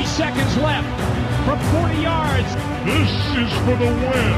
Three 0.00 0.08
seconds 0.08 0.56
left 0.56 0.88
from 1.44 1.58
40 1.82 2.02
yards. 2.02 2.48
This 2.86 3.10
is 3.36 3.52
for 3.64 3.76
the 3.76 3.84
win. 3.84 4.32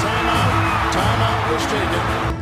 Timeout. 0.00 0.90
Timeout 0.90 1.52
was 1.52 1.66
taken. 1.66 2.34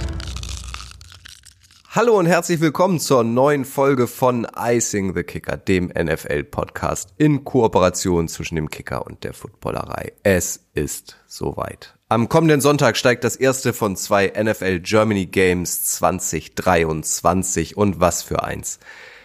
Hallo 1.90 2.16
und 2.16 2.26
herzlich 2.26 2.60
willkommen 2.60 3.00
zur 3.00 3.24
neuen 3.24 3.64
Folge 3.64 4.06
von 4.06 4.46
Icing 4.56 5.14
the 5.16 5.24
Kicker, 5.24 5.56
dem 5.56 5.88
NFL-Podcast 5.88 7.12
in 7.18 7.44
Kooperation 7.44 8.28
zwischen 8.28 8.54
dem 8.54 8.70
Kicker 8.70 9.04
und 9.04 9.24
der 9.24 9.32
Footballerei. 9.32 10.12
Es 10.22 10.60
ist 10.74 11.16
soweit. 11.26 11.96
Am 12.08 12.28
kommenden 12.28 12.60
Sonntag 12.60 12.96
steigt 12.96 13.24
das 13.24 13.34
erste 13.34 13.72
von 13.72 13.96
zwei 13.96 14.32
NFL 14.40 14.78
Germany 14.78 15.26
Games 15.26 15.86
2023 15.86 17.76
und 17.76 17.98
was 17.98 18.22
für 18.22 18.44
eins. 18.44 18.78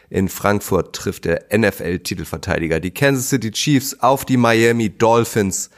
In 0.10 0.30
Frankfurt 0.30 0.96
trifft 0.96 1.26
der 1.26 1.46
NFL-Titelverteidiger 1.52 2.80
die 2.80 2.92
Kansas 2.92 3.30
City 3.30 3.52
Chiefs 3.52 4.00
auf 4.00 4.24
die 4.24 4.38
Miami 4.38 4.90
Dolphins, 4.90 5.70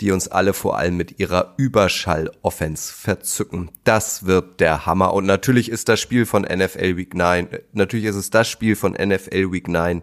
die 0.00 0.12
uns 0.12 0.28
alle 0.28 0.52
vor 0.52 0.76
allem 0.76 0.96
mit 0.96 1.18
ihrer 1.18 1.54
Überschall-Offense 1.56 2.92
verzücken. 2.92 3.70
Das 3.84 4.26
wird 4.26 4.60
der 4.60 4.84
Hammer. 4.84 5.14
Und 5.14 5.24
natürlich 5.24 5.70
ist 5.70 5.88
das 5.88 6.00
Spiel 6.00 6.26
von 6.26 6.42
NFL 6.42 6.96
Week 6.96 7.14
9, 7.14 7.48
natürlich 7.72 8.04
ist 8.04 8.16
es 8.16 8.30
das 8.30 8.48
Spiel 8.48 8.76
von 8.76 8.92
NFL 8.92 9.50
Week 9.50 9.68
9, 9.68 10.02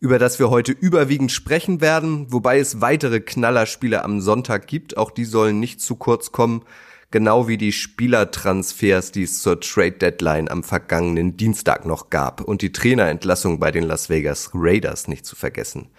über 0.00 0.18
das 0.18 0.40
wir 0.40 0.50
heute 0.50 0.72
überwiegend 0.72 1.30
sprechen 1.30 1.80
werden, 1.80 2.26
wobei 2.32 2.58
es 2.58 2.80
weitere 2.80 3.20
Knallerspiele 3.20 4.04
am 4.04 4.20
Sonntag 4.20 4.66
gibt. 4.66 4.96
Auch 4.96 5.12
die 5.12 5.24
sollen 5.24 5.60
nicht 5.60 5.80
zu 5.80 5.94
kurz 5.94 6.32
kommen 6.32 6.64
genau 7.12 7.46
wie 7.46 7.58
die 7.58 7.70
Spielertransfers, 7.70 9.12
die 9.12 9.22
es 9.22 9.40
zur 9.40 9.60
Trade 9.60 9.92
Deadline 9.92 10.50
am 10.50 10.64
vergangenen 10.64 11.36
Dienstag 11.36 11.86
noch 11.86 12.10
gab 12.10 12.40
und 12.40 12.62
die 12.62 12.72
Trainerentlassung 12.72 13.60
bei 13.60 13.70
den 13.70 13.84
Las 13.84 14.08
Vegas 14.08 14.50
Raiders 14.54 15.06
nicht 15.06 15.24
zu 15.24 15.36
vergessen. 15.36 15.90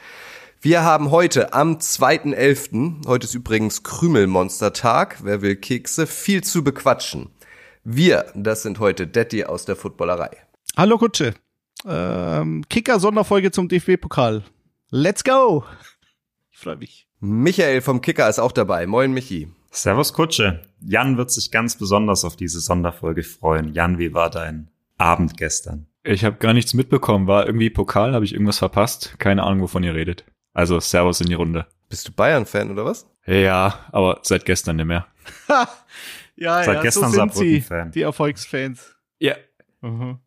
Wir 0.59 0.83
haben 0.83 1.11
heute 1.11 1.53
am 1.53 1.77
2.11., 1.77 3.05
heute 3.07 3.25
ist 3.25 3.35
übrigens 3.35 3.83
Krümelmonstertag, 3.83 5.17
wer 5.23 5.41
will 5.41 5.55
Kekse, 5.55 6.07
viel 6.07 6.43
zu 6.43 6.63
bequatschen. 6.63 7.29
Wir, 7.83 8.25
das 8.33 8.63
sind 8.63 8.79
heute 8.79 9.07
Detti 9.07 9.45
aus 9.45 9.65
der 9.65 9.75
Footballerei. 9.75 10.31
Hallo 10.75 10.97
Kutsche. 10.97 11.33
Ähm, 11.85 12.63
Kicker-Sonderfolge 12.69 13.51
zum 13.51 13.67
DFB-Pokal. 13.67 14.43
Let's 14.89 15.23
go! 15.23 15.65
Ich 16.51 16.59
freue 16.59 16.77
mich. 16.77 17.07
Michael 17.19 17.81
vom 17.81 18.01
Kicker 18.01 18.29
ist 18.29 18.39
auch 18.39 18.51
dabei. 18.51 18.87
Moin 18.87 19.11
Michi. 19.11 19.49
Servus 19.75 20.13
Kutsche. 20.13 20.61
Jan 20.81 21.17
wird 21.17 21.31
sich 21.31 21.49
ganz 21.49 21.79
besonders 21.79 22.23
auf 22.25 22.35
diese 22.35 22.59
Sonderfolge 22.59 23.23
freuen. 23.23 23.73
Jan, 23.73 23.97
wie 23.97 24.13
war 24.13 24.29
dein 24.29 24.69
Abend 24.99 25.35
gestern? 25.35 25.87
Ich 26.03 26.23
habe 26.23 26.37
gar 26.37 26.53
nichts 26.53 26.75
mitbekommen. 26.75 27.25
War 27.25 27.47
irgendwie 27.47 27.71
Pokal? 27.71 28.13
Habe 28.13 28.23
ich 28.23 28.33
irgendwas 28.33 28.59
verpasst? 28.59 29.15
Keine 29.17 29.41
Ahnung, 29.41 29.61
wovon 29.61 29.83
ihr 29.83 29.95
redet. 29.95 30.25
Also 30.53 30.79
Servus 30.79 31.21
in 31.21 31.27
die 31.27 31.33
Runde. 31.33 31.65
Bist 31.89 32.07
du 32.07 32.11
Bayern-Fan 32.11 32.69
oder 32.69 32.85
was? 32.85 33.09
Ja, 33.25 33.79
aber 33.91 34.19
seit 34.21 34.45
gestern 34.45 34.75
nicht 34.75 34.85
mehr. 34.85 35.07
ja, 36.35 36.63
Seit 36.63 36.75
ja, 36.75 36.81
gestern 36.81 37.09
so 37.09 37.17
sind 37.17 37.33
sie, 37.33 37.65
die 37.95 38.01
Erfolgsfans. 38.03 38.95
Ja. 39.17 39.33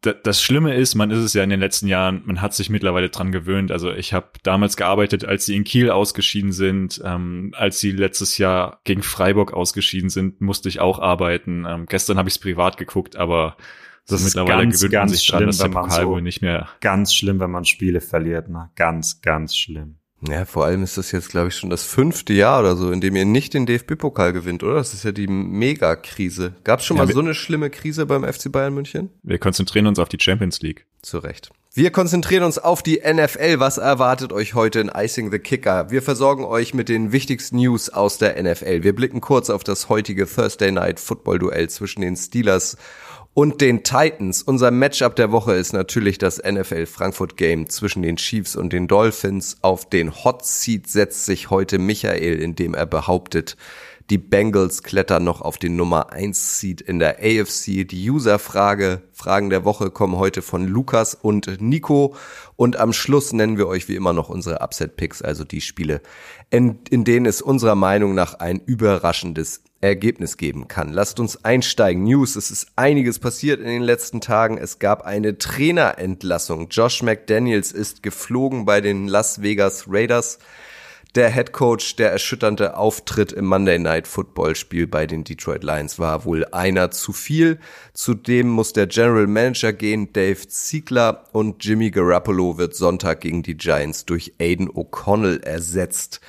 Da- 0.02 0.12
Das 0.12 0.42
Schlimme 0.42 0.74
ist, 0.74 0.94
man 0.94 1.10
ist 1.10 1.18
es 1.18 1.32
ja 1.32 1.42
in 1.42 1.50
den 1.50 1.60
letzten 1.60 1.88
Jahren, 1.88 2.22
man 2.26 2.42
hat 2.42 2.52
sich 2.54 2.68
mittlerweile 2.70 3.08
dran 3.08 3.32
gewöhnt. 3.32 3.72
Also 3.72 3.90
ich 3.92 4.12
habe 4.12 4.28
damals 4.42 4.76
gearbeitet, 4.76 5.24
als 5.24 5.46
sie 5.46 5.56
in 5.56 5.64
Kiel 5.64 5.90
ausgeschieden 5.90 6.52
sind, 6.52 7.00
ähm, 7.04 7.52
als 7.56 7.80
sie 7.80 7.90
letztes 7.92 8.38
Jahr 8.38 8.80
gegen 8.84 9.02
Freiburg 9.02 9.52
ausgeschieden 9.54 10.10
sind, 10.10 10.40
musste 10.40 10.68
ich 10.68 10.80
auch 10.80 10.98
arbeiten. 10.98 11.64
Ähm, 11.66 11.86
gestern 11.88 12.18
habe 12.18 12.28
ich 12.28 12.34
es 12.34 12.38
privat 12.38 12.76
geguckt, 12.76 13.16
aber 13.16 13.56
Das 14.08 14.20
ist 14.20 14.26
mittlerweile 14.36 14.62
ganz, 14.64 14.76
gewöhnt 14.76 14.92
man 14.92 15.00
ganz 15.02 15.12
sich 15.18 15.26
dran, 15.26 15.38
schlimm, 15.38 15.46
dass 15.48 15.58
der 15.58 15.68
man 15.70 15.82
Pokal 15.84 16.02
so- 16.02 16.08
wohl 16.10 16.22
nicht 16.22 16.42
mehr 16.42 16.68
Ganz 16.80 17.14
schlimm, 17.14 17.40
wenn 17.40 17.50
man 17.50 17.64
Spiele 17.64 18.00
verliert, 18.00 18.48
ne? 18.48 18.70
Ganz, 18.76 19.20
ganz 19.22 19.56
schlimm. 19.56 19.96
Ja, 20.22 20.44
vor 20.46 20.64
allem 20.64 20.82
ist 20.82 20.96
das 20.96 21.12
jetzt, 21.12 21.28
glaube 21.28 21.48
ich, 21.48 21.56
schon 21.56 21.68
das 21.70 21.84
fünfte 21.84 22.32
Jahr 22.32 22.60
oder 22.60 22.74
so, 22.76 22.90
in 22.90 23.00
dem 23.00 23.14
ihr 23.16 23.26
nicht 23.26 23.52
den 23.54 23.66
DFB-Pokal 23.66 24.32
gewinnt, 24.32 24.62
oder? 24.62 24.74
Das 24.74 24.94
ist 24.94 25.04
ja 25.04 25.12
die 25.12 25.26
Megakrise. 25.26 26.54
Gab 26.64 26.80
es 26.80 26.86
schon 26.86 26.96
Ja, 26.96 27.04
mal 27.04 27.12
so 27.12 27.20
eine 27.20 27.34
schlimme 27.34 27.68
Krise 27.70 28.06
beim 28.06 28.24
FC 28.24 28.50
Bayern 28.50 28.74
München? 28.74 29.10
Wir 29.22 29.38
konzentrieren 29.38 29.86
uns 29.86 29.98
auf 29.98 30.08
die 30.08 30.18
Champions 30.18 30.60
League. 30.62 30.86
Zu 31.02 31.18
Recht. 31.18 31.50
Wir 31.74 31.90
konzentrieren 31.90 32.42
uns 32.44 32.56
auf 32.56 32.82
die 32.82 33.02
NFL. 33.04 33.60
Was 33.60 33.76
erwartet 33.76 34.32
euch 34.32 34.54
heute 34.54 34.80
in 34.80 34.88
Icing 34.88 35.30
the 35.30 35.38
Kicker? 35.38 35.90
Wir 35.90 36.00
versorgen 36.00 36.44
euch 36.44 36.72
mit 36.72 36.88
den 36.88 37.12
wichtigsten 37.12 37.56
News 37.56 37.90
aus 37.90 38.16
der 38.16 38.42
NFL. 38.42 38.82
Wir 38.82 38.94
blicken 38.94 39.20
kurz 39.20 39.50
auf 39.50 39.62
das 39.62 39.90
heutige 39.90 40.26
Thursday 40.26 40.72
Night 40.72 40.98
Football 40.98 41.38
Duell 41.38 41.68
zwischen 41.68 42.00
den 42.00 42.16
Steelers 42.16 42.78
und 43.36 43.60
den 43.60 43.82
Titans. 43.82 44.42
Unser 44.42 44.70
Matchup 44.70 45.14
der 45.14 45.30
Woche 45.30 45.52
ist 45.52 45.74
natürlich 45.74 46.16
das 46.16 46.42
NFL 46.42 46.86
Frankfurt 46.86 47.36
Game 47.36 47.68
zwischen 47.68 48.00
den 48.00 48.16
Chiefs 48.16 48.56
und 48.56 48.72
den 48.72 48.88
Dolphins. 48.88 49.58
Auf 49.60 49.90
den 49.90 50.24
Hot 50.24 50.46
Seat 50.46 50.86
setzt 50.86 51.26
sich 51.26 51.50
heute 51.50 51.78
Michael, 51.78 52.40
indem 52.40 52.72
er 52.72 52.86
behauptet, 52.86 53.58
die 54.08 54.16
Bengals 54.16 54.82
klettern 54.82 55.24
noch 55.24 55.42
auf 55.42 55.58
den 55.58 55.76
Nummer 55.76 56.14
1 56.14 56.60
Seed 56.60 56.80
in 56.80 56.98
der 56.98 57.18
AFC. 57.18 57.86
Die 57.86 58.08
User-Frage, 58.10 59.02
Fragen 59.12 59.50
der 59.50 59.66
Woche 59.66 59.90
kommen 59.90 60.16
heute 60.16 60.40
von 60.40 60.66
Lukas 60.66 61.14
und 61.14 61.60
Nico. 61.60 62.14
Und 62.56 62.78
am 62.78 62.94
Schluss 62.94 63.34
nennen 63.34 63.58
wir 63.58 63.66
euch 63.66 63.86
wie 63.86 63.96
immer 63.96 64.14
noch 64.14 64.30
unsere 64.30 64.62
Upset-Picks, 64.62 65.20
also 65.20 65.44
die 65.44 65.60
Spiele, 65.60 66.00
in, 66.48 66.78
in 66.88 67.04
denen 67.04 67.26
es 67.26 67.42
unserer 67.42 67.74
Meinung 67.74 68.14
nach 68.14 68.32
ein 68.38 68.62
überraschendes 68.64 69.60
Ergebnis 69.80 70.36
geben 70.36 70.68
kann. 70.68 70.92
Lasst 70.92 71.20
uns 71.20 71.44
einsteigen. 71.44 72.04
News. 72.04 72.36
Es 72.36 72.50
ist 72.50 72.68
einiges 72.76 73.18
passiert 73.18 73.60
in 73.60 73.66
den 73.66 73.82
letzten 73.82 74.20
Tagen. 74.20 74.58
Es 74.58 74.78
gab 74.78 75.02
eine 75.02 75.38
Trainerentlassung. 75.38 76.68
Josh 76.70 77.02
McDaniels 77.02 77.72
ist 77.72 78.02
geflogen 78.02 78.64
bei 78.64 78.80
den 78.80 79.08
Las 79.08 79.42
Vegas 79.42 79.84
Raiders. 79.88 80.38
Der 81.16 81.30
Head 81.30 81.52
Coach, 81.52 81.96
der 81.96 82.12
erschütternde 82.12 82.76
Auftritt 82.76 83.32
im 83.32 83.46
Monday 83.46 83.78
Night 83.78 84.06
Football 84.06 84.54
Spiel 84.54 84.86
bei 84.86 85.06
den 85.06 85.24
Detroit 85.24 85.64
Lions 85.64 85.98
war 85.98 86.26
wohl 86.26 86.44
einer 86.52 86.90
zu 86.90 87.14
viel. 87.14 87.58
Zudem 87.94 88.48
muss 88.48 88.74
der 88.74 88.86
General 88.86 89.26
Manager 89.26 89.72
gehen, 89.72 90.12
Dave 90.12 90.46
Ziegler 90.46 91.24
und 91.32 91.64
Jimmy 91.64 91.90
Garoppolo 91.90 92.58
wird 92.58 92.74
Sonntag 92.74 93.22
gegen 93.22 93.42
die 93.42 93.56
Giants 93.56 94.04
durch 94.04 94.34
Aiden 94.38 94.68
O'Connell 94.68 95.42
ersetzt. 95.42 96.20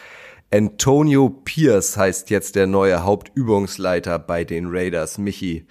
Antonio 0.51 1.29
Pierce 1.29 1.97
heißt 1.97 2.29
jetzt 2.29 2.55
der 2.55 2.67
neue 2.67 3.03
Hauptübungsleiter 3.03 4.17
bei 4.17 4.45
den 4.45 4.67
Raiders. 4.69 5.17
Michi, 5.17 5.67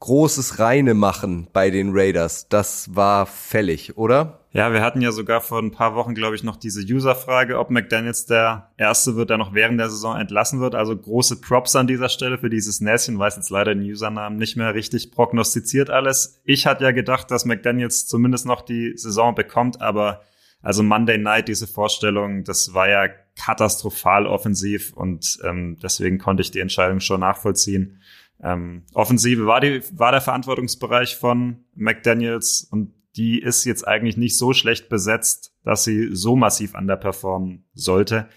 großes 0.00 0.58
Reine 0.58 0.94
machen 0.94 1.48
bei 1.52 1.70
den 1.70 1.90
Raiders, 1.92 2.48
das 2.48 2.94
war 2.96 3.26
fällig, 3.26 3.96
oder? 3.96 4.40
Ja, 4.50 4.72
wir 4.72 4.82
hatten 4.82 5.00
ja 5.00 5.12
sogar 5.12 5.42
vor 5.42 5.60
ein 5.60 5.70
paar 5.70 5.94
Wochen, 5.94 6.14
glaube 6.14 6.34
ich, 6.34 6.42
noch 6.42 6.56
diese 6.56 6.80
User-Frage, 6.80 7.58
ob 7.58 7.70
McDaniels 7.70 8.26
der 8.26 8.72
Erste 8.78 9.14
wird, 9.14 9.30
der 9.30 9.38
noch 9.38 9.54
während 9.54 9.78
der 9.78 9.90
Saison 9.90 10.16
entlassen 10.16 10.60
wird. 10.60 10.74
Also 10.74 10.96
große 10.96 11.40
Props 11.42 11.76
an 11.76 11.86
dieser 11.86 12.08
Stelle 12.08 12.38
für 12.38 12.48
dieses 12.48 12.80
Näschen. 12.80 13.18
Weiß 13.18 13.36
jetzt 13.36 13.50
leider 13.50 13.74
den 13.74 13.84
Usernamen 13.84 14.38
nicht 14.38 14.56
mehr 14.56 14.74
richtig 14.74 15.12
prognostiziert 15.12 15.90
alles. 15.90 16.40
Ich 16.44 16.66
hatte 16.66 16.84
ja 16.84 16.92
gedacht, 16.92 17.30
dass 17.30 17.44
McDaniels 17.44 18.06
zumindest 18.06 18.46
noch 18.46 18.62
die 18.62 18.96
Saison 18.96 19.34
bekommt, 19.34 19.82
aber 19.82 20.22
also 20.62 20.82
Monday 20.82 21.18
Night, 21.18 21.48
diese 21.48 21.66
Vorstellung, 21.66 22.42
das 22.42 22.72
war 22.72 22.88
ja 22.88 23.08
katastrophal 23.36 24.26
offensiv 24.26 24.92
und 24.94 25.38
ähm, 25.44 25.76
deswegen 25.82 26.18
konnte 26.18 26.40
ich 26.40 26.50
die 26.50 26.60
Entscheidung 26.60 27.00
schon 27.00 27.20
nachvollziehen. 27.20 28.00
Ähm, 28.42 28.84
Offensive 28.92 29.46
war, 29.46 29.60
die, 29.60 29.82
war 29.92 30.12
der 30.12 30.20
Verantwortungsbereich 30.20 31.16
von 31.16 31.64
McDaniels 31.74 32.66
und 32.70 32.92
die 33.16 33.40
ist 33.40 33.64
jetzt 33.64 33.86
eigentlich 33.86 34.16
nicht 34.16 34.36
so 34.36 34.52
schlecht 34.52 34.88
besetzt, 34.88 35.54
dass 35.64 35.84
sie 35.84 36.14
so 36.14 36.36
massiv 36.36 36.74
underperformen 36.74 37.64
sollte. 37.74 38.28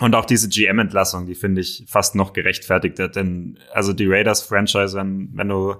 Und 0.00 0.14
auch 0.14 0.24
diese 0.24 0.48
GM-Entlassung, 0.48 1.26
die 1.26 1.34
finde 1.34 1.60
ich 1.60 1.84
fast 1.88 2.14
noch 2.14 2.32
gerechtfertigter, 2.32 3.08
denn 3.08 3.58
also 3.72 3.92
die 3.92 4.06
Raiders-Franchise, 4.06 4.96
wenn, 4.96 5.30
wenn 5.34 5.48
du 5.48 5.76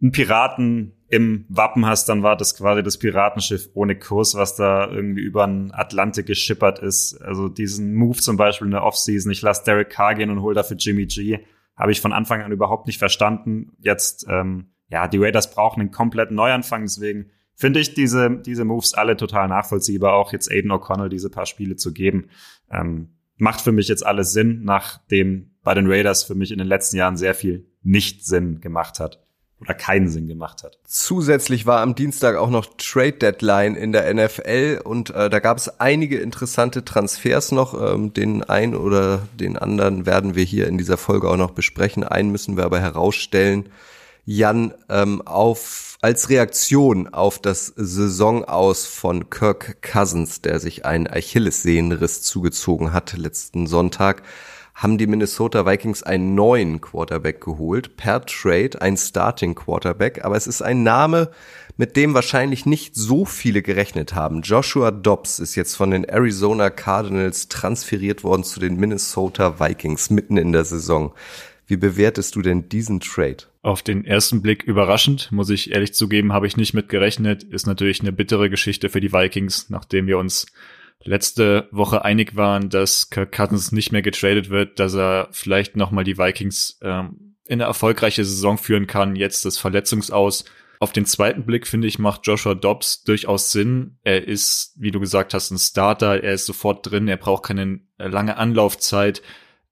einen 0.00 0.12
Piraten 0.12 0.92
im 1.08 1.46
Wappen 1.48 1.86
hast, 1.86 2.08
dann 2.08 2.22
war 2.22 2.36
das 2.36 2.56
quasi 2.56 2.82
das 2.82 2.98
Piratenschiff 2.98 3.70
ohne 3.72 3.98
Kurs, 3.98 4.34
was 4.34 4.56
da 4.56 4.88
irgendwie 4.88 5.22
über 5.22 5.46
den 5.46 5.72
Atlantik 5.72 6.26
geschippert 6.26 6.78
ist. 6.80 7.20
Also 7.22 7.48
diesen 7.48 7.94
Move 7.94 8.18
zum 8.18 8.36
Beispiel 8.36 8.66
in 8.66 8.72
der 8.72 8.84
Offseason, 8.84 9.32
ich 9.32 9.42
lasse 9.42 9.64
Derek 9.64 9.90
Carr 9.90 10.14
gehen 10.14 10.30
und 10.30 10.42
hol 10.42 10.54
dafür 10.54 10.76
Jimmy 10.76 11.06
G, 11.06 11.38
habe 11.76 11.92
ich 11.92 12.00
von 12.00 12.12
Anfang 12.12 12.42
an 12.42 12.52
überhaupt 12.52 12.86
nicht 12.86 12.98
verstanden. 12.98 13.72
Jetzt, 13.78 14.26
ähm, 14.28 14.72
ja, 14.90 15.08
die 15.08 15.18
Raiders 15.18 15.50
brauchen 15.50 15.80
einen 15.80 15.90
kompletten 15.90 16.36
Neuanfang, 16.36 16.82
deswegen 16.82 17.30
finde 17.54 17.80
ich 17.80 17.94
diese, 17.94 18.30
diese 18.44 18.64
Moves 18.64 18.94
alle 18.94 19.16
total 19.16 19.48
nachvollziehbar, 19.48 20.12
auch 20.12 20.32
jetzt 20.32 20.50
Aiden 20.50 20.70
O'Connell 20.70 21.08
diese 21.08 21.30
paar 21.30 21.46
Spiele 21.46 21.76
zu 21.76 21.92
geben. 21.92 22.28
Ähm, 22.70 23.14
macht 23.36 23.62
für 23.62 23.72
mich 23.72 23.88
jetzt 23.88 24.04
alles 24.04 24.32
Sinn, 24.32 24.62
nachdem 24.62 25.56
bei 25.62 25.72
den 25.74 25.90
Raiders 25.90 26.22
für 26.22 26.34
mich 26.34 26.52
in 26.52 26.58
den 26.58 26.68
letzten 26.68 26.98
Jahren 26.98 27.16
sehr 27.16 27.34
viel 27.34 27.66
nicht 27.82 28.26
Sinn 28.26 28.60
gemacht 28.60 29.00
hat 29.00 29.24
oder 29.60 29.74
keinen 29.74 30.08
Sinn 30.08 30.28
gemacht 30.28 30.62
hat. 30.62 30.78
Zusätzlich 30.84 31.66
war 31.66 31.80
am 31.80 31.94
Dienstag 31.94 32.36
auch 32.36 32.50
noch 32.50 32.66
Trade 32.78 33.12
Deadline 33.12 33.74
in 33.74 33.92
der 33.92 34.12
NFL 34.12 34.80
und 34.84 35.10
äh, 35.10 35.28
da 35.28 35.40
gab 35.40 35.58
es 35.58 35.80
einige 35.80 36.18
interessante 36.18 36.84
Transfers 36.84 37.52
noch. 37.52 37.74
Ähm, 37.74 38.12
den 38.14 38.44
einen 38.44 38.74
oder 38.74 39.22
den 39.38 39.58
anderen 39.58 40.06
werden 40.06 40.34
wir 40.34 40.44
hier 40.44 40.68
in 40.68 40.78
dieser 40.78 40.96
Folge 40.96 41.28
auch 41.28 41.36
noch 41.36 41.50
besprechen. 41.50 42.04
Einen 42.04 42.30
müssen 42.30 42.56
wir 42.56 42.64
aber 42.64 42.80
herausstellen. 42.80 43.68
Jan, 44.24 44.74
ähm, 44.88 45.22
auf 45.22 45.88
als 46.00 46.28
Reaktion 46.28 47.08
auf 47.08 47.40
das 47.40 47.72
Saisonaus 47.76 48.86
von 48.86 49.30
Kirk 49.30 49.82
Cousins, 49.82 50.42
der 50.42 50.60
sich 50.60 50.84
einen 50.86 51.08
Achillessehnenriss 51.08 52.22
zugezogen 52.22 52.92
hat 52.92 53.16
letzten 53.16 53.66
Sonntag, 53.66 54.22
haben 54.78 54.96
die 54.96 55.08
Minnesota 55.08 55.66
Vikings 55.66 56.04
einen 56.04 56.36
neuen 56.36 56.80
Quarterback 56.80 57.40
geholt, 57.40 57.96
per 57.96 58.24
Trade, 58.24 58.80
ein 58.80 58.96
Starting 58.96 59.56
Quarterback, 59.56 60.24
aber 60.24 60.36
es 60.36 60.46
ist 60.46 60.62
ein 60.62 60.84
Name, 60.84 61.32
mit 61.76 61.96
dem 61.96 62.14
wahrscheinlich 62.14 62.64
nicht 62.64 62.94
so 62.94 63.24
viele 63.24 63.60
gerechnet 63.60 64.14
haben. 64.14 64.42
Joshua 64.42 64.92
Dobbs 64.92 65.40
ist 65.40 65.56
jetzt 65.56 65.74
von 65.74 65.90
den 65.90 66.04
Arizona 66.04 66.70
Cardinals 66.70 67.48
transferiert 67.48 68.22
worden 68.22 68.44
zu 68.44 68.60
den 68.60 68.76
Minnesota 68.76 69.58
Vikings 69.58 70.10
mitten 70.10 70.36
in 70.36 70.52
der 70.52 70.64
Saison. 70.64 71.12
Wie 71.66 71.76
bewertest 71.76 72.36
du 72.36 72.42
denn 72.42 72.68
diesen 72.68 73.00
Trade? 73.00 73.38
Auf 73.62 73.82
den 73.82 74.04
ersten 74.04 74.42
Blick 74.42 74.62
überraschend, 74.62 75.32
muss 75.32 75.50
ich 75.50 75.72
ehrlich 75.72 75.92
zugeben, 75.92 76.32
habe 76.32 76.46
ich 76.46 76.56
nicht 76.56 76.72
mit 76.72 76.88
gerechnet. 76.88 77.42
Ist 77.42 77.66
natürlich 77.66 78.00
eine 78.00 78.12
bittere 78.12 78.48
Geschichte 78.48 78.88
für 78.88 79.00
die 79.00 79.12
Vikings, 79.12 79.70
nachdem 79.70 80.06
wir 80.06 80.18
uns 80.18 80.46
letzte 81.04 81.68
Woche 81.70 82.04
einig 82.04 82.36
waren, 82.36 82.70
dass 82.70 83.10
Kirk 83.10 83.32
Cousins 83.32 83.72
nicht 83.72 83.92
mehr 83.92 84.02
getradet 84.02 84.50
wird, 84.50 84.78
dass 84.78 84.94
er 84.94 85.28
vielleicht 85.32 85.76
nochmal 85.76 86.04
die 86.04 86.18
Vikings 86.18 86.78
ähm, 86.82 87.36
in 87.44 87.60
eine 87.60 87.64
erfolgreiche 87.64 88.24
Saison 88.24 88.58
führen 88.58 88.86
kann. 88.86 89.16
Jetzt 89.16 89.44
das 89.44 89.58
Verletzungsaus. 89.58 90.44
Auf 90.80 90.92
den 90.92 91.06
zweiten 91.06 91.44
Blick 91.44 91.66
finde 91.66 91.88
ich, 91.88 91.98
macht 91.98 92.26
Joshua 92.26 92.54
Dobbs 92.54 93.02
durchaus 93.02 93.50
Sinn. 93.50 93.98
Er 94.04 94.28
ist, 94.28 94.74
wie 94.76 94.90
du 94.90 95.00
gesagt 95.00 95.34
hast, 95.34 95.50
ein 95.50 95.58
Starter. 95.58 96.22
Er 96.22 96.34
ist 96.34 96.46
sofort 96.46 96.88
drin. 96.88 97.08
Er 97.08 97.16
braucht 97.16 97.44
keine 97.44 97.80
äh, 97.98 98.06
lange 98.06 98.36
Anlaufzeit. 98.36 99.22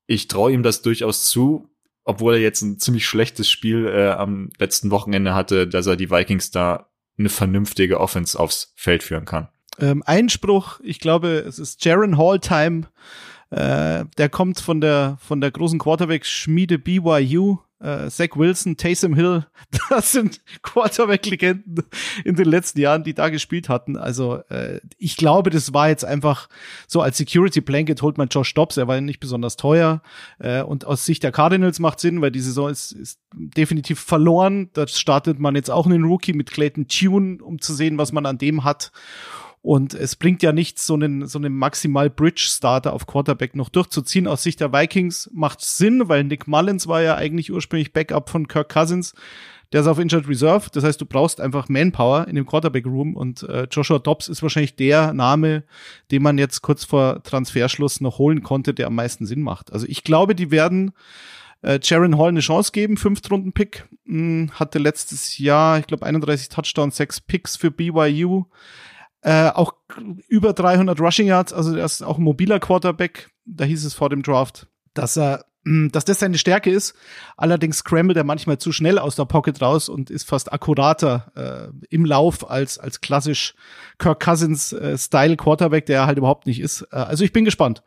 Ich 0.07 0.27
traue 0.29 0.53
ihm 0.53 0.63
das 0.63 0.83
durchaus 0.83 1.29
zu, 1.29 1.69
obwohl 2.05 2.35
er 2.35 2.41
jetzt 2.41 2.63
ein 2.63 2.79
ziemlich 2.79 3.07
schlechtes 3.07 3.51
Spiel 3.51 3.87
äh, 3.87 4.11
am 4.11 4.51
letzten 4.59 4.91
Wochenende 4.91 5.35
hatte, 5.35 5.69
dass 5.69 5.87
er 5.87 5.97
die 5.97 6.11
Vikings 6.11 6.51
da 6.51 6.89
eine 7.19 7.29
vernünftige 7.29 8.01
Offense 8.01 8.39
aufs 8.39 8.73
Feld 8.77 9.03
führen 9.03 9.25
kann. 9.25 9.49
Ähm, 9.79 10.03
Einspruch, 10.07 10.81
ich 10.83 11.01
glaube, 11.01 11.45
es 11.47 11.59
ist 11.59 11.85
Jaron 11.85 12.19
Hall 12.19 12.41
Time. 12.41 12.83
Äh, 13.51 14.05
der 14.19 14.29
kommt 14.29 14.61
von 14.61 14.81
der 14.81 15.19
von 15.21 15.41
der 15.41 15.51
großen 15.51 15.79
Quarterback-Schmiede 15.79 16.79
BYU. 16.79 17.59
Äh, 17.79 18.09
Zach 18.09 18.31
Wilson, 18.37 18.79
Taysom 18.79 19.15
Hill, 19.15 19.45
das 19.91 20.11
sind 20.11 20.41
Quarterback-Legenden 20.63 21.85
in 22.25 22.35
den 22.35 22.47
letzten 22.47 22.81
Jahren, 22.81 23.05
die 23.05 23.13
da 23.13 23.29
gespielt 23.29 23.69
hatten. 23.69 23.99
Also 23.99 24.37
äh, 24.49 24.81
ich 24.97 25.19
glaube, 25.19 25.51
das 25.51 25.75
war 25.75 25.91
jetzt 25.91 26.05
einfach 26.05 26.49
so 26.87 27.03
als 27.03 27.19
Security 27.19 27.61
Blanket 27.61 28.01
holt 28.01 28.17
man 28.17 28.29
Josh 28.29 28.55
Dobbs, 28.55 28.79
er 28.79 28.89
war 28.89 28.99
nicht 29.03 29.21
besonders 29.21 29.57
teuer 29.57 30.01
äh, 30.39 30.63
und 30.63 30.87
aus 30.87 31.05
Sicht 31.05 31.23
der 31.23 31.33
Cardinals 31.33 31.79
macht 31.79 32.01
Sinn, 32.01 32.23
weil 32.23 32.31
die 32.31 32.41
Saison 32.41 32.71
ist, 32.71 32.93
ist 32.93 33.21
definitiv 33.35 34.01
verloren. 34.01 34.71
Da 34.73 34.89
startet 34.89 35.39
man 35.39 35.55
jetzt 35.55 35.71
auch 35.71 35.85
einen 35.85 36.05
Rookie 36.05 36.33
mit 36.33 36.51
Clayton 36.51 36.89
Tune, 36.89 37.45
um 37.45 37.61
zu 37.61 37.75
sehen, 37.75 37.99
was 37.99 38.11
man 38.11 38.25
an 38.25 38.39
dem 38.39 38.65
hat. 38.65 38.91
Und 39.67 39.95
es 39.95 40.15
bringt 40.15 40.45
ja 40.45 40.53
nichts, 40.53 40.87
so 40.87 40.95
einen, 40.95 41.27
so 41.27 41.41
einen 41.41 41.53
maximal 41.53 42.09
Bridge-Starter 42.09 42.93
auf 42.93 43.09
Quarterback 43.09 43.57
noch 43.57 43.69
durchzuziehen. 43.69 44.29
Aus 44.29 44.45
Sicht 44.45 44.61
der 44.61 44.73
Vikings 44.73 45.29
macht 45.35 45.61
Sinn, 45.61 46.09
weil 46.09 46.23
Nick 46.23 46.47
Mullins 46.47 46.87
war 46.87 47.03
ja 47.03 47.17
eigentlich 47.17 47.51
ursprünglich 47.51 47.93
Backup 47.93 48.31
von 48.31 48.47
Kirk 48.47 48.69
Cousins. 48.69 49.13
Der 49.73 49.81
ist 49.81 49.89
auf 49.89 49.99
Injured 49.99 50.29
Reserve. 50.29 50.69
Das 50.73 50.85
heißt, 50.85 51.01
du 51.01 51.05
brauchst 51.05 51.41
einfach 51.41 51.69
Manpower 51.69 52.29
in 52.29 52.37
dem 52.37 52.47
Quarterback-Room 52.47 53.17
und 53.17 53.43
äh, 53.43 53.67
Joshua 53.69 53.99
Dobbs 53.99 54.29
ist 54.29 54.41
wahrscheinlich 54.41 54.77
der 54.77 55.13
Name, 55.13 55.65
den 56.13 56.23
man 56.23 56.39
jetzt 56.39 56.63
kurz 56.63 56.85
vor 56.85 57.25
Transferschluss 57.25 58.01
noch 58.01 58.19
holen 58.19 58.45
konnte, 58.45 58.73
der 58.73 58.87
am 58.87 58.95
meisten 58.95 59.27
Sinn 59.27 59.43
macht. 59.43 59.73
Also 59.73 59.89
ich 59.89 60.05
glaube, 60.05 60.37
die 60.37 60.53
werden 60.53 60.93
äh, 61.63 61.81
Jaron 61.83 62.19
Hall 62.19 62.29
eine 62.29 62.39
Chance 62.39 62.71
geben, 62.71 62.97
Fünftrunden-Pick. 62.97 63.89
Hm, 64.07 64.53
hatte 64.53 64.79
letztes 64.79 65.39
Jahr, 65.39 65.81
ich 65.81 65.89
glaube, 65.89 66.07
31 66.07 66.51
Touchdowns, 66.51 66.99
6 66.99 67.23
Picks 67.23 67.57
für 67.57 67.73
BYU. 67.73 68.45
Äh, 69.23 69.51
auch 69.51 69.75
über 70.29 70.53
300 70.53 71.01
Rushing 71.01 71.27
Yards, 71.27 71.53
also 71.53 71.75
er 71.75 71.85
ist 71.85 72.03
auch 72.03 72.19
ein 72.19 72.25
mobiler 72.25 72.61
Quarterback. 72.61 73.31
Da 73.45 73.65
hieß 73.65 73.85
es 73.85 73.95
vor 73.95 74.11
dem 74.11 74.23
Draft, 74.23 74.69
dass 74.95 75.17
er 75.17 75.47
hm, 75.67 75.91
dass 75.91 76.05
das 76.05 76.21
seine 76.21 76.39
Stärke 76.39 76.71
ist. 76.71 76.95
Allerdings 77.37 77.79
scrambled 77.79 78.17
er 78.17 78.23
manchmal 78.23 78.59
zu 78.59 78.71
schnell 78.71 79.01
aus 79.01 79.17
der 79.17 79.25
Pocket 79.25 79.61
raus 79.61 79.89
und 79.89 80.11
ist 80.11 80.29
fast 80.29 80.53
akkurater 80.53 81.33
äh, 81.35 81.87
im 81.91 82.05
Lauf 82.05 82.49
als 82.49 82.79
als 82.79 83.01
klassisch 83.01 83.55
Kirk 83.99 84.23
Cousins 84.23 84.73
äh, 84.73 84.97
Style 84.97 85.37
Quarterback, 85.37 85.87
der 85.87 86.01
er 86.01 86.07
halt 86.07 86.19
überhaupt 86.19 86.47
nicht 86.47 86.61
ist. 86.61 86.83
Äh, 86.93 86.97
also 86.97 87.25
ich 87.25 87.33
bin 87.33 87.45
gespannt, 87.45 87.83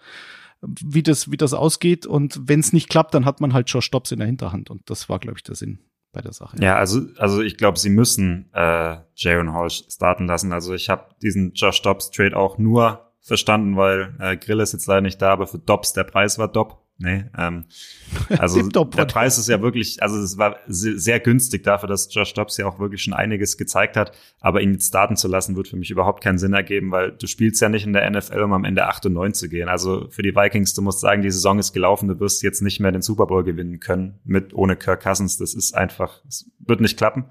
wie 0.61 1.03
das 1.03 1.31
wie 1.31 1.37
das 1.37 1.53
ausgeht 1.53 2.05
und 2.05 2.49
wenn 2.49 2.59
es 2.59 2.73
nicht 2.73 2.89
klappt, 2.89 3.13
dann 3.13 3.23
hat 3.23 3.39
man 3.39 3.53
halt 3.53 3.69
Josh 3.69 3.89
Dobbs 3.89 4.11
in 4.11 4.19
der 4.19 4.27
Hinterhand 4.27 4.69
und 4.69 4.89
das 4.89 5.07
war 5.07 5.19
glaube 5.19 5.37
ich 5.37 5.43
der 5.43 5.55
Sinn 5.55 5.79
bei 6.11 6.21
der 6.21 6.33
Sache. 6.33 6.57
Ja, 6.59 6.75
also, 6.75 7.01
also 7.17 7.41
ich 7.41 7.57
glaube, 7.57 7.79
sie 7.79 7.89
müssen 7.89 8.49
äh, 8.53 8.97
Jaron 9.15 9.53
Hall 9.53 9.69
starten 9.69 10.27
lassen. 10.27 10.53
Also 10.53 10.73
ich 10.73 10.89
habe 10.89 11.15
diesen 11.21 11.53
Josh 11.53 11.81
Dobbs 11.81 12.11
Trade 12.11 12.35
auch 12.35 12.57
nur 12.57 13.11
verstanden, 13.21 13.75
weil 13.75 14.15
äh, 14.19 14.37
Grill 14.37 14.59
ist 14.59 14.73
jetzt 14.73 14.87
leider 14.87 15.01
nicht 15.01 15.21
da, 15.21 15.31
aber 15.31 15.47
für 15.47 15.59
Dobbs 15.59 15.93
der 15.93 16.03
Preis 16.03 16.39
war 16.39 16.47
Dobb. 16.47 16.85
Nee, 17.01 17.23
ähm, 17.37 17.63
also 18.39 18.61
der 18.61 19.05
Preis 19.05 19.37
ist 19.37 19.47
ja 19.47 19.61
wirklich, 19.61 20.03
also 20.03 20.17
es 20.17 20.37
war 20.37 20.57
sehr 20.67 21.21
günstig 21.21 21.63
dafür, 21.63 21.87
dass 21.87 22.13
Josh 22.13 22.33
Dobbs 22.33 22.57
ja 22.57 22.65
auch 22.65 22.77
wirklich 22.79 23.03
schon 23.03 23.13
einiges 23.13 23.57
gezeigt 23.57 23.95
hat. 23.95 24.11
Aber 24.41 24.61
ihn 24.61 24.73
jetzt 24.73 24.89
starten 24.89 25.15
zu 25.15 25.29
lassen, 25.29 25.55
wird 25.55 25.69
für 25.69 25.77
mich 25.77 25.91
überhaupt 25.91 26.21
keinen 26.21 26.37
Sinn 26.37 26.51
ergeben, 26.51 26.91
weil 26.91 27.13
du 27.13 27.25
spielst 27.25 27.61
ja 27.61 27.69
nicht 27.69 27.85
in 27.85 27.93
der 27.93 28.09
NFL, 28.09 28.41
um 28.41 28.51
am 28.51 28.65
Ende 28.65 28.85
8 28.85 29.05
und 29.05 29.13
9 29.13 29.33
zu 29.33 29.47
gehen. 29.47 29.69
Also 29.69 30.07
für 30.09 30.23
die 30.23 30.35
Vikings, 30.35 30.73
du 30.73 30.81
musst 30.81 30.99
sagen, 30.99 31.21
die 31.21 31.31
Saison 31.31 31.57
ist 31.57 31.71
gelaufen, 31.71 32.09
du 32.09 32.19
wirst 32.19 32.43
jetzt 32.43 32.61
nicht 32.61 32.81
mehr 32.81 32.91
den 32.91 33.01
Super 33.01 33.27
Bowl 33.27 33.45
gewinnen 33.45 33.79
können 33.79 34.19
mit 34.25 34.53
ohne 34.53 34.75
Kirk 34.75 35.01
Cousins. 35.01 35.37
Das 35.37 35.53
ist 35.53 35.73
einfach, 35.75 36.21
es 36.27 36.51
wird 36.59 36.81
nicht 36.81 36.97
klappen. 36.97 37.25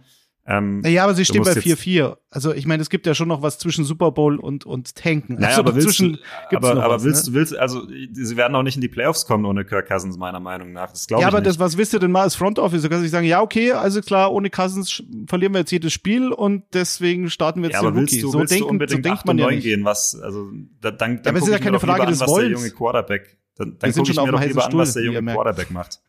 Ähm, 0.51 0.83
ja, 0.87 1.05
aber 1.05 1.13
sie 1.13 1.27
stehen 1.27 1.43
bei 1.43 1.53
4-4. 1.53 2.17
Also 2.31 2.55
ich 2.55 2.65
meine, 2.65 2.81
es 2.81 2.89
gibt 2.89 3.07
ja 3.07 3.15
schon 3.15 3.29
noch 3.29 3.43
was 3.43 3.59
zwischen 3.59 3.85
Super 3.85 4.13
Bowl 4.13 4.39
und 4.39 4.65
und 4.65 4.95
Tanken. 4.95 5.35
Naja, 5.35 5.49
also 5.49 5.61
aber 5.61 5.75
willst 5.75 6.01
du, 6.01 6.17
aber, 6.51 6.83
aber 6.83 6.95
was, 6.95 7.05
willst 7.05 7.27
ne? 7.27 7.33
du 7.33 7.39
willst 7.39 7.55
also 7.55 7.87
sie 7.87 8.37
werden 8.39 8.55
auch 8.55 8.63
nicht 8.63 8.77
in 8.77 8.81
die 8.81 8.89
Playoffs 8.89 9.27
kommen 9.27 9.45
ohne 9.45 9.67
Kirk 9.67 9.89
Cousins 9.89 10.17
meiner 10.17 10.41
Meinung 10.41 10.73
nach. 10.73 10.91
Das 10.91 11.07
glaube 11.07 11.21
ja, 11.21 11.29
ich 11.29 11.35
aber 11.35 11.41
nicht. 11.41 11.51
das 11.51 11.59
was 11.59 11.77
wisst 11.77 11.93
ihr 11.93 11.99
denn 11.99 12.13
mal 12.13 12.23
als 12.23 12.35
Front 12.35 12.59
Office? 12.59 12.81
Du 12.81 12.89
kannst 12.89 13.03
nicht 13.03 13.11
sagen, 13.11 13.27
ja 13.27 13.43
okay, 13.43 13.73
also 13.73 14.01
klar, 14.01 14.33
ohne 14.33 14.49
Cousins 14.49 15.03
verlieren 15.27 15.53
wir 15.53 15.61
jetzt 15.61 15.71
jedes 15.71 15.93
Spiel 15.93 16.33
und 16.33 16.65
deswegen 16.73 17.29
starten 17.29 17.61
wir 17.61 17.69
jetzt 17.69 17.75
ja, 17.75 17.81
aber 17.81 17.91
den 17.91 18.01
willst 18.01 18.15
Rookie. 18.15 18.23
Du, 18.23 18.31
so 18.31 18.39
willst 18.39 18.53
denken, 18.55 18.65
du 18.65 18.71
unbedingt 18.71 19.05
so 19.05 19.11
denkt 19.11 19.27
man 19.27 19.37
ja 19.37 19.51
nicht. 19.51 19.65
gehen, 19.65 19.85
was 19.85 20.19
also 20.19 20.49
da, 20.81 20.91
dann 20.91 21.17
dann 21.17 21.25
ja, 21.25 21.31
aber 21.31 21.39
es 21.39 21.45
ist 21.45 21.53
ja 21.53 21.59
keine 21.59 21.79
Frage 21.79 22.07
des 22.07 22.23
an, 22.23 22.27
was 22.27 22.35
Wollens. 22.35 22.49
der 22.49 22.59
junge 22.59 22.71
Quarterback 22.71 23.37
dann, 23.59 23.77
dann 23.79 23.93
gucke 23.93 24.11
ich 24.11 24.17
mir 24.17 24.33
doch 24.33 24.41
lieber 24.43 24.65
an, 24.65 24.79
was 24.79 24.95
der 24.95 25.03
junge 25.03 25.23
Quarterback 25.23 25.71
macht. 25.71 26.01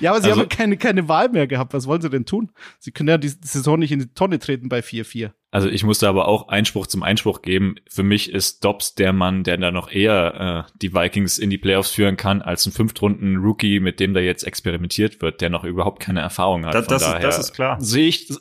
Ja, 0.00 0.10
aber 0.10 0.22
sie 0.22 0.28
also, 0.28 0.40
haben 0.42 0.48
keine, 0.48 0.76
keine 0.76 1.08
Wahl 1.08 1.28
mehr 1.28 1.46
gehabt. 1.46 1.74
Was 1.74 1.86
wollen 1.86 2.00
sie 2.00 2.10
denn 2.10 2.26
tun? 2.26 2.50
Sie 2.78 2.92
können 2.92 3.08
ja 3.08 3.18
die 3.18 3.28
Saison 3.28 3.78
nicht 3.78 3.92
in 3.92 3.98
die 3.98 4.12
Tonne 4.14 4.38
treten 4.38 4.68
bei 4.68 4.80
4-4. 4.80 5.30
Also 5.52 5.68
ich 5.68 5.82
musste 5.82 6.08
aber 6.08 6.28
auch 6.28 6.48
Einspruch 6.48 6.86
zum 6.86 7.02
Einspruch 7.02 7.42
geben. 7.42 7.74
Für 7.88 8.04
mich 8.04 8.32
ist 8.32 8.64
Dobbs 8.64 8.94
der 8.94 9.12
Mann, 9.12 9.42
der 9.42 9.56
da 9.56 9.70
noch 9.72 9.90
eher 9.90 10.66
äh, 10.68 10.72
die 10.80 10.94
Vikings 10.94 11.38
in 11.38 11.50
die 11.50 11.58
Playoffs 11.58 11.90
führen 11.90 12.16
kann, 12.16 12.40
als 12.40 12.66
ein 12.66 12.72
Fünftrunden-Rookie, 12.72 13.80
mit 13.80 13.98
dem 13.98 14.14
da 14.14 14.20
jetzt 14.20 14.44
experimentiert 14.44 15.20
wird, 15.22 15.40
der 15.40 15.50
noch 15.50 15.64
überhaupt 15.64 16.00
keine 16.00 16.20
Erfahrung 16.20 16.66
hat. 16.66 16.74
Das, 16.74 16.86
das, 16.86 17.02
ist, 17.02 17.22
das 17.22 17.38
ist 17.38 17.52
klar. 17.52 17.80
Sehe 17.80 18.06
ich, 18.06 18.32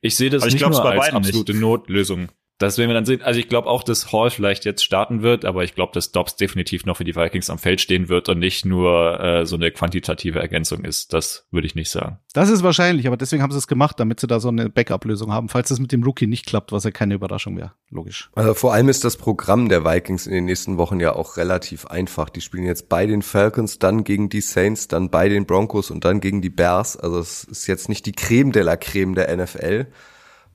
ich 0.00 0.14
sehe 0.14 0.30
das 0.30 0.44
nicht 0.44 0.60
nur 0.60 0.84
als 0.84 1.12
absolute 1.12 1.52
nicht. 1.52 1.60
Notlösung. 1.60 2.28
Das 2.62 2.78
werden 2.78 2.90
wir 2.90 2.94
dann 2.94 3.04
sehen. 3.04 3.22
Also 3.22 3.40
ich 3.40 3.48
glaube 3.48 3.68
auch, 3.68 3.82
dass 3.82 4.12
Hall 4.12 4.30
vielleicht 4.30 4.64
jetzt 4.64 4.84
starten 4.84 5.22
wird, 5.22 5.44
aber 5.44 5.64
ich 5.64 5.74
glaube, 5.74 5.92
dass 5.94 6.12
Dobbs 6.12 6.36
definitiv 6.36 6.86
noch 6.86 6.96
für 6.96 7.04
die 7.04 7.16
Vikings 7.16 7.50
am 7.50 7.58
Feld 7.58 7.80
stehen 7.80 8.08
wird 8.08 8.28
und 8.28 8.38
nicht 8.38 8.64
nur 8.64 9.20
äh, 9.20 9.46
so 9.46 9.56
eine 9.56 9.72
quantitative 9.72 10.38
Ergänzung 10.38 10.84
ist. 10.84 11.12
Das 11.12 11.46
würde 11.50 11.66
ich 11.66 11.74
nicht 11.74 11.90
sagen. 11.90 12.18
Das 12.34 12.48
ist 12.48 12.62
wahrscheinlich, 12.62 13.08
aber 13.08 13.16
deswegen 13.16 13.42
haben 13.42 13.50
sie 13.50 13.58
es 13.58 13.66
gemacht, 13.66 13.98
damit 13.98 14.20
sie 14.20 14.28
da 14.28 14.38
so 14.38 14.48
eine 14.48 14.68
Backup-Lösung 14.68 15.32
haben, 15.32 15.48
falls 15.48 15.72
es 15.72 15.80
mit 15.80 15.90
dem 15.90 16.04
Rookie 16.04 16.28
nicht 16.28 16.46
klappt, 16.46 16.70
was 16.70 16.84
ja 16.84 16.92
keine 16.92 17.14
Überraschung 17.14 17.56
wäre. 17.56 17.72
Logisch. 17.90 18.30
Also 18.34 18.54
vor 18.54 18.72
allem 18.72 18.88
ist 18.88 19.04
das 19.04 19.16
Programm 19.16 19.68
der 19.68 19.84
Vikings 19.84 20.28
in 20.28 20.32
den 20.32 20.44
nächsten 20.44 20.78
Wochen 20.78 21.00
ja 21.00 21.14
auch 21.16 21.36
relativ 21.36 21.86
einfach. 21.86 22.28
Die 22.28 22.40
spielen 22.40 22.64
jetzt 22.64 22.88
bei 22.88 23.06
den 23.06 23.22
Falcons, 23.22 23.80
dann 23.80 24.04
gegen 24.04 24.28
die 24.28 24.40
Saints, 24.40 24.86
dann 24.86 25.10
bei 25.10 25.28
den 25.28 25.46
Broncos 25.46 25.90
und 25.90 26.04
dann 26.04 26.20
gegen 26.20 26.40
die 26.40 26.50
Bears. 26.50 26.96
Also 26.96 27.18
es 27.18 27.42
ist 27.42 27.66
jetzt 27.66 27.88
nicht 27.88 28.06
die 28.06 28.12
Creme 28.12 28.52
de 28.52 28.62
la 28.62 28.76
Creme 28.76 29.16
der 29.16 29.36
NFL. 29.36 29.86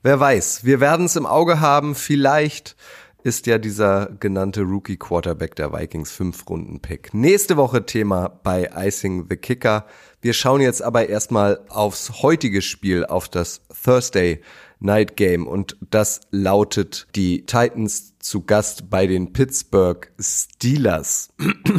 Wer 0.08 0.20
weiß, 0.20 0.64
wir 0.64 0.80
werden 0.80 1.04
es 1.04 1.16
im 1.16 1.26
Auge 1.26 1.60
haben. 1.60 1.94
Vielleicht 1.94 2.76
ist 3.24 3.46
ja 3.46 3.58
dieser 3.58 4.06
genannte 4.06 4.62
Rookie 4.62 4.96
Quarterback 4.96 5.54
der 5.54 5.70
Vikings 5.74 6.12
fünf 6.12 6.48
Runden 6.48 6.80
Pick. 6.80 7.12
Nächste 7.12 7.58
Woche 7.58 7.84
Thema 7.84 8.30
bei 8.42 8.70
Icing 8.74 9.26
the 9.28 9.36
Kicker. 9.36 9.84
Wir 10.22 10.32
schauen 10.32 10.62
jetzt 10.62 10.80
aber 10.80 11.10
erstmal 11.10 11.60
aufs 11.68 12.22
heutige 12.22 12.62
Spiel, 12.62 13.04
auf 13.04 13.28
das 13.28 13.60
Thursday 13.84 14.40
Night 14.80 15.18
Game 15.18 15.46
und 15.46 15.76
das 15.90 16.22
lautet 16.30 17.06
die 17.14 17.44
Titans 17.44 18.18
zu 18.18 18.46
Gast 18.46 18.88
bei 18.88 19.06
den 19.06 19.34
Pittsburgh 19.34 20.10
Steelers. 20.18 21.34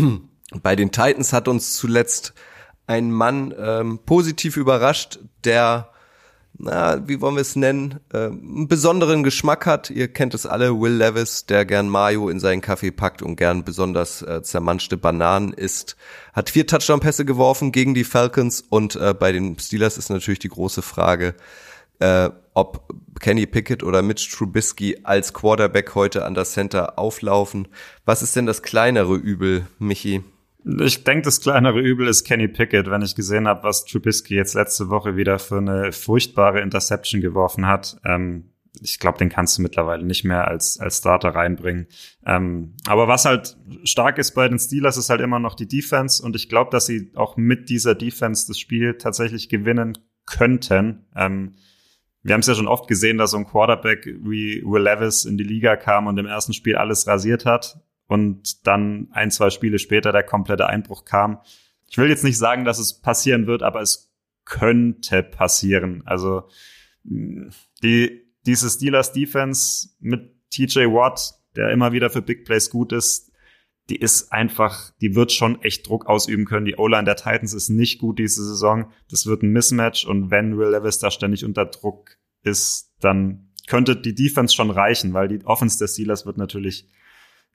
bei 0.61 0.75
den 0.75 0.91
Titans 0.91 1.33
hat 1.33 1.47
uns 1.47 1.77
zuletzt 1.77 2.35
ein 2.85 3.09
Mann 3.09 3.55
ähm, 3.57 4.01
positiv 4.05 4.55
überrascht, 4.55 5.17
der 5.45 5.89
na, 6.57 7.07
wie 7.07 7.21
wollen 7.21 7.35
wir 7.35 7.41
es 7.41 7.55
nennen, 7.55 7.99
äh, 8.11 8.25
einen 8.25 8.67
besonderen 8.67 9.23
Geschmack 9.23 9.65
hat. 9.65 9.89
Ihr 9.89 10.07
kennt 10.09 10.33
es 10.33 10.45
alle, 10.45 10.79
Will 10.79 10.93
Levis, 10.93 11.45
der 11.45 11.65
gern 11.65 11.87
Mayo 11.87 12.29
in 12.29 12.39
seinen 12.39 12.61
Kaffee 12.61 12.91
packt 12.91 13.21
und 13.21 13.37
gern 13.37 13.63
besonders 13.63 14.21
äh, 14.21 14.41
zermanschte 14.41 14.97
Bananen 14.97 15.53
isst, 15.53 15.95
hat 16.33 16.49
vier 16.49 16.67
Touchdown-Pässe 16.67 17.23
geworfen 17.23 17.71
gegen 17.71 17.93
die 17.93 18.03
Falcons 18.03 18.61
und 18.61 18.95
äh, 18.95 19.13
bei 19.13 19.31
den 19.31 19.57
Steelers 19.57 19.97
ist 19.97 20.09
natürlich 20.09 20.39
die 20.39 20.49
große 20.49 20.81
Frage, 20.81 21.35
äh, 21.99 22.29
ob 22.53 22.93
Kenny 23.19 23.45
Pickett 23.45 23.83
oder 23.83 24.01
Mitch 24.01 24.29
Trubisky 24.35 24.99
als 25.03 25.33
Quarterback 25.33 25.95
heute 25.95 26.25
an 26.25 26.33
das 26.33 26.51
Center 26.51 26.99
auflaufen. 26.99 27.67
Was 28.05 28.21
ist 28.21 28.35
denn 28.35 28.45
das 28.45 28.63
kleinere 28.63 29.15
Übel, 29.15 29.65
Michi? 29.77 30.23
Ich 30.65 31.03
denke, 31.05 31.23
das 31.23 31.39
kleinere 31.39 31.79
Übel 31.79 32.07
ist 32.07 32.25
Kenny 32.25 32.47
Pickett, 32.47 32.89
wenn 32.89 33.01
ich 33.01 33.15
gesehen 33.15 33.47
habe, 33.47 33.63
was 33.63 33.85
Trubisky 33.85 34.35
jetzt 34.35 34.55
letzte 34.55 34.89
Woche 34.89 35.15
wieder 35.15 35.39
für 35.39 35.57
eine 35.57 35.91
furchtbare 35.93 36.59
Interception 36.59 37.21
geworfen 37.21 37.65
hat. 37.65 37.97
Ähm, 38.03 38.51
ich 38.81 38.99
glaube, 38.99 39.17
den 39.17 39.29
kannst 39.29 39.57
du 39.57 39.61
mittlerweile 39.61 40.03
nicht 40.03 40.25
mehr 40.25 40.47
als, 40.47 40.79
als 40.79 40.97
Starter 40.97 41.29
reinbringen. 41.29 41.87
Ähm, 42.25 42.75
aber 42.87 43.07
was 43.07 43.25
halt 43.25 43.57
stark 43.83 44.17
ist 44.17 44.33
bei 44.33 44.47
den 44.47 44.59
Steelers, 44.59 44.97
ist 44.97 45.09
halt 45.09 45.21
immer 45.21 45.39
noch 45.39 45.55
die 45.55 45.67
Defense. 45.67 46.21
Und 46.21 46.35
ich 46.35 46.49
glaube, 46.49 46.71
dass 46.71 46.85
sie 46.85 47.11
auch 47.15 47.37
mit 47.37 47.69
dieser 47.69 47.95
Defense 47.95 48.45
das 48.47 48.59
Spiel 48.59 48.95
tatsächlich 48.95 49.49
gewinnen 49.49 49.97
könnten. 50.25 51.05
Ähm, 51.15 51.55
wir 52.21 52.33
haben 52.33 52.41
es 52.41 52.47
ja 52.47 52.55
schon 52.55 52.67
oft 52.67 52.87
gesehen, 52.87 53.17
dass 53.17 53.31
so 53.31 53.37
ein 53.37 53.47
Quarterback 53.47 54.05
wie 54.05 54.61
Will 54.65 54.83
Levis 54.83 55.23
in 55.23 55.37
die 55.37 55.43
Liga 55.45 55.77
kam 55.77 56.07
und 56.07 56.17
im 56.17 56.25
ersten 56.25 56.53
Spiel 56.53 56.75
alles 56.75 57.07
rasiert 57.07 57.45
hat 57.45 57.79
und 58.09 58.65
dann 58.67 59.07
ein, 59.11 59.31
zwei 59.31 59.51
Spiele 59.51 59.79
später 59.79 60.11
der 60.11 60.23
komplette 60.23 60.67
Einbruch 60.67 61.05
kam. 61.05 61.39
Ich 61.87 61.97
will 61.97 62.09
jetzt 62.09 62.23
nicht 62.23 62.37
sagen, 62.37 62.65
dass 62.65 62.79
es 62.79 62.99
passieren 62.99 63.47
wird, 63.47 63.63
aber 63.63 63.81
es 63.81 64.11
könnte 64.45 65.23
passieren. 65.23 66.01
Also 66.05 66.49
die 67.03 68.25
diese 68.45 68.69
Steelers 68.69 69.13
Defense 69.13 69.89
mit 69.99 70.49
TJ 70.49 70.85
Watt, 70.87 71.35
der 71.55 71.69
immer 71.69 71.91
wieder 71.91 72.09
für 72.09 72.23
Big 72.23 72.45
Plays 72.45 72.71
gut 72.71 72.91
ist, 72.91 73.31
die 73.89 73.97
ist 73.97 74.31
einfach, 74.31 74.91
die 75.01 75.13
wird 75.15 75.31
schon 75.31 75.61
echt 75.61 75.87
Druck 75.87 76.07
ausüben 76.07 76.45
können. 76.45 76.65
Die 76.65 76.77
O-Line 76.77 77.05
der 77.05 77.15
Titans 77.15 77.53
ist 77.53 77.69
nicht 77.69 77.99
gut 77.99 78.17
diese 78.17 78.43
Saison. 78.43 78.91
Das 79.09 79.27
wird 79.27 79.43
ein 79.43 79.51
Mismatch 79.51 80.05
und 80.05 80.31
wenn 80.31 80.57
Will 80.57 80.69
Levis 80.69 80.97
da 80.97 81.11
ständig 81.11 81.45
unter 81.45 81.65
Druck 81.65 82.17
ist, 82.43 82.91
dann 83.01 83.51
könnte 83.67 83.95
die 83.95 84.15
Defense 84.15 84.55
schon 84.55 84.71
reichen, 84.71 85.13
weil 85.13 85.27
die 85.27 85.45
Offense 85.45 85.77
der 85.77 85.87
Steelers 85.87 86.25
wird 86.25 86.37
natürlich 86.37 86.87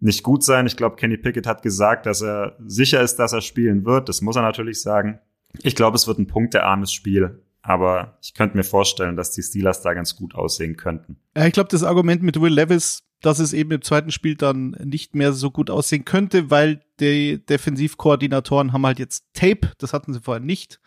nicht 0.01 0.23
gut 0.23 0.45
sein. 0.45 0.67
Ich 0.67 0.77
glaube, 0.77 0.97
Kenny 0.97 1.17
Pickett 1.17 1.47
hat 1.47 1.63
gesagt, 1.63 2.07
dass 2.07 2.21
er 2.23 2.57
sicher 2.67 3.01
ist, 3.01 3.17
dass 3.17 3.33
er 3.33 3.41
spielen 3.41 3.85
wird. 3.85 4.09
Das 4.09 4.21
muss 4.21 4.37
er 4.37 4.43
natürlich 4.43 4.83
sagen. 4.83 5.19
Ich 5.63 5.77
glaube, 5.77 5.97
es 5.97 6.07
wird 6.07 6.19
ein 6.19 6.27
punktearmes 6.27 6.93
Spiel 6.93 7.41
aber 7.65 8.19
ich 8.23 8.35
könnte 8.35 8.59
mir 8.59 8.63
vorstellen, 8.63 9.17
dass 9.17 9.33
die 9.33 9.43
Steelers 9.43 9.81
da 9.81 9.95
ganz 9.95 10.17
gut 10.17 10.35
aussehen 10.35 10.77
könnten. 10.77 11.17
Ja, 11.35 11.47
ich 11.47 11.55
glaube, 11.55 11.71
das 11.71 11.83
Argument 11.83 12.23
mit 12.23 12.39
Will 12.39 12.53
Levis, 12.53 13.05
dass 13.23 13.39
es 13.39 13.55
eben 13.55 13.71
im 13.71 13.81
zweiten 13.81 14.13
Spiel 14.13 14.37
dann 14.37 14.77
nicht 14.85 15.15
mehr 15.15 15.33
so 15.33 15.51
gut 15.51 15.71
aussehen 15.71 16.05
könnte, 16.05 16.51
weil 16.51 16.83
die 17.01 17.43
Defensivkoordinatoren 17.45 18.75
haben 18.75 18.85
halt 18.85 18.99
jetzt 18.99 19.25
Tape, 19.33 19.73
das 19.79 19.95
hatten 19.95 20.13
sie 20.13 20.21
vorher 20.21 20.45
nicht, 20.45 20.79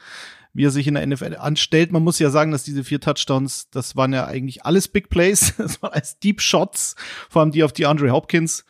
wie 0.53 0.65
er 0.65 0.71
sich 0.71 0.85
in 0.85 0.93
der 0.93 1.07
NFL 1.07 1.35
anstellt. 1.37 1.91
Man 1.91 2.03
muss 2.03 2.19
ja 2.19 2.29
sagen, 2.29 2.51
dass 2.51 2.61
diese 2.61 2.83
vier 2.83 3.01
Touchdowns, 3.01 3.71
das 3.71 3.95
waren 3.95 4.13
ja 4.13 4.27
eigentlich 4.27 4.63
alles 4.63 4.87
Big 4.87 5.09
Plays, 5.09 5.55
das 5.57 5.81
waren 5.81 5.93
als 5.93 6.19
Deep 6.19 6.41
Shots, 6.41 6.95
vor 7.27 7.41
allem 7.41 7.51
die 7.51 7.63
auf 7.63 7.73
die 7.73 7.87
Andre 7.87 8.11
Hopkins. 8.11 8.65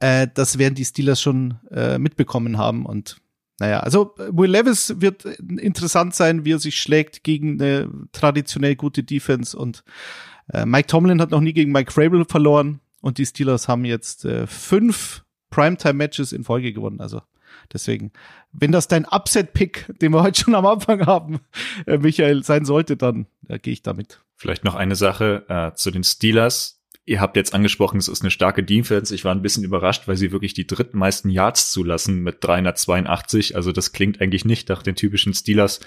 Äh, 0.00 0.28
das 0.32 0.58
werden 0.58 0.74
die 0.74 0.84
Steelers 0.84 1.20
schon 1.20 1.58
äh, 1.70 1.98
mitbekommen 1.98 2.58
haben 2.58 2.86
und 2.86 3.18
naja, 3.58 3.80
also 3.80 4.14
Will 4.18 4.50
Levis 4.50 5.00
wird 5.00 5.24
interessant 5.24 6.14
sein, 6.14 6.44
wie 6.44 6.52
er 6.52 6.58
sich 6.58 6.78
schlägt 6.78 7.24
gegen 7.24 7.60
eine 7.60 7.90
traditionell 8.12 8.76
gute 8.76 9.02
Defense 9.02 9.56
und 9.56 9.82
äh, 10.52 10.66
Mike 10.66 10.88
Tomlin 10.88 11.20
hat 11.20 11.30
noch 11.30 11.40
nie 11.40 11.54
gegen 11.54 11.72
Mike 11.72 11.90
Frabel 11.90 12.26
verloren 12.26 12.80
und 13.00 13.18
die 13.18 13.26
Steelers 13.26 13.66
haben 13.68 13.84
jetzt 13.84 14.24
äh, 14.24 14.46
fünf 14.46 15.24
Primetime-Matches 15.50 16.32
in 16.32 16.44
Folge 16.44 16.72
gewonnen. 16.72 17.00
Also 17.00 17.22
deswegen, 17.72 18.12
wenn 18.52 18.72
das 18.72 18.88
dein 18.88 19.06
Upset-Pick, 19.06 19.92
den 20.00 20.12
wir 20.12 20.22
heute 20.22 20.40
schon 20.42 20.54
am 20.54 20.66
Anfang 20.66 21.06
haben, 21.06 21.40
äh, 21.86 21.98
Michael, 21.98 22.42
sein 22.42 22.64
sollte, 22.64 22.96
dann 22.96 23.26
äh, 23.48 23.58
gehe 23.58 23.72
ich 23.72 23.82
damit. 23.82 24.22
Vielleicht 24.36 24.64
noch 24.64 24.74
eine 24.74 24.96
Sache 24.96 25.46
äh, 25.48 25.74
zu 25.74 25.90
den 25.90 26.04
Steelers 26.04 26.82
Ihr 27.08 27.20
habt 27.20 27.36
jetzt 27.36 27.54
angesprochen, 27.54 27.98
es 27.98 28.08
ist 28.08 28.22
eine 28.22 28.32
starke 28.32 28.64
Defense. 28.64 29.14
Ich 29.14 29.24
war 29.24 29.32
ein 29.32 29.40
bisschen 29.40 29.62
überrascht, 29.62 30.08
weil 30.08 30.16
sie 30.16 30.32
wirklich 30.32 30.54
die 30.54 30.66
drittmeisten 30.66 31.30
Yards 31.30 31.70
zulassen 31.70 32.20
mit 32.20 32.38
382. 32.40 33.54
Also 33.54 33.70
das 33.70 33.92
klingt 33.92 34.20
eigentlich 34.20 34.44
nicht 34.44 34.68
nach 34.68 34.82
den 34.82 34.96
typischen 34.96 35.32
Steelers, 35.32 35.78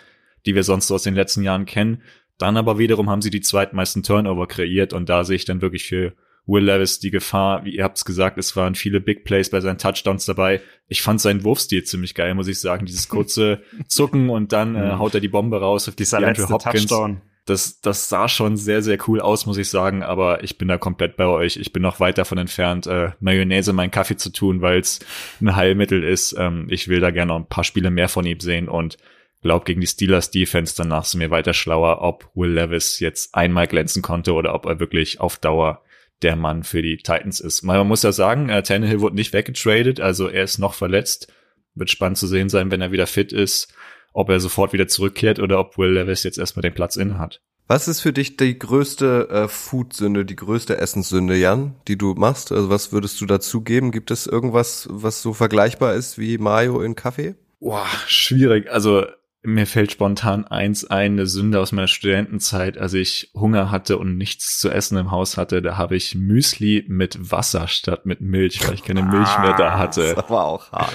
die 0.46 0.56
wir 0.56 0.64
sonst 0.64 0.90
aus 0.92 1.04
den 1.04 1.16
letzten 1.16 1.44
Jahren 1.44 1.66
kennen. 1.66 2.04
Dann 2.38 2.56
aber 2.56 2.80
wiederum 2.80 3.10
haben 3.10 3.22
sie 3.22 3.32
die 3.32 3.42
zweitmeisten 3.42 4.02
Turnover 4.02 4.48
kreiert 4.48 4.94
und 4.94 5.10
da 5.10 5.26
sehe 5.26 5.36
ich 5.36 5.44
dann 5.44 5.62
wirklich 5.62 5.86
für 5.86 6.14
Will 6.46 6.64
Levis 6.64 7.00
die 7.00 7.12
Gefahr, 7.12 7.66
wie 7.66 7.76
ihr 7.76 7.84
habt 7.84 7.98
es 7.98 8.06
gesagt, 8.06 8.38
es 8.38 8.56
waren 8.56 8.74
viele 8.74 9.02
Big 9.02 9.26
Plays 9.26 9.50
bei 9.50 9.60
seinen 9.60 9.78
Touchdowns 9.78 10.26
dabei. 10.26 10.62
Ich 10.88 11.02
fand 11.02 11.20
seinen 11.20 11.44
Wurfstil 11.44 11.84
ziemlich 11.84 12.16
geil, 12.16 12.34
muss 12.34 12.48
ich 12.48 12.62
sagen. 12.62 12.86
Dieses 12.86 13.10
kurze 13.10 13.62
Zucken 13.88 14.30
und 14.30 14.54
dann 14.54 14.74
äh, 14.74 14.94
mhm. 14.94 15.00
haut 15.00 15.14
er 15.14 15.20
die 15.20 15.28
Bombe 15.28 15.60
raus 15.60 15.90
auf 15.90 15.96
die 15.96 16.04
Dieser 16.04 16.22
letzte 16.22 16.48
Hopkins. 16.48 16.86
Touchdown 16.86 17.22
das, 17.50 17.82
das 17.82 18.10
sah 18.10 18.30
schon 18.30 18.58
sehr, 18.58 18.82
sehr 18.82 18.98
cool 19.08 19.20
aus, 19.20 19.46
muss 19.46 19.58
ich 19.58 19.70
sagen, 19.70 20.04
aber 20.04 20.44
ich 20.44 20.58
bin 20.58 20.68
da 20.68 20.78
komplett 20.78 21.18
bei 21.18 21.26
euch. 21.26 21.58
Ich 21.58 21.74
bin 21.74 21.82
noch 21.82 22.00
weit 22.00 22.18
davon 22.18 22.38
entfernt, 22.38 22.86
äh, 22.88 23.12
Mayonnaise 23.20 23.72
in 23.72 23.76
meinen 23.76 23.92
Kaffee 23.92 24.18
zu 24.18 24.32
tun, 24.32 24.62
weil 24.62 24.80
es 24.80 25.00
ein 25.42 25.56
Heilmittel 25.56 26.04
ist. 26.04 26.36
Ähm, 26.38 26.68
ich 26.70 26.88
will 26.88 27.00
da 27.00 27.12
gerne 27.12 27.30
noch 27.30 27.40
ein 27.40 27.48
paar 27.48 27.64
Spiele 27.64 27.90
mehr 27.90 28.08
von 28.08 28.26
ihm 28.26 28.40
sehen 28.40 28.70
und 28.70 28.98
glaub 29.42 29.66
gegen 29.66 29.82
die 29.82 29.88
Steelers 29.88 30.32
Defense 30.32 30.76
danach 30.78 31.06
sind 31.06 31.22
wir 31.22 31.32
weiter 31.32 31.54
schlauer, 31.54 32.02
ob 32.02 32.30
Will 32.36 32.52
Levis 32.52 33.00
jetzt 33.00 33.34
einmal 33.34 33.68
glänzen 33.68 34.02
konnte 34.02 34.34
oder 34.34 34.54
ob 34.54 34.66
er 34.66 34.80
wirklich 34.80 35.20
auf 35.20 35.38
Dauer 35.38 35.82
der 36.22 36.36
Mann 36.36 36.64
für 36.64 36.82
die 36.82 36.98
Titans 36.98 37.40
ist. 37.40 37.64
Man 37.64 37.88
muss 37.88 38.04
ja 38.04 38.12
sagen, 38.12 38.50
äh, 38.50 38.62
Tannehill 38.62 39.02
wurde 39.02 39.16
nicht 39.16 39.34
weggetradet, 39.34 40.00
also 40.00 40.28
er 40.28 40.44
ist 40.44 40.60
noch 40.60 40.74
verletzt. 40.74 41.32
Wird 41.76 41.90
spannend 41.90 42.18
zu 42.18 42.28
sehen 42.28 42.50
sein, 42.50 42.72
wenn 42.72 42.82
er 42.82 42.92
wieder 42.92 43.08
fit 43.08 43.32
ist 43.32 43.74
ob 44.14 44.30
er 44.30 44.40
sofort 44.40 44.74
wieder 44.74 44.88
zurückkehrt 44.88 45.40
oder 45.40 45.60
ob 45.60 45.78
Will 45.78 45.92
Levis 45.92 46.24
jetzt 46.24 46.38
erstmal 46.38 46.62
den 46.62 46.74
Platz 46.74 46.96
inne 46.96 47.20
hat. 47.20 47.42
Was 47.68 47.88
ist 47.88 48.02
für 48.02 48.12
dich 48.12 48.36
die 48.36 48.58
größte 48.58 49.30
äh, 49.30 49.48
Food-Sünde, 49.48 50.26
die 50.26 50.36
größte 50.36 50.78
Essenssünde, 50.78 51.36
Jan, 51.36 51.76
die 51.88 52.00
du 52.00 52.16
machst? 52.16 52.52
Also 52.52 52.72
was 52.72 52.92
würdest 52.92 53.22
du 53.22 53.28
dazu 53.28 53.62
geben? 53.62 53.92
Gibt 53.92 54.10
es 54.10 54.26
irgendwas, 54.26 54.88
was 54.90 55.22
so 55.22 55.34
vergleichbar 55.34 55.94
ist 55.94 56.18
wie 56.18 56.40
Mayo 56.40 56.82
in 56.82 56.96
Kaffee? 56.96 57.36
Boah, 57.60 57.86
schwierig. 58.08 58.72
Also 58.72 59.06
mir 59.44 59.68
fällt 59.68 59.92
spontan 59.92 60.46
eins 60.46 60.86
ein, 60.86 61.14
eine 61.14 61.28
Sünde 61.28 61.60
aus 61.60 61.72
meiner 61.72 61.88
Studentenzeit, 61.88 62.78
als 62.78 62.94
ich 62.94 63.32
Hunger 63.36 63.72
hatte 63.72 63.98
und 63.98 64.18
nichts 64.18 64.60
zu 64.60 64.70
essen 64.70 64.98
im 64.98 65.12
Haus 65.12 65.38
hatte, 65.38 65.62
da 65.62 65.78
habe 65.78 65.96
ich 65.96 66.16
Müsli 66.16 66.86
mit 66.88 67.32
Wasser 67.32 67.68
statt 67.68 68.06
mit 68.06 68.20
Milch, 68.20 68.68
weil 68.68 68.74
ich 68.74 68.84
keine 68.84 69.04
Milch 69.04 69.38
mehr 69.40 69.56
da 69.56 69.78
hatte. 69.78 70.16
Das 70.16 70.30
war 70.30 70.46
auch 70.46 70.72
hart. 70.72 70.94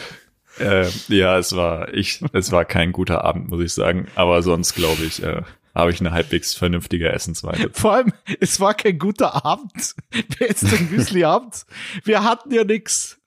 Äh, 0.58 0.86
ja, 1.08 1.38
es 1.38 1.54
war 1.56 1.92
ich, 1.94 2.22
es 2.32 2.52
war 2.52 2.64
kein 2.64 2.92
guter 2.92 3.24
Abend, 3.24 3.48
muss 3.48 3.62
ich 3.62 3.72
sagen. 3.72 4.06
Aber 4.14 4.42
sonst 4.42 4.74
glaube 4.74 5.02
ich, 5.04 5.22
äh, 5.22 5.42
habe 5.74 5.90
ich 5.90 6.00
eine 6.00 6.12
halbwegs 6.12 6.54
vernünftige 6.54 7.10
Essensweise. 7.10 7.70
Vor 7.72 7.94
allem, 7.94 8.12
es 8.40 8.60
war 8.60 8.74
kein 8.74 8.98
guter 8.98 9.44
Abend. 9.44 9.94
Wer 10.38 10.48
ist 10.48 10.62
denn 10.62 10.90
Müsli-Abend? 10.90 11.66
Wir 12.04 12.22
hatten 12.22 12.52
ja 12.52 12.64
nix. 12.64 13.18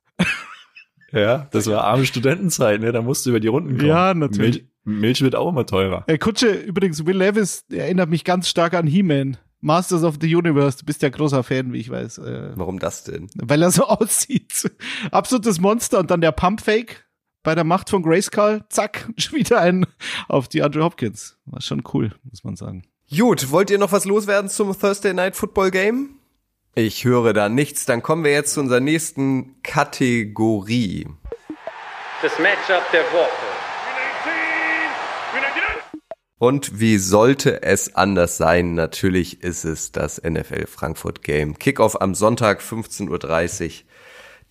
Ja, 1.12 1.48
das 1.52 1.68
war 1.68 1.84
arme 1.84 2.06
Studentenzeit, 2.06 2.82
ne? 2.82 2.92
Da 2.92 3.02
musst 3.02 3.26
du 3.26 3.32
über 3.32 3.40
die 3.40 3.48
Runden 3.48 3.78
kommen. 3.78 3.88
Ja, 3.88 4.14
natürlich. 4.14 4.66
Milch, 4.84 5.02
Milch 5.02 5.22
wird 5.22 5.36
auch 5.36 5.50
immer 5.50 5.66
teurer. 5.66 6.04
Hey, 6.08 6.18
Kutsche, 6.18 6.50
übrigens, 6.52 7.06
Will 7.06 7.18
Levis 7.18 7.66
erinnert 7.70 8.10
mich 8.10 8.24
ganz 8.24 8.50
stark 8.50 8.74
an 8.74 8.88
He-Man. 8.88 9.38
Masters 9.60 10.04
of 10.04 10.18
the 10.22 10.34
Universe, 10.36 10.78
du 10.78 10.86
bist 10.86 11.02
ja 11.02 11.10
großer 11.10 11.44
Fan, 11.44 11.74
wie 11.74 11.80
ich 11.80 11.90
weiß. 11.90 12.20
Äh, 12.20 12.52
Warum 12.56 12.78
das 12.78 13.04
denn? 13.04 13.28
Weil 13.36 13.62
er 13.64 13.72
so 13.72 13.84
aussieht. 13.88 14.70
Absolutes 15.12 15.60
Monster 15.60 16.00
und 16.00 16.12
dann 16.12 16.22
der 16.22 16.32
Pump-Fake 16.32 17.07
bei 17.44 17.56
der 17.56 17.64
Macht 17.64 17.90
von 17.90 18.04
Grayskull, 18.04 18.64
zack, 18.70 19.10
wieder 19.32 19.62
ein 19.62 19.86
auf 20.28 20.48
die 20.48 20.64
Andrew 20.64 20.84
Hopkins. 20.84 21.38
War 21.46 21.62
schon 21.62 21.84
cool, 21.94 22.12
muss 22.24 22.44
man 22.44 22.56
sagen. 22.56 22.84
Gut, 23.16 23.52
wollt 23.52 23.70
ihr 23.70 23.78
noch 23.78 23.92
was 23.92 24.06
loswerden 24.06 24.50
zum 24.50 24.78
Thursday 24.78 25.14
Night 25.14 25.36
Football 25.36 25.72
Game? 25.72 26.20
Ich 26.76 27.06
höre 27.06 27.34
da 27.34 27.50
nichts. 27.50 27.86
Dann 27.86 28.04
kommen 28.04 28.24
wir 28.24 28.32
jetzt 28.32 28.54
zu 28.54 28.60
unserer 28.60 28.82
nächsten 28.82 29.62
Kategorie. 29.64 31.08
Das 32.22 32.38
Matchup 32.40 32.84
der 32.92 33.04
Woche. 33.14 33.58
Und 36.40 36.80
wie 36.80 37.00
sollte 37.00 37.64
es 37.64 37.96
anders 37.96 38.38
sein? 38.38 38.76
Natürlich 38.76 39.42
ist 39.42 39.64
es 39.64 39.92
das 39.92 40.22
NFL 40.22 40.68
Frankfurt 40.68 41.24
Game. 41.24 41.58
Kickoff 41.58 42.00
am 42.00 42.14
Sonntag 42.14 42.62
15.30 42.62 43.66
Uhr. 43.66 43.72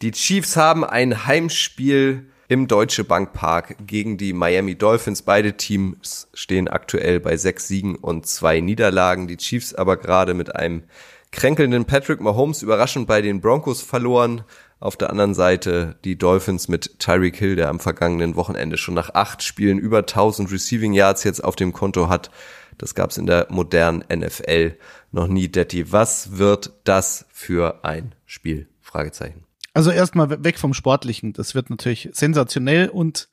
Die 0.02 0.10
Chiefs 0.10 0.56
haben 0.56 0.84
ein 0.84 1.26
Heimspiel 1.26 2.32
im 2.48 2.68
Deutsche 2.68 3.04
Bank 3.04 3.32
Park 3.32 3.76
gegen 3.86 4.16
die 4.16 4.32
Miami 4.32 4.76
Dolphins. 4.76 5.22
Beide 5.22 5.56
Teams 5.56 6.28
stehen 6.34 6.68
aktuell 6.68 7.20
bei 7.20 7.36
sechs 7.36 7.68
Siegen 7.68 7.96
und 7.96 8.26
zwei 8.26 8.60
Niederlagen. 8.60 9.26
Die 9.26 9.36
Chiefs 9.36 9.74
aber 9.74 9.96
gerade 9.96 10.34
mit 10.34 10.54
einem 10.54 10.84
kränkelnden 11.32 11.84
Patrick 11.84 12.20
Mahomes 12.20 12.62
überraschend 12.62 13.06
bei 13.06 13.20
den 13.20 13.40
Broncos 13.40 13.82
verloren. 13.82 14.44
Auf 14.78 14.96
der 14.96 15.10
anderen 15.10 15.34
Seite 15.34 15.96
die 16.04 16.18
Dolphins 16.18 16.68
mit 16.68 16.98
Tyreek 16.98 17.36
Hill, 17.36 17.56
der 17.56 17.68
am 17.68 17.80
vergangenen 17.80 18.36
Wochenende 18.36 18.76
schon 18.76 18.94
nach 18.94 19.14
acht 19.14 19.42
Spielen 19.42 19.78
über 19.78 19.98
1000 19.98 20.52
Receiving 20.52 20.92
Yards 20.92 21.24
jetzt 21.24 21.42
auf 21.42 21.56
dem 21.56 21.72
Konto 21.72 22.08
hat. 22.08 22.30
Das 22.78 22.94
gab's 22.94 23.16
in 23.16 23.26
der 23.26 23.46
modernen 23.50 24.04
NFL 24.12 24.76
noch 25.12 25.28
nie, 25.28 25.48
Detti. 25.48 25.92
Was 25.92 26.36
wird 26.36 26.72
das 26.84 27.24
für 27.32 27.84
ein 27.84 28.14
Spiel? 28.26 28.68
Fragezeichen. 28.82 29.44
Also 29.76 29.90
erstmal 29.90 30.42
weg 30.42 30.58
vom 30.58 30.72
Sportlichen. 30.72 31.34
Das 31.34 31.54
wird 31.54 31.68
natürlich 31.68 32.08
sensationell 32.12 32.88
und 32.88 33.28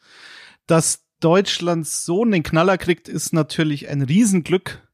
dass 0.67 1.05
Deutschland 1.21 1.87
so 1.87 2.23
einen 2.23 2.43
Knaller 2.43 2.77
kriegt, 2.77 3.07
ist 3.07 3.31
natürlich 3.31 3.87
ein 3.87 4.01
Riesenglück, 4.01 4.85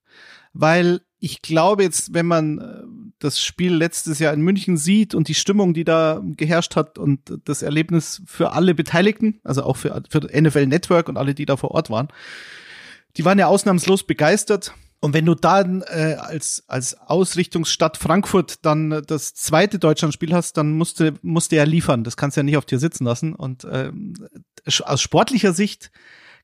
weil 0.53 1.01
ich 1.18 1.41
glaube 1.41 1.82
jetzt, 1.82 2.13
wenn 2.13 2.27
man 2.27 2.60
äh, 2.60 2.84
das 3.18 3.41
Spiel 3.41 3.74
letztes 3.74 4.20
Jahr 4.20 4.32
in 4.32 4.41
München 4.41 4.77
sieht 4.77 5.15
und 5.15 5.27
die 5.27 5.34
Stimmung, 5.34 5.74
die 5.74 5.86
da 5.86 6.22
geherrscht 6.24 6.75
hat 6.75 7.00
und 7.00 7.39
das 7.46 7.63
Erlebnis 7.63 8.22
für 8.27 8.51
alle 8.51 8.75
Beteiligten, 8.75 9.39
also 9.44 9.63
auch 9.63 9.75
für, 9.75 10.03
für 10.08 10.20
NFL 10.20 10.68
Network 10.68 11.10
und 11.10 11.18
alle, 11.18 11.34
die 11.34 11.48
da 11.48 11.58
vor 11.58 11.72
Ort 11.72 11.89
waren, 11.89 12.10
die 13.18 13.25
waren 13.25 13.39
ja 13.39 13.48
ausnahmslos 13.48 14.03
begeistert. 14.03 14.75
Und 15.01 15.13
wenn 15.13 15.25
du 15.25 15.34
dann 15.34 15.82
äh, 15.88 16.18
als, 16.20 16.63
als 16.68 17.00
Ausrichtungsstadt 17.00 17.98
Frankfurt 17.98 18.65
dann 18.65 19.01
das 19.08 19.34
zweite 19.34 19.79
Deutschlandspiel 19.79 20.34
hast, 20.34 20.58
dann 20.58 20.74
musst 20.74 21.00
du, 21.00 21.13
musst 21.22 21.51
du 21.51 21.56
ja 21.56 21.63
liefern. 21.63 22.03
Das 22.03 22.18
kannst 22.18 22.36
du 22.36 22.39
ja 22.39 22.44
nicht 22.44 22.58
auf 22.58 22.65
dir 22.65 22.79
sitzen 22.79 23.06
lassen. 23.06 23.34
Und 23.34 23.65
ähm, 23.72 24.13
aus 24.84 25.01
sportlicher 25.01 25.53
Sicht 25.53 25.91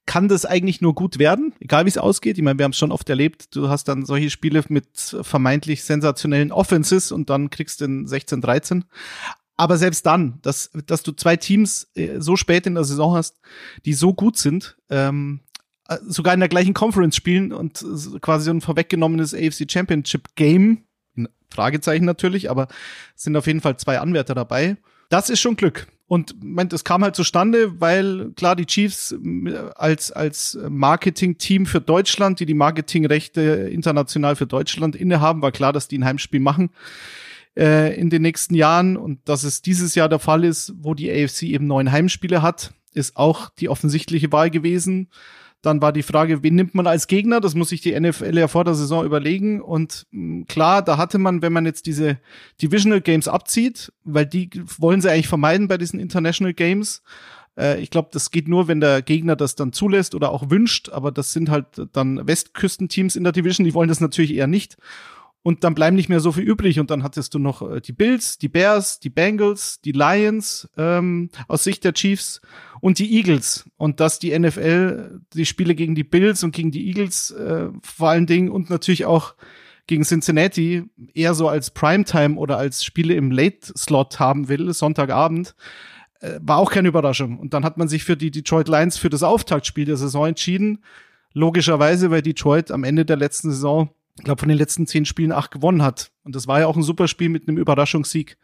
kann 0.06 0.28
das 0.28 0.46
eigentlich 0.46 0.82
nur 0.82 0.94
gut 0.94 1.20
werden, 1.20 1.54
egal 1.60 1.86
wie 1.86 1.90
es 1.90 1.98
ausgeht. 1.98 2.38
Ich 2.38 2.44
meine, 2.44 2.60
wir 2.60 2.64
haben 2.64 2.72
es 2.72 2.78
schon 2.78 2.92
oft 2.92 3.10
erlebt. 3.10 3.56
Du 3.56 3.70
hast 3.70 3.88
dann 3.88 4.06
solche 4.06 4.30
Spiele 4.30 4.64
mit 4.70 5.18
vermeintlich 5.22 5.84
sensationellen 5.84 6.52
Offenses 6.52 7.12
und 7.12 7.30
dann 7.30 7.50
kriegst 7.50 7.82
du 7.82 7.88
den 7.88 8.08
16-13. 8.08 8.84
Aber 9.58 9.78
selbst 9.78 10.06
dann, 10.06 10.40
dass, 10.42 10.70
dass 10.86 11.02
du 11.04 11.14
zwei 11.14 11.38
Teams 11.38 11.90
äh, 11.96 12.20
so 12.20 12.36
spät 12.36 12.68
in 12.68 12.76
der 12.76 12.84
Saison 12.84 13.16
hast, 13.16 13.40
die 13.86 13.94
so 13.94 14.14
gut 14.14 14.38
sind, 14.38 14.78
ähm, 14.90 15.40
äh, 15.40 15.45
sogar 16.08 16.34
in 16.34 16.40
der 16.40 16.50
gleichen 16.50 16.74
Conference 16.74 17.16
spielen 17.16 17.52
und 17.52 17.86
quasi 18.22 18.46
so 18.46 18.52
ein 18.52 18.62
vorweggenommenes 18.62 19.34
AFC 19.34 19.70
Championship 19.70 20.36
Game, 20.36 20.84
Fragezeichen 21.50 22.06
natürlich, 22.06 22.50
aber 22.50 22.68
sind 23.16 23.36
auf 23.38 23.48
jeden 23.48 23.62
Fall 23.62 23.78
zwei 23.78 24.00
Anwärter 24.00 24.36
dabei. 24.36 24.78
Das 25.10 25.30
ist 25.30 25.40
schon 25.40 25.56
Glück. 25.56 25.88
Und 26.08 26.36
es 26.72 26.84
kam 26.84 27.04
halt 27.04 27.16
zustande, 27.16 27.80
weil 27.82 28.32
klar 28.36 28.56
die 28.56 28.68
Chiefs 28.68 29.12
äh, 29.12 29.58
als 29.76 30.12
als 30.12 30.58
Marketing-Team 30.70 31.66
für 31.66 31.82
Deutschland, 31.82 32.40
die 32.40 32.46
die 32.46 32.54
Marketingrechte 32.54 33.42
international 33.42 34.36
für 34.36 34.46
Deutschland 34.46 34.96
innehaben, 34.96 35.42
war 35.42 35.52
klar, 35.52 35.74
dass 35.74 35.88
die 35.88 35.98
ein 35.98 36.06
Heimspiel 36.06 36.42
machen 36.42 36.70
äh, 37.58 38.00
in 38.00 38.12
den 38.12 38.22
nächsten 38.22 38.54
Jahren 38.54 38.98
und 38.98 39.28
dass 39.28 39.44
es 39.44 39.64
dieses 39.64 39.96
Jahr 39.96 40.10
der 40.10 40.20
Fall 40.20 40.44
ist, 40.44 40.74
wo 40.78 40.94
die 40.94 41.10
AFC 41.10 41.44
eben 41.44 41.66
neun 41.66 41.92
Heimspiele 41.92 42.44
hat, 42.44 42.74
ist 42.94 43.18
auch 43.18 43.50
die 43.50 43.70
offensichtliche 43.70 44.32
Wahl 44.32 44.52
gewesen. 44.52 45.10
Dann 45.66 45.82
war 45.82 45.92
die 45.92 46.04
Frage, 46.04 46.44
wen 46.44 46.54
nimmt 46.54 46.76
man 46.76 46.86
als 46.86 47.08
Gegner? 47.08 47.42
Das 47.42 47.56
muss 47.56 47.70
sich 47.70 47.82
die 47.82 48.00
NFL 48.00 48.38
ja 48.38 48.48
vor 48.48 48.64
der 48.64 48.76
Saison 48.76 49.04
überlegen. 49.04 49.62
Und 49.62 50.06
hm, 50.12 50.46
klar, 50.48 50.84
da 50.84 50.98
hatte 50.98 51.18
man, 51.18 51.42
wenn 51.42 51.54
man 51.54 51.66
jetzt 51.66 51.88
diese 51.88 52.20
Divisional 52.62 53.02
Games 53.02 53.28
abzieht, 53.28 53.92
weil 54.04 54.28
die 54.28 54.50
wollen 54.78 55.02
sie 55.02 55.10
eigentlich 55.10 55.28
vermeiden 55.28 55.68
bei 55.68 55.80
diesen 55.80 56.00
International 56.00 56.54
Games. 56.54 57.02
Äh, 57.58 57.82
ich 57.82 57.90
glaube, 57.90 58.10
das 58.12 58.30
geht 58.30 58.48
nur, 58.48 58.68
wenn 58.68 58.80
der 58.80 59.02
Gegner 59.02 59.36
das 59.36 59.56
dann 59.56 59.74
zulässt 59.74 60.14
oder 60.14 60.30
auch 60.30 60.52
wünscht. 60.52 60.90
Aber 60.90 61.12
das 61.12 61.34
sind 61.34 61.50
halt 61.50 61.66
dann 61.94 62.28
Westküstenteams 62.28 63.16
in 63.16 63.24
der 63.24 63.34
Division, 63.34 63.66
die 63.66 63.74
wollen 63.74 63.90
das 63.90 64.02
natürlich 64.02 64.36
eher 64.36 64.48
nicht 64.48 64.78
und 65.46 65.64
dann 65.64 65.76
bleiben 65.76 65.96
nicht 65.96 66.10
mehr 66.10 66.22
so 66.22 66.32
viel 66.32 66.44
übrig 66.44 66.80
und 66.80 66.90
dann 66.90 67.04
hattest 67.04 67.36
du 67.36 67.40
noch 67.40 67.62
äh, 67.62 67.80
die 67.80 67.92
Bills, 67.92 68.40
die 68.40 68.50
Bears, 68.50 69.00
die 69.00 69.12
Bengals, 69.12 69.80
die 69.80 69.92
Lions 69.92 70.68
ähm, 70.76 71.30
aus 71.48 71.64
Sicht 71.64 71.84
der 71.84 71.94
Chiefs 71.94 72.42
und 72.82 72.98
die 72.98 73.16
Eagles 73.16 73.70
und 73.78 74.00
dass 74.00 74.18
die 74.18 74.38
NFL 74.38 75.22
die 75.34 75.46
Spiele 75.46 75.76
gegen 75.76 75.94
die 75.94 76.04
Bills 76.04 76.44
und 76.44 76.52
gegen 76.52 76.72
die 76.72 76.88
Eagles 76.88 77.30
äh, 77.30 77.68
vor 77.84 78.10
allen 78.10 78.26
Dingen 78.26 78.50
und 78.50 78.72
natürlich 78.72 79.06
auch 79.06 79.36
gegen 79.86 80.02
Cincinnati 80.02 80.86
eher 81.14 81.36
so 81.36 81.48
als 81.48 81.70
Primetime 81.70 82.38
oder 82.38 82.58
als 82.58 82.84
Spiele 82.84 83.14
im 83.14 83.30
Late 83.30 83.72
Slot 83.78 84.20
haben 84.20 84.48
will, 84.48 84.74
Sonntagabend, 84.74 85.54
äh, 86.22 86.40
war 86.42 86.58
auch 86.58 86.72
keine 86.72 86.88
Überraschung. 86.88 87.38
Und 87.38 87.54
dann 87.54 87.64
hat 87.64 87.78
man 87.78 87.88
sich 87.88 88.04
für 88.04 88.18
die 88.18 88.32
Detroit 88.32 88.68
Lions 88.68 88.98
für 88.98 89.10
das 89.10 89.22
Auftaktspiel 89.22 89.86
der 89.86 89.98
Saison 89.98 90.26
entschieden. 90.26 90.84
Logischerweise, 91.34 92.10
weil 92.10 92.24
Detroit 92.24 92.72
am 92.72 92.84
Ende 92.84 93.06
der 93.06 93.18
letzten 93.18 93.52
Saison 93.52 93.92
ich 94.18 94.24
glaube, 94.24 94.40
von 94.40 94.50
den 94.50 94.58
letzten 94.58 94.88
zehn 94.88 95.06
Spielen 95.06 95.32
acht 95.32 95.52
gewonnen 95.52 95.84
hat. 95.84 96.12
Und 96.24 96.36
das 96.36 96.48
war 96.48 96.60
ja 96.60 96.68
auch 96.68 96.78
ein 96.78 96.84
super 96.84 97.08
Spiel 97.08 97.30
mit 97.30 97.48
einem 97.48 97.58
Überraschungssieg 97.58 98.38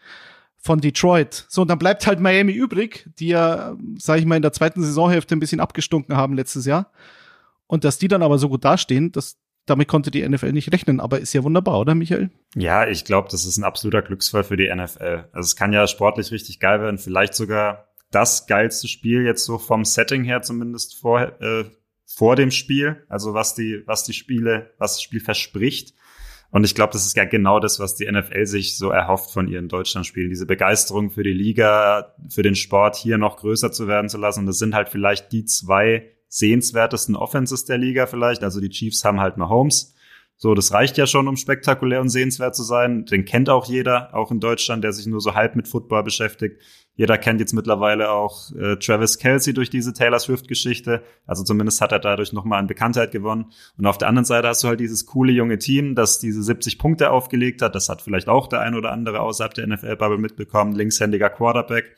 von 0.57 0.79
Detroit. 0.79 1.45
So, 1.49 1.63
und 1.63 1.69
dann 1.69 1.79
bleibt 1.79 2.05
halt 2.05 2.19
Miami 2.19 2.51
übrig, 2.51 3.09
die 3.19 3.29
ja, 3.29 3.75
sage 3.97 4.19
ich 4.19 4.25
mal, 4.25 4.35
in 4.35 4.41
der 4.41 4.53
zweiten 4.53 4.83
Saisonhälfte 4.83 5.35
ein 5.35 5.39
bisschen 5.39 5.59
abgestunken 5.59 6.15
haben 6.15 6.35
letztes 6.35 6.65
Jahr. 6.65 6.91
Und 7.67 7.83
dass 7.83 7.97
die 7.97 8.09
dann 8.09 8.21
aber 8.21 8.37
so 8.37 8.49
gut 8.49 8.65
dastehen, 8.65 9.11
das, 9.11 9.37
damit 9.65 9.87
konnte 9.87 10.11
die 10.11 10.27
NFL 10.27 10.51
nicht 10.51 10.71
rechnen. 10.73 10.99
Aber 10.99 11.19
ist 11.19 11.33
ja 11.33 11.43
wunderbar, 11.43 11.79
oder 11.79 11.95
Michael? 11.95 12.29
Ja, 12.55 12.87
ich 12.87 13.05
glaube, 13.05 13.29
das 13.31 13.45
ist 13.45 13.57
ein 13.57 13.63
absoluter 13.63 14.01
Glücksfall 14.01 14.43
für 14.43 14.57
die 14.57 14.69
NFL. 14.73 15.29
Also 15.31 15.47
es 15.47 15.55
kann 15.55 15.73
ja 15.73 15.87
sportlich 15.87 16.31
richtig 16.31 16.59
geil 16.59 16.81
werden. 16.81 16.97
Vielleicht 16.97 17.33
sogar 17.33 17.87
das 18.11 18.45
geilste 18.45 18.87
Spiel 18.89 19.23
jetzt 19.23 19.45
so 19.45 19.57
vom 19.57 19.85
Setting 19.85 20.25
her 20.25 20.41
zumindest 20.41 20.99
vor, 20.99 21.21
äh, 21.41 21.63
vor 22.15 22.35
dem 22.35 22.51
Spiel, 22.51 23.03
also 23.09 23.33
was 23.33 23.55
die, 23.55 23.83
was 23.85 24.03
die 24.03 24.13
Spiele, 24.13 24.71
was 24.77 24.93
das 24.93 25.01
Spiel 25.01 25.21
verspricht. 25.21 25.93
Und 26.51 26.65
ich 26.65 26.75
glaube, 26.75 26.91
das 26.91 27.05
ist 27.05 27.15
ja 27.15 27.23
genau 27.23 27.59
das, 27.59 27.79
was 27.79 27.95
die 27.95 28.11
NFL 28.11 28.45
sich 28.45 28.77
so 28.77 28.89
erhofft 28.89 29.31
von 29.31 29.47
ihren 29.47 29.69
Deutschlandspielen. 29.69 30.29
Diese 30.29 30.45
Begeisterung 30.45 31.09
für 31.09 31.23
die 31.23 31.33
Liga, 31.33 32.13
für 32.29 32.43
den 32.43 32.55
Sport 32.55 32.97
hier 32.97 33.17
noch 33.17 33.37
größer 33.37 33.71
zu 33.71 33.87
werden 33.87 34.09
zu 34.09 34.17
lassen. 34.17 34.41
Und 34.41 34.45
das 34.47 34.59
sind 34.59 34.75
halt 34.75 34.89
vielleicht 34.89 35.31
die 35.31 35.45
zwei 35.45 36.11
sehenswertesten 36.27 37.15
Offenses 37.15 37.63
der 37.63 37.77
Liga 37.77 38.05
vielleicht. 38.05 38.43
Also 38.43 38.59
die 38.59 38.69
Chiefs 38.69 39.05
haben 39.05 39.21
halt 39.21 39.37
Mahomes. 39.37 39.95
So, 40.35 40.55
das 40.55 40.73
reicht 40.73 40.97
ja 40.97 41.05
schon, 41.05 41.27
um 41.27 41.37
spektakulär 41.37 42.01
und 42.01 42.09
sehenswert 42.09 42.55
zu 42.55 42.63
sein. 42.63 43.05
Den 43.05 43.25
kennt 43.25 43.49
auch 43.49 43.67
jeder, 43.67 44.15
auch 44.15 44.31
in 44.31 44.39
Deutschland, 44.39 44.83
der 44.83 44.91
sich 44.91 45.05
nur 45.05 45.21
so 45.21 45.35
halb 45.35 45.55
mit 45.55 45.67
Football 45.67 46.03
beschäftigt. 46.03 46.59
Jeder 46.95 47.17
kennt 47.17 47.39
jetzt 47.39 47.53
mittlerweile 47.53 48.11
auch 48.11 48.51
äh, 48.53 48.75
Travis 48.75 49.17
Kelsey 49.17 49.53
durch 49.53 49.69
diese 49.69 49.93
Taylor 49.93 50.19
Swift-Geschichte. 50.19 51.01
Also 51.25 51.43
zumindest 51.43 51.81
hat 51.81 51.91
er 51.91 51.99
dadurch 51.99 52.33
nochmal 52.33 52.59
an 52.59 52.67
Bekanntheit 52.67 53.11
gewonnen. 53.11 53.51
Und 53.77 53.85
auf 53.85 53.97
der 53.97 54.09
anderen 54.09 54.25
Seite 54.25 54.49
hast 54.49 54.63
du 54.63 54.67
halt 54.67 54.79
dieses 54.79 55.05
coole 55.05 55.31
junge 55.31 55.57
Team, 55.57 55.95
das 55.95 56.19
diese 56.19 56.43
70 56.43 56.77
Punkte 56.77 57.11
aufgelegt 57.11 57.61
hat. 57.61 57.75
Das 57.75 57.87
hat 57.89 58.01
vielleicht 58.01 58.27
auch 58.27 58.47
der 58.47 58.59
ein 58.59 58.75
oder 58.75 58.91
andere 58.91 59.21
außerhalb 59.21 59.53
der 59.53 59.67
NFL-Bubble 59.67 60.17
mitbekommen. 60.17 60.73
Linkshändiger 60.73 61.29
Quarterback. 61.29 61.95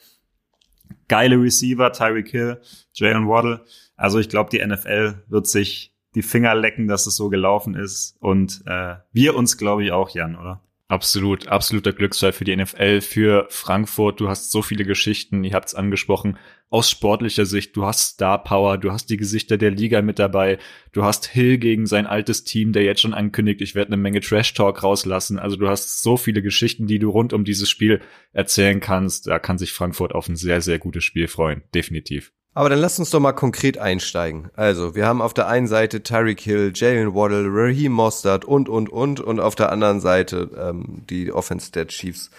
Geile 1.08 1.42
Receiver, 1.42 1.92
Tyreek 1.92 2.30
Hill, 2.30 2.62
Jalen 2.94 3.28
Waddle. 3.28 3.62
Also 3.96 4.20
ich 4.20 4.30
glaube, 4.30 4.52
die 4.52 4.66
NFL 4.66 5.24
wird 5.28 5.48
sich 5.48 5.94
die 6.16 6.22
Finger 6.22 6.56
lecken, 6.56 6.88
dass 6.88 7.08
es 7.08 7.16
so 7.16 7.30
gelaufen 7.30 7.76
ist. 7.76 8.16
Und 8.20 8.64
äh, 8.68 8.96
wir 9.12 9.36
uns, 9.36 9.58
glaube 9.58 9.84
ich, 9.84 9.92
auch, 9.92 10.10
Jan, 10.12 10.36
oder? 10.36 10.62
Absolut, 10.94 11.48
absoluter 11.48 11.92
Glücksfall 11.92 12.34
für 12.34 12.44
die 12.44 12.56
NFL, 12.56 13.02
für 13.02 13.48
Frankfurt. 13.50 14.20
Du 14.20 14.30
hast 14.30 14.52
so 14.52 14.62
viele 14.62 14.86
Geschichten, 14.86 15.44
ihr 15.44 15.54
habt 15.54 15.70
es 15.70 15.74
angesprochen, 15.74 16.38
aus 16.70 16.92
sportlicher 16.92 17.48
Sicht. 17.48 17.76
Du 17.76 17.84
hast 17.84 18.10
Star 18.10 18.44
Power, 18.44 18.78
du 18.78 18.92
hast 18.92 19.10
die 19.10 19.18
Gesichter 19.18 19.58
der 19.58 19.72
Liga 19.72 20.04
mit 20.04 20.20
dabei, 20.20 20.60
du 20.92 21.04
hast 21.04 21.26
Hill 21.26 21.58
gegen 21.58 21.88
sein 21.88 22.06
altes 22.06 22.44
Team, 22.44 22.74
der 22.74 22.84
jetzt 22.84 23.02
schon 23.02 23.16
ankündigt, 23.16 23.62
ich 23.62 23.74
werde 23.74 23.88
eine 23.88 23.98
Menge 23.98 24.20
Trash 24.20 24.54
Talk 24.54 24.84
rauslassen. 24.84 25.40
Also 25.40 25.56
du 25.56 25.68
hast 25.68 26.04
so 26.04 26.16
viele 26.16 26.44
Geschichten, 26.44 26.86
die 26.86 27.00
du 27.00 27.10
rund 27.10 27.34
um 27.34 27.44
dieses 27.44 27.72
Spiel 27.72 28.00
erzählen 28.32 28.80
kannst. 28.80 29.26
Da 29.26 29.40
kann 29.40 29.58
sich 29.58 29.72
Frankfurt 29.72 30.14
auf 30.14 30.30
ein 30.30 30.36
sehr, 30.36 30.62
sehr 30.62 30.78
gutes 30.78 31.04
Spiel 31.04 31.28
freuen, 31.28 31.64
definitiv. 31.74 32.34
Aber 32.56 32.70
dann 32.70 32.80
lasst 32.80 33.00
uns 33.00 33.10
doch 33.10 33.20
mal 33.20 33.34
konkret 33.34 33.80
einsteigen. 33.80 34.50
Also, 34.56 34.94
wir 34.94 35.08
haben 35.08 35.22
auf 35.22 35.34
der 35.34 35.48
einen 35.48 35.68
Seite 35.68 36.04
Tyreek 36.04 36.40
Hill, 36.40 36.72
Jalen 36.76 37.16
Waddle, 37.16 37.48
Raheem 37.50 37.92
Mostert 37.92 38.46
und, 38.46 38.70
und, 38.70 38.90
und. 38.90 39.20
Und 39.20 39.40
auf 39.40 39.56
der 39.56 39.72
anderen 39.72 40.00
Seite 40.00 40.50
ähm, 40.58 41.02
die 41.10 41.32
Offense 41.32 41.72
der 41.72 41.88
Chiefs. 41.88 42.30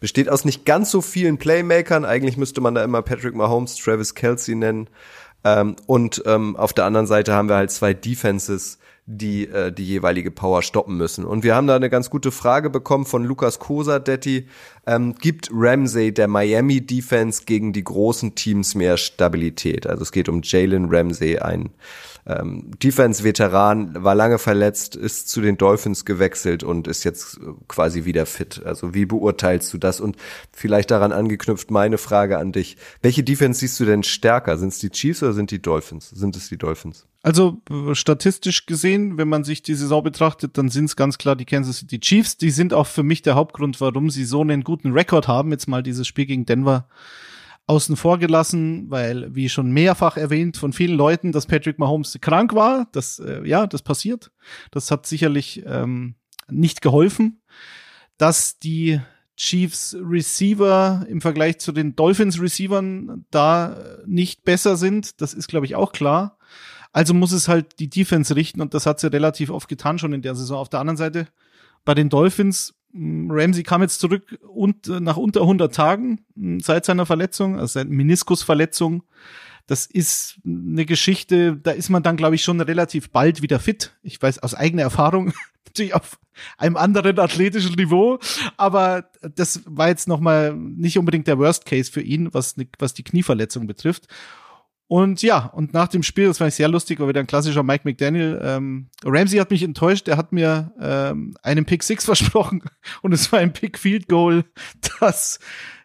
Besteht 0.00 0.28
aus 0.28 0.44
nicht 0.44 0.64
ganz 0.64 0.90
so 0.90 1.02
vielen 1.02 1.38
Playmakern. 1.38 2.04
Eigentlich 2.04 2.36
müsste 2.36 2.60
man 2.60 2.74
da 2.74 2.82
immer 2.82 3.02
Patrick 3.02 3.34
Mahomes, 3.34 3.76
Travis 3.76 4.14
Kelsey 4.14 4.54
nennen. 4.54 4.88
Ähm, 5.44 5.76
und 5.86 6.22
ähm, 6.24 6.56
auf 6.56 6.72
der 6.72 6.86
anderen 6.86 7.06
Seite 7.06 7.34
haben 7.34 7.48
wir 7.48 7.56
halt 7.56 7.70
zwei 7.70 7.92
Defenses, 7.92 8.78
die 9.10 9.48
äh, 9.48 9.72
die 9.72 9.86
jeweilige 9.86 10.30
Power 10.30 10.60
stoppen 10.62 10.98
müssen. 10.98 11.24
Und 11.24 11.42
wir 11.42 11.54
haben 11.54 11.66
da 11.66 11.74
eine 11.74 11.88
ganz 11.88 12.10
gute 12.10 12.30
Frage 12.30 12.68
bekommen 12.68 13.06
von 13.06 13.24
Lukas 13.24 13.58
Kosa, 13.58 13.98
Detti. 13.98 14.46
Ähm, 14.86 15.14
gibt 15.14 15.48
Ramsey 15.50 16.12
der 16.12 16.28
Miami 16.28 16.82
Defense 16.82 17.44
gegen 17.46 17.72
die 17.72 17.84
großen 17.84 18.34
Teams 18.34 18.74
mehr 18.74 18.98
Stabilität? 18.98 19.86
Also 19.86 20.02
es 20.02 20.12
geht 20.12 20.28
um 20.28 20.42
Jalen 20.44 20.88
Ramsey, 20.90 21.38
ein 21.38 21.70
ähm, 22.28 22.70
Defense-Veteran, 22.82 24.04
war 24.04 24.14
lange 24.14 24.38
verletzt, 24.38 24.94
ist 24.94 25.28
zu 25.28 25.40
den 25.40 25.56
Dolphins 25.56 26.04
gewechselt 26.04 26.62
und 26.62 26.86
ist 26.86 27.04
jetzt 27.04 27.40
quasi 27.68 28.04
wieder 28.04 28.26
fit. 28.26 28.62
Also 28.64 28.94
wie 28.94 29.06
beurteilst 29.06 29.72
du 29.72 29.78
das? 29.78 30.00
Und 30.00 30.16
vielleicht 30.52 30.90
daran 30.90 31.12
angeknüpft 31.12 31.70
meine 31.70 31.96
Frage 31.96 32.38
an 32.38 32.52
dich. 32.52 32.76
Welche 33.00 33.24
Defense 33.24 33.60
siehst 33.60 33.80
du 33.80 33.86
denn 33.86 34.02
stärker? 34.02 34.58
Sind 34.58 34.68
es 34.68 34.78
die 34.78 34.90
Chiefs 34.90 35.22
oder 35.22 35.32
sind 35.32 35.50
die 35.50 35.62
Dolphins? 35.62 36.10
Sind 36.10 36.36
es 36.36 36.48
die 36.48 36.58
Dolphins? 36.58 37.06
Also 37.22 37.60
statistisch 37.94 38.66
gesehen, 38.66 39.18
wenn 39.18 39.28
man 39.28 39.42
sich 39.42 39.62
die 39.62 39.74
Saison 39.74 40.02
betrachtet, 40.02 40.56
dann 40.56 40.68
sind 40.68 40.84
es 40.84 40.96
ganz 40.96 41.18
klar 41.18 41.34
die 41.34 41.46
Kansas 41.46 41.78
City 41.78 41.98
Chiefs. 41.98 42.36
Die 42.36 42.50
sind 42.50 42.72
auch 42.72 42.86
für 42.86 43.02
mich 43.02 43.22
der 43.22 43.34
Hauptgrund, 43.34 43.80
warum 43.80 44.10
sie 44.10 44.24
so 44.24 44.42
einen 44.42 44.62
guten 44.62 44.92
Rekord 44.92 45.28
haben. 45.28 45.50
Jetzt 45.50 45.66
mal 45.66 45.82
dieses 45.82 46.06
Spiel 46.06 46.26
gegen 46.26 46.46
Denver 46.46 46.88
außen 47.68 47.96
vor 47.96 48.18
gelassen, 48.18 48.90
weil, 48.90 49.34
wie 49.34 49.48
schon 49.48 49.70
mehrfach 49.70 50.16
erwähnt 50.16 50.56
von 50.56 50.72
vielen 50.72 50.96
Leuten, 50.96 51.32
dass 51.32 51.46
Patrick 51.46 51.78
Mahomes 51.78 52.18
krank 52.20 52.54
war. 52.54 52.88
Das, 52.92 53.18
äh, 53.18 53.46
ja, 53.46 53.66
das 53.66 53.82
passiert. 53.82 54.32
Das 54.70 54.90
hat 54.90 55.06
sicherlich 55.06 55.62
ähm, 55.66 56.14
nicht 56.48 56.80
geholfen. 56.80 57.42
Dass 58.16 58.58
die 58.58 59.00
Chiefs 59.36 59.96
Receiver 60.00 61.06
im 61.08 61.20
Vergleich 61.20 61.58
zu 61.58 61.70
den 61.70 61.94
Dolphins 61.94 62.40
Receivern 62.40 63.24
da 63.30 63.76
nicht 64.04 64.44
besser 64.44 64.76
sind, 64.76 65.20
das 65.20 65.32
ist, 65.32 65.46
glaube 65.46 65.66
ich, 65.66 65.76
auch 65.76 65.92
klar. 65.92 66.38
Also 66.92 67.14
muss 67.14 67.32
es 67.32 67.46
halt 67.46 67.78
die 67.78 67.90
Defense 67.90 68.34
richten 68.34 68.60
und 68.60 68.74
das 68.74 68.86
hat 68.86 68.98
sie 68.98 69.12
relativ 69.12 69.50
oft 69.50 69.68
getan 69.68 69.98
schon 69.98 70.12
in 70.12 70.22
der 70.22 70.34
Saison. 70.34 70.58
Auf 70.58 70.70
der 70.70 70.80
anderen 70.80 70.96
Seite 70.96 71.28
bei 71.84 71.94
den 71.94 72.08
Dolphins, 72.08 72.74
Ramsey 72.94 73.62
kam 73.62 73.82
jetzt 73.82 74.00
zurück 74.00 74.38
und 74.48 74.88
äh, 74.88 75.00
nach 75.00 75.16
unter 75.16 75.42
100 75.42 75.74
Tagen 75.74 76.24
hm, 76.34 76.60
seit 76.60 76.84
seiner 76.84 77.06
Verletzung, 77.06 77.54
also 77.54 77.66
seit 77.66 77.88
Meniskusverletzung. 77.88 79.02
Das 79.66 79.84
ist 79.84 80.40
eine 80.46 80.86
Geschichte, 80.86 81.56
da 81.56 81.72
ist 81.72 81.90
man 81.90 82.02
dann, 82.02 82.16
glaube 82.16 82.34
ich, 82.34 82.42
schon 82.42 82.60
relativ 82.60 83.10
bald 83.10 83.42
wieder 83.42 83.60
fit. 83.60 83.94
Ich 84.02 84.20
weiß 84.20 84.38
aus 84.38 84.54
eigener 84.54 84.82
Erfahrung, 84.82 85.34
natürlich 85.66 85.94
auf 85.94 86.18
einem 86.56 86.76
anderen 86.76 87.18
athletischen 87.18 87.74
Niveau, 87.74 88.18
aber 88.56 89.10
das 89.34 89.62
war 89.66 89.88
jetzt 89.88 90.08
nochmal 90.08 90.54
nicht 90.54 90.98
unbedingt 90.98 91.26
der 91.26 91.38
Worst 91.38 91.66
Case 91.66 91.92
für 91.92 92.00
ihn, 92.00 92.32
was, 92.32 92.56
was 92.78 92.94
die 92.94 93.04
Knieverletzung 93.04 93.66
betrifft. 93.66 94.08
Und 94.88 95.20
ja, 95.20 95.44
und 95.44 95.74
nach 95.74 95.88
dem 95.88 96.02
Spiel, 96.02 96.28
das 96.28 96.38
fand 96.38 96.48
ich 96.48 96.54
sehr 96.54 96.68
lustig, 96.68 96.98
war 96.98 97.08
wieder 97.08 97.20
ein 97.20 97.26
klassischer 97.26 97.62
Mike 97.62 97.82
McDaniel. 97.84 98.40
Ähm, 98.42 98.88
Ramsey 99.04 99.38
hat 99.38 99.50
mich 99.50 99.62
enttäuscht, 99.62 100.08
er 100.08 100.16
hat 100.16 100.32
mir 100.32 100.72
ähm, 100.80 101.36
einen 101.42 101.66
Pick 101.66 101.82
Six 101.82 102.04
versprochen 102.06 102.62
und 103.02 103.12
es 103.12 103.30
war 103.30 103.38
ein 103.38 103.52
Pick 103.52 103.78
Field 103.78 104.08
Goal. 104.08 104.44
Das, 104.98 105.40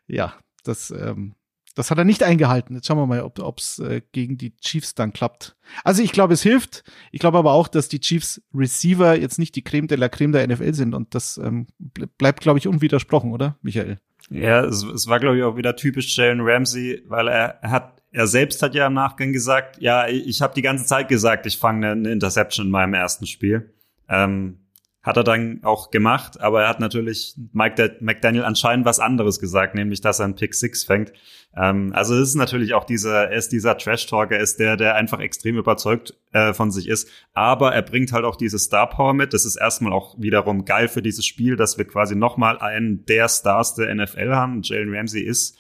ja, 0.08 0.34
das, 0.64 0.90
ähm, 0.90 1.36
das 1.76 1.92
hat 1.92 1.98
er 1.98 2.06
nicht 2.06 2.24
eingehalten. 2.24 2.76
Jetzt 2.76 2.88
schauen 2.88 2.98
wir 2.98 3.06
mal, 3.06 3.22
ob 3.22 3.60
es 3.60 3.80
äh, 3.80 4.02
gegen 4.14 4.38
die 4.38 4.56
Chiefs 4.58 4.96
dann 4.96 5.12
klappt. 5.12 5.58
Also 5.84 6.02
ich 6.02 6.14
glaube, 6.14 6.34
es 6.34 6.42
hilft. 6.42 6.84
Ich 7.12 7.20
glaube 7.20 7.38
aber 7.38 7.52
auch, 7.52 7.68
dass 7.68 7.90
die 7.90 8.00
Chiefs 8.00 8.42
Receiver 8.54 9.20
jetzt 9.20 9.38
nicht 9.38 9.56
die 9.56 9.64
Creme 9.64 9.88
de 9.88 9.98
la 9.98 10.08
Creme 10.08 10.32
der 10.32 10.48
NFL 10.48 10.74
sind 10.74 10.94
und 10.94 11.14
das 11.14 11.38
ähm, 11.38 11.68
bleibt, 12.18 12.40
glaube 12.40 12.58
ich, 12.58 12.70
unwidersprochen, 12.70 13.34
oder, 13.34 13.58
Michael? 13.62 14.00
Ja, 14.30 14.64
es, 14.64 14.84
es 14.84 15.08
war, 15.08 15.20
glaube 15.20 15.38
ich, 15.38 15.44
auch 15.44 15.58
wieder 15.58 15.76
typisch 15.76 16.16
Jalen 16.16 16.40
Ramsey, 16.42 17.04
weil 17.08 17.28
er, 17.28 17.60
er 17.62 17.72
hat 17.72 18.03
er 18.14 18.28
selbst 18.28 18.62
hat 18.62 18.76
ja 18.76 18.88
im 18.88 18.94
Nachgang 18.94 19.34
gesagt, 19.34 19.82
ja, 19.82 20.08
ich 20.08 20.42
habe 20.42 20.54
die 20.54 20.62
ganze 20.62 20.86
Zeit 20.86 21.08
gesagt, 21.10 21.46
ich 21.48 21.58
fange 21.58 21.92
eine, 21.92 22.12
Interception 22.12 22.68
in 22.68 22.72
meinem 22.72 22.94
ersten 22.94 23.26
Spiel. 23.26 23.74
Ähm, 24.08 24.60
hat 25.02 25.18
er 25.18 25.26
dann 25.26 25.60
auch 25.64 25.92
gemacht, 25.92 26.40
aber 26.40 26.62
er 26.62 26.70
hat 26.70 26.80
natürlich 26.80 27.36
Mike 27.52 27.98
McDaniel 28.00 28.44
anscheinend 28.44 28.86
was 28.86 29.02
anderes 29.02 29.40
gesagt, 29.40 29.76
nämlich, 29.76 30.00
dass 30.00 30.20
er 30.20 30.26
einen 30.26 30.36
Pick 30.36 30.54
Six 30.54 30.86
fängt. 30.86 31.12
Ähm, 31.58 31.92
also 31.94 32.16
es 32.16 32.30
ist 32.30 32.36
natürlich 32.36 32.74
auch 32.74 32.86
dieser, 32.86 33.30
er 33.30 33.38
ist 33.38 33.52
dieser 33.52 33.78
Trash-Talker, 33.78 34.40
ist 34.40 34.60
der, 34.60 34.78
der 34.78 34.96
einfach 34.96 35.20
extrem 35.20 35.58
überzeugt 35.58 36.14
äh, 36.32 36.54
von 36.54 36.72
sich 36.72 36.88
ist. 36.88 37.10
Aber 37.34 37.74
er 37.74 37.82
bringt 37.82 38.14
halt 38.14 38.24
auch 38.24 38.38
diese 38.38 38.60
Star 38.60 38.88
Power 38.88 39.14
mit. 39.14 39.34
Das 39.34 39.44
ist 39.44 39.58
erstmal 39.58 39.92
auch 39.92 40.16
wiederum 40.20 40.64
geil 40.64 40.88
für 40.88 41.02
dieses 41.02 41.26
Spiel, 41.26 41.58
dass 41.58 41.78
wir 41.78 41.86
quasi 41.86 42.16
nochmal 42.16 42.60
einen 42.60 43.06
der 43.06 43.28
Stars 43.28 43.76
der 43.76 43.94
NFL 43.94 44.34
haben. 44.34 44.62
Jalen 44.62 44.96
Ramsey 44.96 45.22
ist 45.22 45.58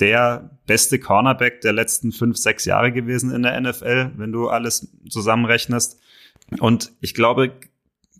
der 0.00 0.58
beste 0.66 0.98
Cornerback 0.98 1.60
der 1.60 1.72
letzten 1.72 2.12
fünf, 2.12 2.36
sechs 2.36 2.64
Jahre 2.64 2.92
gewesen 2.92 3.30
in 3.30 3.42
der 3.42 3.60
NFL, 3.60 4.12
wenn 4.16 4.32
du 4.32 4.48
alles 4.48 4.92
zusammenrechnest. 5.08 6.00
Und 6.58 6.92
ich 7.00 7.14
glaube, 7.14 7.52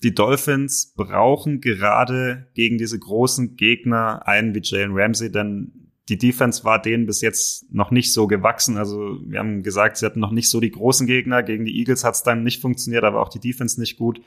die 0.03 0.15
Dolphins 0.15 0.93
brauchen 0.97 1.61
gerade 1.61 2.49
gegen 2.55 2.79
diese 2.79 2.99
großen 2.99 3.57
Gegner 3.57 4.27
einen 4.27 4.55
wie 4.55 4.61
Jalen 4.63 4.93
Ramsey, 4.93 5.33
denn 5.33 5.85
die 6.09 6.19
Defense 6.19 6.65
war 6.65 6.81
denen 6.81 7.07
bis 7.07 7.23
jetzt 7.23 7.73
noch 7.73 7.91
nicht 7.91 8.13
so 8.13 8.27
gewachsen. 8.27 8.77
Also 8.77 9.19
wir 9.25 9.39
haben 9.39 9.63
gesagt, 9.63 9.97
sie 9.97 10.05
hatten 10.05 10.21
noch 10.21 10.33
nicht 10.33 10.51
so 10.51 10.61
die 10.61 10.71
großen 10.71 11.07
Gegner. 11.07 11.43
Gegen 11.43 11.65
die 11.65 11.79
Eagles 11.79 12.05
hat 12.05 12.15
es 12.15 12.23
dann 12.23 12.43
nicht 12.43 12.61
funktioniert, 12.61 13.05
aber 13.05 13.23
auch 13.23 13.31
die 13.31 13.41
Defense 13.41 13.81
nicht 13.81 13.97
gut. 13.97 14.21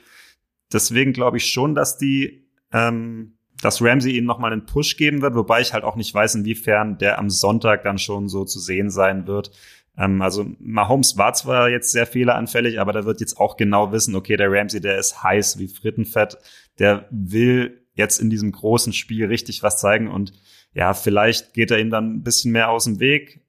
Deswegen 0.72 1.12
glaube 1.12 1.36
ich 1.36 1.46
schon, 1.46 1.76
dass 1.76 1.96
die 1.96 2.48
ähm, 2.72 3.37
dass 3.62 3.82
Ramsey 3.82 4.16
ihm 4.16 4.24
nochmal 4.24 4.52
einen 4.52 4.66
Push 4.66 4.96
geben 4.96 5.20
wird, 5.20 5.34
wobei 5.34 5.60
ich 5.60 5.72
halt 5.72 5.84
auch 5.84 5.96
nicht 5.96 6.14
weiß, 6.14 6.36
inwiefern 6.36 6.98
der 6.98 7.18
am 7.18 7.30
Sonntag 7.30 7.82
dann 7.82 7.98
schon 7.98 8.28
so 8.28 8.44
zu 8.44 8.60
sehen 8.60 8.90
sein 8.90 9.26
wird. 9.26 9.50
Ähm, 9.96 10.22
also 10.22 10.46
Mahomes 10.60 11.16
war 11.16 11.34
zwar 11.34 11.68
jetzt 11.68 11.92
sehr 11.92 12.06
fehleranfällig, 12.06 12.80
aber 12.80 12.92
der 12.92 13.04
wird 13.04 13.20
jetzt 13.20 13.38
auch 13.38 13.56
genau 13.56 13.92
wissen, 13.92 14.14
okay, 14.14 14.36
der 14.36 14.50
Ramsey, 14.50 14.80
der 14.80 14.98
ist 14.98 15.22
heiß 15.22 15.58
wie 15.58 15.68
Frittenfett, 15.68 16.38
der 16.78 17.06
will 17.10 17.82
jetzt 17.94 18.20
in 18.20 18.30
diesem 18.30 18.52
großen 18.52 18.92
Spiel 18.92 19.26
richtig 19.26 19.62
was 19.62 19.80
zeigen 19.80 20.08
und 20.08 20.32
ja, 20.72 20.94
vielleicht 20.94 21.54
geht 21.54 21.70
er 21.70 21.80
ihm 21.80 21.90
dann 21.90 22.16
ein 22.16 22.22
bisschen 22.22 22.52
mehr 22.52 22.70
aus 22.70 22.84
dem 22.84 23.00
Weg. 23.00 23.40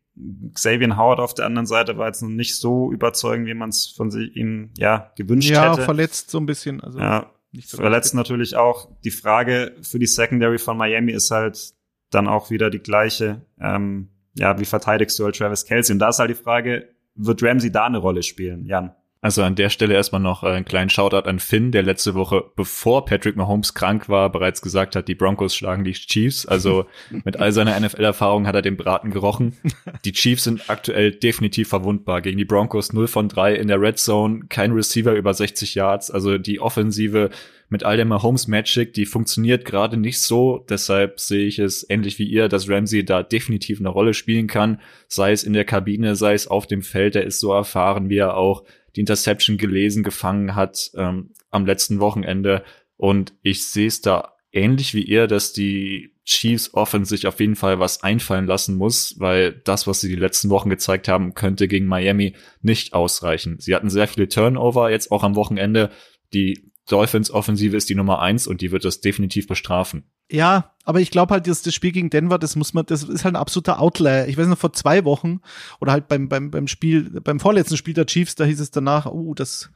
Xavier 0.54 0.98
Howard 0.98 1.20
auf 1.20 1.34
der 1.34 1.46
anderen 1.46 1.68
Seite 1.68 1.98
war 1.98 2.08
jetzt 2.08 2.22
noch 2.22 2.30
nicht 2.30 2.58
so 2.58 2.92
überzeugend, 2.92 3.48
wie 3.48 3.54
man 3.54 3.70
es 3.70 3.88
von 3.88 4.10
sich 4.10 4.36
ihm 4.36 4.72
ja 4.78 5.12
gewünscht 5.16 5.52
ja, 5.52 5.70
hätte. 5.70 5.82
Ja, 5.82 5.86
verletzt 5.86 6.32
so 6.32 6.40
ein 6.40 6.46
bisschen. 6.46 6.82
Also. 6.82 7.00
Ja, 7.00 7.30
nicht 7.52 7.70
so 7.70 7.78
Verletzt 7.78 8.14
natürlich 8.14 8.56
auch. 8.56 8.90
Die 9.04 9.12
Frage 9.12 9.76
für 9.82 10.00
die 10.00 10.08
Secondary 10.08 10.60
von 10.60 10.78
Miami 10.78 11.12
ist 11.12 11.32
halt 11.32 11.74
dann 12.12 12.28
auch 12.28 12.50
wieder 12.50 12.70
die 12.70 12.80
gleiche. 12.80 13.42
Ähm, 13.60 14.10
ja, 14.36 14.60
wie 14.60 14.66
verteidigst 14.66 15.18
du 15.20 15.26
halt 15.26 15.38
Travis 15.38 15.66
Kelsey? 15.66 15.94
Und 15.94 16.00
da 16.00 16.10
ist 16.10 16.20
halt 16.20 16.30
die 16.30 16.36
Frage, 16.36 16.90
wird 17.16 17.44
Ramsey 17.44 17.72
da 17.72 17.86
eine 17.86 17.98
Rolle 17.98 18.24
spielen? 18.24 18.66
Jan? 18.66 18.96
Also 19.22 19.44
an 19.44 19.56
der 19.56 19.70
Stelle 19.70 19.96
erstmal 19.96 20.22
noch 20.22 20.44
einen 20.44 20.64
kleinen 20.64 20.90
Shoutout 20.90 21.28
an 21.28 21.40
Finn, 21.40 21.74
der 21.74 21.84
letzte 21.84 22.16
Woche, 22.16 22.46
bevor 22.56 23.04
Patrick 23.04 23.36
Mahomes 23.36 23.74
krank 23.74 24.08
war, 24.08 24.32
bereits 24.32 24.62
gesagt 24.62 24.96
hat, 24.96 25.10
die 25.10 25.16
Broncos 25.16 25.54
schlagen 25.54 25.84
die 25.84 25.92
Chiefs. 25.92 26.46
Also 26.46 26.86
mit 27.26 27.36
all 27.38 27.52
seiner 27.52 27.78
NFL-Erfahrung 27.78 28.48
hat 28.48 28.56
er 28.56 28.62
den 28.62 28.78
Braten 28.78 29.12
gerochen. 29.12 29.58
Die 30.06 30.14
Chiefs 30.14 30.46
sind 30.46 30.70
aktuell 30.70 31.12
definitiv 31.12 31.68
verwundbar. 31.68 32.22
Gegen 32.22 32.38
die 32.38 32.46
Broncos 32.46 32.94
0 32.94 33.08
von 33.08 33.28
3 33.28 33.56
in 33.56 33.68
der 33.68 33.82
Red 33.82 34.00
Zone, 34.00 34.46
kein 34.48 34.72
Receiver 34.72 35.14
über 35.14 35.34
60 35.34 35.76
Yards. 35.76 36.10
Also 36.12 36.38
die 36.38 36.62
Offensive 36.62 37.30
mit 37.70 37.84
all 37.84 37.98
dem 37.98 38.08
Mahomes 38.08 38.48
Magic, 38.48 38.94
die 38.94 39.06
funktioniert 39.06 39.66
gerade 39.66 39.98
nicht 39.98 40.20
so. 40.20 40.66
Deshalb 40.70 41.20
sehe 41.20 41.46
ich 41.46 41.60
es 41.60 41.86
ähnlich 41.90 42.18
wie 42.20 42.28
ihr, 42.28 42.48
dass 42.48 42.70
Ramsey 42.70 43.06
da 43.06 43.24
definitiv 43.24 43.80
eine 43.80 43.90
Rolle 43.90 44.14
spielen 44.14 44.48
kann. 44.48 44.80
Sei 45.08 45.32
es 45.32 45.44
in 45.44 45.54
der 45.54 45.66
Kabine, 45.66 46.16
sei 46.16 46.34
es 46.34 46.48
auf 46.48 46.66
dem 46.66 46.82
Feld. 46.82 47.16
Er 47.16 47.26
ist 47.26 47.40
so 47.40 47.54
erfahren, 47.54 48.10
wie 48.10 48.18
er 48.18 48.38
auch 48.38 48.64
die 48.96 49.02
Interception 49.02 49.58
gelesen, 49.58 50.04
gefangen 50.04 50.56
hat 50.56 50.92
ähm, 50.96 51.34
am 51.50 51.66
letzten 51.66 52.00
Wochenende. 52.00 52.64
Und 52.98 53.34
ich 53.42 53.66
sehe 53.68 53.88
es 53.88 54.02
da 54.02 54.34
ähnlich 54.52 54.94
wie 54.94 55.04
ihr, 55.04 55.28
dass 55.28 55.54
die 55.54 56.16
Chiefs 56.26 56.74
Offense 56.74 57.10
sich 57.10 57.28
auf 57.28 57.40
jeden 57.40 57.56
Fall 57.56 57.80
was 57.80 58.04
einfallen 58.04 58.46
lassen 58.46 58.76
muss, 58.76 59.16
weil 59.20 59.54
das, 59.64 59.88
was 59.88 60.02
sie 60.02 60.10
die 60.10 60.16
letzten 60.16 60.50
Wochen 60.50 60.70
gezeigt 60.70 61.08
haben, 61.08 61.34
könnte 61.34 61.68
gegen 61.68 61.88
Miami 61.88 62.36
nicht 62.62 62.94
ausreichen. 62.94 63.58
Sie 63.60 63.76
hatten 63.76 63.90
sehr 63.90 64.08
viele 64.08 64.28
Turnover 64.28 64.92
jetzt 64.92 65.12
auch 65.12 65.24
am 65.24 65.36
Wochenende. 65.36 65.90
Die 66.34 66.72
Dolphins 66.88 67.32
Offensive 67.32 67.76
ist 67.76 67.90
die 67.90 67.96
Nummer 67.96 68.20
eins 68.20 68.48
und 68.48 68.62
die 68.62 68.72
wird 68.72 68.86
das 68.86 69.02
definitiv 69.02 69.48
bestrafen. 69.48 70.12
Ja, 70.32 70.72
aber 70.86 71.02
ich 71.02 71.12
glaube 71.12 71.34
halt, 71.34 71.48
dass 71.48 71.62
das 71.62 71.74
Spiel 71.74 71.92
gegen 71.92 72.10
Denver, 72.10 72.40
das 72.40 72.56
muss 72.56 72.74
man, 72.74 72.86
das 72.86 73.04
ist 73.04 73.24
halt 73.24 73.36
ein 73.36 73.42
absoluter 73.42 73.80
Outlier. 73.80 74.28
Ich 74.28 74.38
weiß 74.38 74.48
noch, 74.48 74.58
vor 74.58 74.74
zwei 74.74 75.06
Wochen 75.06 75.42
oder 75.80 75.92
halt 75.92 76.08
beim, 76.08 76.30
beim, 76.30 76.52
beim 76.52 76.68
Spiel, 76.68 77.22
beim 77.22 77.40
vorletzten 77.40 77.78
Spiel 77.78 77.94
der 77.94 78.06
Chiefs, 78.06 78.36
da 78.36 78.44
hieß 78.44 78.60
es 78.60 78.72
danach, 78.72 79.06
oh, 79.06 79.34
das 79.34 79.70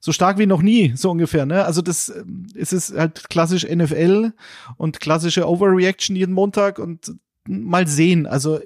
so 0.00 0.12
stark 0.12 0.38
wie 0.38 0.46
noch 0.46 0.62
nie, 0.62 0.92
so 0.96 1.10
ungefähr, 1.10 1.46
ne? 1.46 1.64
Also 1.64 1.80
das 1.80 2.12
es 2.54 2.74
ist 2.74 2.94
halt 2.96 3.28
klassisch 3.30 3.64
NFL 3.64 4.32
und 4.76 5.00
klassische 5.00 5.48
Overreaction 5.48 6.14
jeden 6.14 6.34
Montag 6.34 6.78
und 6.78 7.14
mal 7.46 7.86
sehen. 7.86 8.26
Also 8.26 8.60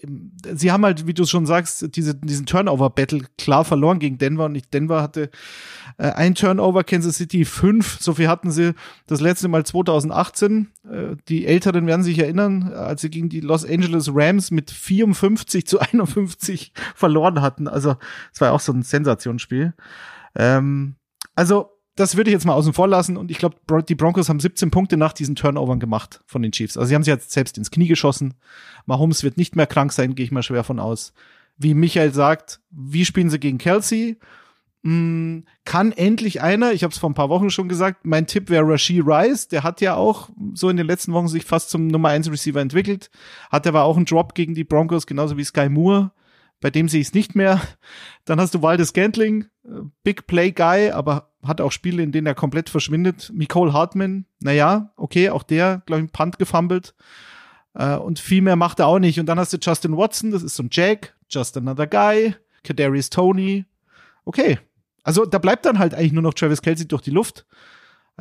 sie 0.55 0.71
haben 0.71 0.85
halt, 0.85 1.07
wie 1.07 1.15
du 1.15 1.25
schon 1.27 1.47
sagst, 1.47 1.97
diese, 1.97 2.15
diesen 2.15 2.47
Turnover-Battle 2.47 3.23
klar 3.37 3.65
verloren 3.65 3.99
gegen 3.99 4.19
Denver 4.19 4.45
und 4.45 4.73
Denver 4.73 5.03
hatte 5.03 5.31
äh, 5.99 6.13
ein 6.13 6.35
Turnover, 6.35 6.85
Kansas 6.85 7.17
City 7.17 7.45
fünf. 7.45 7.99
So 8.01 8.15
viel 8.15 8.29
hatten 8.29 8.51
sie 8.51 8.75
das 9.07 9.21
letzte 9.21 9.49
Mal 9.49 9.67
2018. 9.67 10.69
Äh, 10.91 11.17
die 11.29 11.45
Älteren 11.47 11.87
werden 11.87 12.05
sich 12.05 12.19
erinnern, 12.19 12.73
als 12.73 13.03
sie 13.03 13.11
gegen 13.11 13.29
die 13.29 13.41
Los 13.41 13.65
Angeles 13.65 14.11
Rams 14.15 14.51
mit 14.51 14.71
54 14.71 15.67
zu 15.67 15.81
51 15.81 16.73
verloren 16.95 17.43
hatten. 17.43 17.69
Also 17.69 17.97
es 18.33 18.41
war 18.41 18.53
auch 18.53 18.61
so 18.61 18.73
ein 18.73 18.83
Sensationsspiel. 18.83 19.75
Ähm, 20.37 20.95
also 21.35 21.73
das 21.97 22.17
würde 22.17 22.31
ich 22.31 22.35
jetzt 22.35 22.47
mal 22.47 22.55
außen 22.55 22.75
vor 22.75 22.87
lassen 22.87 23.17
und 23.17 23.29
ich 23.33 23.39
glaube, 23.39 23.57
die 23.83 23.97
Broncos 23.97 24.29
haben 24.29 24.39
17 24.39 24.71
Punkte 24.71 24.97
nach 24.97 25.13
diesen 25.13 25.35
Turnovern 25.35 25.81
gemacht 25.81 26.21
von 26.27 26.43
den 26.43 26.53
Chiefs. 26.53 26.77
Also 26.77 26.89
sie 26.89 26.95
haben 26.95 27.03
sich 27.03 27.13
jetzt 27.13 27.33
selbst 27.33 27.59
ins 27.59 27.73
Knie 27.73 27.89
geschossen. 27.89 28.35
Mahomes 28.87 29.25
wird 29.25 29.37
nicht 29.37 29.57
mehr 29.57 29.67
krank 29.67 29.93
sein, 29.93 30.15
gehe 30.15 30.25
ich 30.25 30.31
mal 30.31 30.45
schwer 30.45 30.63
von 30.63 30.79
aus. 30.79 31.13
Wie 31.57 31.75
Michael 31.75 32.15
sagt, 32.15 32.61
wie 32.71 33.05
spielen 33.05 33.31
sie 33.31 33.41
gegen 33.41 33.59
Kelsey? 33.59 34.17
Hm, 34.85 35.45
kann 35.65 35.93
endlich 35.93 36.41
einer, 36.41 36.73
ich 36.73 36.85
habe 36.85 36.93
es 36.93 36.99
vor 36.99 37.11
ein 37.11 37.15
paar 37.15 37.29
Wochen 37.29 37.51
schon 37.51 37.69
gesagt, 37.69 38.07
mein 38.07 38.27
Tipp 38.27 38.49
wäre 38.49 38.67
Rashid 38.67 39.03
Rice, 39.05 39.49
der 39.49 39.65
hat 39.65 39.81
ja 39.81 39.97
auch 39.97 40.31
so 40.55 40.69
in 40.69 40.77
den 40.77 40.87
letzten 40.87 41.13
Wochen 41.13 41.29
sich 41.29 41.45
fast 41.45 41.71
zum 41.71 41.89
Nummer 41.89 42.11
1 42.11 42.31
Receiver 42.31 42.61
entwickelt, 42.61 43.11
hat 43.51 43.67
aber 43.67 43.83
auch 43.83 43.97
einen 43.97 44.07
Drop 44.07 44.35
gegen 44.35 44.55
die 44.55 44.65
Broncos, 44.65 45.07
genauso 45.07 45.37
wie 45.37 45.45
Sky 45.45 45.69
Moore, 45.69 46.13
bei 46.61 46.71
dem 46.71 46.89
sehe 46.89 47.01
ich 47.01 47.09
es 47.09 47.15
nicht 47.15 47.35
mehr. 47.35 47.61
Dann 48.25 48.41
hast 48.41 48.55
du 48.55 48.63
Waldes 48.63 48.93
Gantling, 48.93 49.47
äh, 49.65 49.83
Big 50.03 50.27
Play 50.27 50.53
Guy, 50.53 50.91
aber 50.91 51.33
hat 51.43 51.61
auch 51.61 51.73
Spiele, 51.73 52.03
in 52.03 52.13
denen 52.13 52.27
er 52.27 52.35
komplett 52.35 52.69
verschwindet. 52.69 53.31
Nicole 53.35 53.73
Hartman, 53.73 54.27
naja, 54.41 54.93
okay, 54.97 55.31
auch 55.31 55.43
der, 55.43 55.83
glaube 55.87 56.05
ich, 56.05 56.13
Punt 56.13 56.39
gefummelt. 56.39 56.95
Äh, 57.75 57.97
und 57.97 58.19
viel 58.19 58.43
mehr 58.43 58.57
macht 58.57 58.81
er 58.81 58.87
auch 58.87 58.99
nicht. 58.99 59.21
Und 59.21 59.27
dann 59.27 59.39
hast 59.39 59.53
du 59.53 59.59
Justin 59.61 59.97
Watson, 59.97 60.31
das 60.31 60.43
ist 60.43 60.57
so 60.57 60.65
ein 60.65 60.71
Jack, 60.73 61.17
Just 61.29 61.57
Another 61.57 61.87
Guy, 61.87 62.35
Kadarius 62.65 63.11
Tony. 63.11 63.65
Okay. 64.25 64.59
Also 65.09 65.25
da 65.25 65.39
bleibt 65.39 65.65
dann 65.65 65.79
halt 65.79 65.95
eigentlich 65.95 66.13
nur 66.13 66.23
noch 66.23 66.35
Travis 66.35 66.61
Kelsey 66.61 66.87
durch 66.87 67.01
die 67.01 67.11
Luft. 67.11 67.47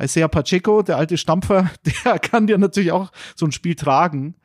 Isaiah 0.00 0.26
Pacheco, 0.26 0.80
der 0.80 0.96
alte 0.96 1.18
Stampfer, 1.18 1.70
der 2.04 2.18
kann 2.18 2.46
dir 2.46 2.56
natürlich 2.56 2.92
auch 2.92 3.12
so 3.36 3.44
ein 3.44 3.52
Spiel 3.52 3.74
tragen. 3.74 4.36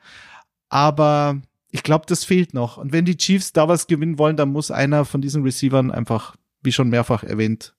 Aber 0.68 1.40
ich 1.70 1.82
glaube, 1.82 2.04
das 2.06 2.22
fehlt 2.22 2.52
noch. 2.52 2.76
Und 2.76 2.92
wenn 2.92 3.06
die 3.06 3.16
Chiefs 3.16 3.54
da 3.54 3.66
was 3.66 3.86
gewinnen 3.86 4.18
wollen, 4.18 4.36
dann 4.36 4.50
muss 4.50 4.70
einer 4.70 5.06
von 5.06 5.22
diesen 5.22 5.42
Receivern 5.42 5.90
einfach 5.90 6.36
wie 6.62 6.72
schon 6.72 6.90
mehrfach 6.90 7.24
erwähnt, 7.24 7.74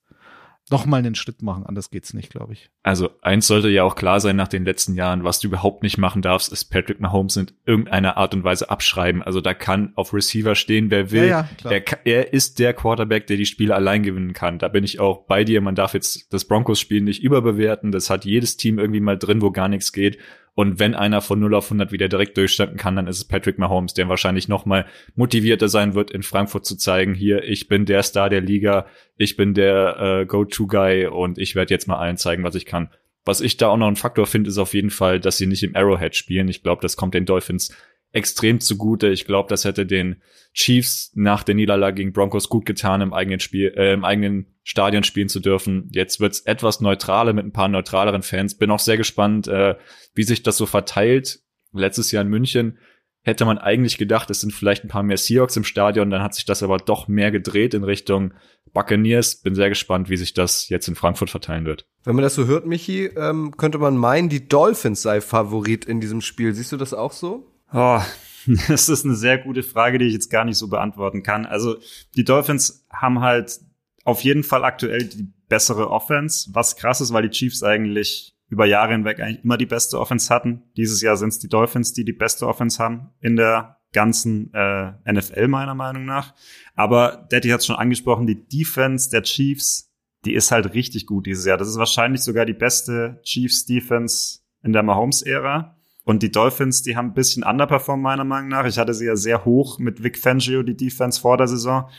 noch 0.71 0.86
mal 0.86 0.97
einen 0.97 1.15
Schritt 1.15 1.41
machen. 1.41 1.65
Anders 1.65 1.91
geht's 1.91 2.13
nicht, 2.13 2.32
glaube 2.32 2.54
ich. 2.54 2.71
Also 2.82 3.10
eins 3.21 3.47
sollte 3.47 3.69
ja 3.69 3.84
auch 3.84 3.95
klar 3.95 4.19
sein 4.19 4.36
nach 4.36 4.47
den 4.47 4.65
letzten 4.65 4.95
Jahren, 4.95 5.23
was 5.23 5.39
du 5.39 5.47
überhaupt 5.47 5.84
nicht 5.84 5.97
machen 5.97 6.21
darfst, 6.21 6.51
ist 6.51 6.65
Patrick 6.65 6.99
Mahomes 6.99 7.38
in 7.38 7.51
irgendeiner 7.65 8.17
Art 8.17 8.34
und 8.34 8.43
Weise 8.43 8.69
abschreiben. 8.69 9.21
Also 9.21 9.41
da 9.41 9.54
kann 9.54 9.93
auf 9.95 10.13
Receiver 10.13 10.56
stehen, 10.56 10.89
wer 10.89 11.12
will. 11.12 11.28
Ja, 11.28 11.49
ja, 11.63 11.71
er, 11.71 11.84
er 12.06 12.34
ist 12.34 12.58
der 12.60 12.73
Quarterback, 12.73 13.28
der 13.28 13.38
die 13.38 13.45
Spiele 13.45 13.75
allein 13.75 14.01
gewinnen 14.01 14.34
kann. 14.34 14.58
Da 14.58 14.67
bin 14.67 14.84
ich 14.84 14.99
auch 14.99 15.25
bei 15.25 15.43
dir. 15.43 15.62
Man 15.62 15.75
darf 15.75 15.93
jetzt 15.93 16.34
das 16.34 16.45
Broncos-Spiel 16.45 17.01
nicht 17.01 17.21
überbewerten. 17.21 17.91
Das 17.91 18.10
hat 18.10 18.25
jedes 18.25 18.58
Team 18.58 18.80
irgendwie 18.80 19.01
mal 19.01 19.17
drin, 19.17 19.41
wo 19.41 19.51
gar 19.51 19.67
nichts 19.67 19.91
geht. 19.91 20.17
Und 20.55 20.79
wenn 20.79 20.95
einer 20.95 21.21
von 21.21 21.39
0 21.39 21.53
auf 21.53 21.65
100 21.65 21.91
wieder 21.91 22.07
direkt 22.07 22.37
durchstarten 22.37 22.77
kann, 22.77 22.95
dann 22.95 23.07
ist 23.07 23.17
es 23.17 23.25
Patrick 23.25 23.59
Mahomes, 23.59 23.93
der 23.93 24.07
wahrscheinlich 24.07 24.47
noch 24.47 24.65
mal 24.65 24.85
motivierter 25.15 25.67
sein 25.67 25.95
wird, 25.95 26.11
in 26.11 26.23
Frankfurt 26.23 26.65
zu 26.65 26.77
zeigen, 26.77 27.13
hier, 27.13 27.43
ich 27.43 27.67
bin 27.67 27.85
der 27.85 28.03
Star 28.03 28.29
der 28.29 28.39
Liga, 28.39 28.85
ich 29.17 29.35
bin 29.35 29.53
der 29.53 29.99
äh, 29.99 30.25
Go-To-Guy 30.25 31.07
und 31.07 31.37
ich 31.37 31.55
werde 31.55 31.73
jetzt 31.73 31.87
mal 31.87 31.97
allen 31.97 32.17
zeigen, 32.17 32.43
was 32.43 32.55
ich 32.55 32.65
kann. 32.65 32.89
Was 33.25 33.41
ich 33.41 33.57
da 33.57 33.67
auch 33.67 33.77
noch 33.77 33.87
ein 33.87 33.97
Faktor 33.97 34.27
finde, 34.27 34.49
ist 34.49 34.57
auf 34.57 34.73
jeden 34.73 34.91
Fall, 34.91 35.19
dass 35.19 35.37
sie 35.37 35.47
nicht 35.47 35.63
im 35.63 35.75
Arrowhead 35.75 36.15
spielen. 36.15 36.47
Ich 36.47 36.63
glaube, 36.63 36.81
das 36.81 36.95
kommt 36.95 37.15
den 37.15 37.25
Dolphins 37.25 37.75
extrem 38.15 38.62
zugute. 38.62 39.10
Ich 39.10 39.25
glaube, 39.25 39.49
das 39.49 39.65
hätte 39.65 39.86
den 39.86 40.21
Chiefs 40.54 41.12
nach 41.15 41.43
der 41.43 41.54
Niederlage 41.54 41.95
gegen 41.95 42.13
Broncos 42.13 42.47
gut 42.47 42.65
getan, 42.65 43.01
im 43.01 43.13
eigenen 43.13 43.41
Spiel, 43.41 43.73
äh, 43.75 43.91
im 43.93 44.06
eigenen 44.06 44.56
Stadion 44.63 45.04
spielen 45.04 45.28
zu 45.28 45.41
dürfen. 45.41 45.89
Jetzt 45.91 46.21
wird's 46.21 46.39
etwas 46.39 46.80
neutraler 46.80 47.34
mit 47.34 47.45
ein 47.45 47.51
paar 47.51 47.67
neutraleren 47.67 48.23
Fans. 48.23 48.58
Bin 48.58 48.71
auch 48.71 48.80
sehr 48.80 48.95
gespannt, 48.95 49.49
äh, 49.49 49.75
wie 50.13 50.23
sich 50.23 50.43
das 50.43 50.56
so 50.56 50.65
verteilt. 50.65 51.41
Letztes 51.73 52.12
Jahr 52.12 52.23
in 52.23 52.30
München 52.30 52.78
hätte 53.21 53.43
man 53.43 53.58
eigentlich 53.58 53.97
gedacht, 53.97 54.30
es 54.30 54.39
sind 54.39 54.54
vielleicht 54.54 54.86
ein 54.86 54.89
paar 54.89 55.04
mehr 55.04 55.17
Seahawks 55.17 55.58
im 55.58 55.65
Stadion. 55.65 56.10
Dann 56.10 56.23
hat 56.23 56.36
sich 56.36 56.45
das 56.45 56.63
aber 56.63 56.78
doch 56.78 57.10
mehr 57.10 57.32
gedreht 57.32 57.73
in 57.73 57.84
Richtung 57.84 58.34
Buccaneers. 58.71 59.41
Bin 59.41 59.56
sehr 59.56 59.67
gespannt, 59.67 60.10
wie 60.10 60.17
sich 60.17 60.34
das 60.34 60.69
jetzt 60.69 60.88
in 60.88 60.95
Frankfurt 60.95 61.32
verteilen 61.32 61.65
wird. 61.65 61.86
Wenn 62.06 62.15
man 62.15 62.23
das 62.23 62.36
so 62.36 62.45
hört, 62.45 62.65
Michi, 62.65 63.08
ähm, 63.17 63.58
könnte 63.58 63.78
man 63.78 63.97
meinen, 63.97 64.30
die 64.30 64.47
Dolphins 64.47 65.01
sei 65.01 65.19
Favorit 65.19 65.84
in 65.84 65.99
diesem 65.99 66.21
Spiel. 66.21 66.54
Siehst 66.54 66.71
du 66.71 66.78
das 66.78 66.93
auch 66.93 67.12
so? 67.12 67.51
Oh, 67.75 68.01
das 68.69 68.88
ist 68.88 69.03
eine 69.03 69.15
sehr 69.15 69.38
gute 69.38 69.61
Frage, 69.61 69.97
die 69.97 70.05
ich 70.05 70.13
jetzt 70.13 70.29
gar 70.29 70.45
nicht 70.45 70.57
so 70.57 70.69
beantworten 70.69 71.23
kann. 71.23 71.45
Also 71.45 71.75
die 72.15 72.23
Dolphins 72.23 72.88
haben 72.89 73.19
halt 73.19 73.59
auf 74.05 74.21
jeden 74.21 74.43
Fall 74.43 74.63
aktuell 74.63 75.03
die 75.03 75.33
bessere 75.49 75.89
Offense, 75.89 76.49
was 76.53 76.77
krass 76.77 77.01
ist, 77.01 77.11
weil 77.11 77.23
die 77.23 77.35
Chiefs 77.35 77.63
eigentlich 77.63 78.33
über 78.47 78.65
Jahre 78.65 78.93
hinweg 78.93 79.19
eigentlich 79.19 79.43
immer 79.43 79.57
die 79.57 79.65
beste 79.65 79.99
Offense 79.99 80.33
hatten. 80.33 80.63
Dieses 80.77 81.01
Jahr 81.01 81.17
sind 81.17 81.29
es 81.29 81.39
die 81.39 81.49
Dolphins, 81.49 81.91
die 81.91 82.05
die 82.05 82.13
beste 82.13 82.47
Offense 82.47 82.81
haben 82.81 83.09
in 83.19 83.35
der 83.35 83.77
ganzen 83.91 84.53
äh, 84.53 84.93
NFL 85.11 85.47
meiner 85.47 85.75
Meinung 85.75 86.05
nach. 86.05 86.33
Aber 86.75 87.27
Daddy 87.31 87.49
hat 87.49 87.59
es 87.59 87.65
schon 87.65 87.75
angesprochen, 87.75 88.27
die 88.27 88.47
Defense 88.47 89.09
der 89.09 89.23
Chiefs, 89.23 89.91
die 90.23 90.33
ist 90.33 90.51
halt 90.51 90.73
richtig 90.73 91.07
gut 91.07 91.25
dieses 91.25 91.45
Jahr. 91.45 91.57
Das 91.57 91.67
ist 91.67 91.77
wahrscheinlich 91.77 92.21
sogar 92.21 92.45
die 92.45 92.53
beste 92.53 93.19
Chiefs 93.23 93.65
Defense 93.65 94.39
in 94.63 94.71
der 94.71 94.83
Mahomes-Ära. 94.83 95.74
Und 96.05 96.21
die 96.21 96.31
Dolphins, 96.31 96.83
die 96.83 96.95
haben 96.95 97.07
ein 97.07 97.13
bisschen 97.13 97.43
underperformed, 97.43 98.03
meiner 98.03 98.23
Meinung 98.23 98.49
nach. 98.49 98.65
Ich 98.65 98.77
hatte 98.77 98.93
sie 98.93 99.07
ja 99.07 99.15
sehr 99.15 99.43
hoch 99.43 99.79
mit 99.79 100.03
Vic 100.03 100.17
Fangio, 100.17 100.63
die 100.63 100.77
Defense 100.77 101.19
vor 101.19 101.35
der 101.35 101.47
Saison. 101.47 101.89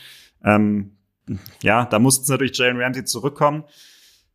Ähm, 0.43 0.97
ja, 1.61 1.85
da 1.85 1.99
mussten 1.99 2.25
sie 2.25 2.31
natürlich 2.31 2.57
Jalen 2.57 2.81
Ramsey 2.81 3.03
zurückkommen. 3.03 3.65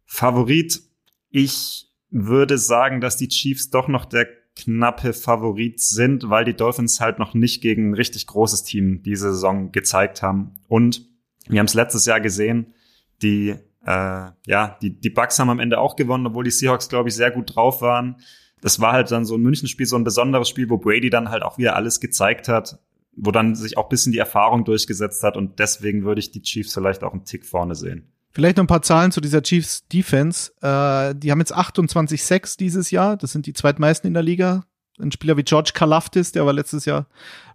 Favorit, 0.04 0.82
ich 1.30 1.88
würde 2.10 2.58
sagen, 2.58 3.00
dass 3.00 3.16
die 3.16 3.28
Chiefs 3.28 3.70
doch 3.70 3.88
noch 3.88 4.04
der 4.04 4.28
knappe 4.54 5.14
Favorit 5.14 5.80
sind, 5.80 6.28
weil 6.28 6.44
die 6.44 6.54
Dolphins 6.54 7.00
halt 7.00 7.18
noch 7.18 7.32
nicht 7.32 7.62
gegen 7.62 7.90
ein 7.90 7.94
richtig 7.94 8.26
großes 8.26 8.64
Team 8.64 9.02
diese 9.02 9.32
Saison 9.32 9.72
gezeigt 9.72 10.20
haben. 10.22 10.56
Und 10.68 11.08
wir 11.48 11.58
haben 11.58 11.66
es 11.66 11.72
letztes 11.72 12.04
Jahr 12.04 12.20
gesehen, 12.20 12.74
die, 13.22 13.54
äh, 13.86 14.30
ja, 14.46 14.78
die, 14.82 15.00
die 15.00 15.10
Bucks 15.10 15.38
haben 15.38 15.48
am 15.48 15.60
Ende 15.60 15.78
auch 15.78 15.96
gewonnen, 15.96 16.26
obwohl 16.26 16.44
die 16.44 16.50
Seahawks, 16.50 16.90
glaube 16.90 17.08
ich, 17.08 17.14
sehr 17.14 17.30
gut 17.30 17.56
drauf 17.56 17.80
waren. 17.80 18.16
Das 18.62 18.80
war 18.80 18.92
halt 18.92 19.10
dann 19.10 19.26
so 19.26 19.34
ein 19.34 19.42
Münchenspiel, 19.42 19.84
so 19.84 19.96
ein 19.96 20.04
besonderes 20.04 20.48
Spiel, 20.48 20.70
wo 20.70 20.78
Brady 20.78 21.10
dann 21.10 21.28
halt 21.28 21.42
auch 21.42 21.58
wieder 21.58 21.76
alles 21.76 22.00
gezeigt 22.00 22.48
hat, 22.48 22.78
wo 23.14 23.30
dann 23.30 23.54
sich 23.54 23.76
auch 23.76 23.90
bisschen 23.90 24.12
die 24.12 24.18
Erfahrung 24.18 24.64
durchgesetzt 24.64 25.22
hat 25.22 25.36
und 25.36 25.58
deswegen 25.58 26.04
würde 26.04 26.20
ich 26.20 26.30
die 26.30 26.40
Chiefs 26.40 26.72
vielleicht 26.72 27.04
auch 27.04 27.12
einen 27.12 27.24
Tick 27.24 27.44
vorne 27.44 27.74
sehen. 27.74 28.08
Vielleicht 28.30 28.56
noch 28.56 28.64
ein 28.64 28.68
paar 28.68 28.82
Zahlen 28.82 29.12
zu 29.12 29.20
dieser 29.20 29.42
Chiefs 29.42 29.86
Defense. 29.88 30.52
Äh, 30.62 31.14
die 31.14 31.30
haben 31.30 31.40
jetzt 31.40 31.52
28 31.52 32.24
Sacks 32.24 32.56
dieses 32.56 32.90
Jahr. 32.90 33.18
Das 33.18 33.32
sind 33.32 33.44
die 33.44 33.52
zweitmeisten 33.52 34.08
in 34.08 34.14
der 34.14 34.22
Liga. 34.22 34.64
Ein 34.98 35.12
Spieler 35.12 35.36
wie 35.36 35.42
George 35.42 35.72
Kalafdis, 35.74 36.32
der 36.32 36.46
war 36.46 36.52
letztes 36.52 36.84
Jahr 36.84 37.06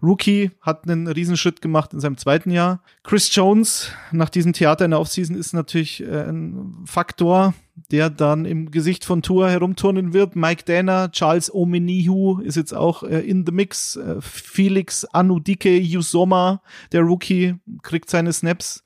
Rookie, 0.04 0.52
hat 0.62 0.84
einen 0.88 1.08
Riesenschritt 1.08 1.62
gemacht 1.62 1.94
in 1.94 2.00
seinem 2.00 2.18
zweiten 2.18 2.52
Jahr. 2.52 2.84
Chris 3.04 3.34
Jones 3.34 3.92
nach 4.12 4.30
diesem 4.30 4.54
Theater 4.54 4.86
in 4.86 4.92
der 4.92 5.00
Offseason 5.00 5.36
ist 5.36 5.54
natürlich 5.54 6.04
äh, 6.04 6.30
ein 6.30 6.84
Faktor, 6.86 7.54
der 7.92 8.10
dann 8.10 8.46
im 8.46 8.70
Gesicht 8.72 9.06
von 9.06 9.22
Tour 9.22 9.50
herumturnen 9.50 10.14
wird. 10.14 10.36
Mike 10.36 10.64
Danner, 10.66 11.12
Charles 11.12 11.54
Omenihu 11.54 12.40
ist 12.42 12.56
jetzt 12.56 12.74
auch 12.74 13.04
äh, 13.04 13.20
in 13.20 13.46
the 13.46 13.52
mix. 13.52 13.96
Äh, 13.96 14.18
Felix 14.20 15.06
Anudike 15.06 15.78
Yusoma, 15.78 16.62
der 16.92 17.02
Rookie, 17.02 17.56
kriegt 17.84 18.10
seine 18.10 18.34
Snaps. 18.34 18.84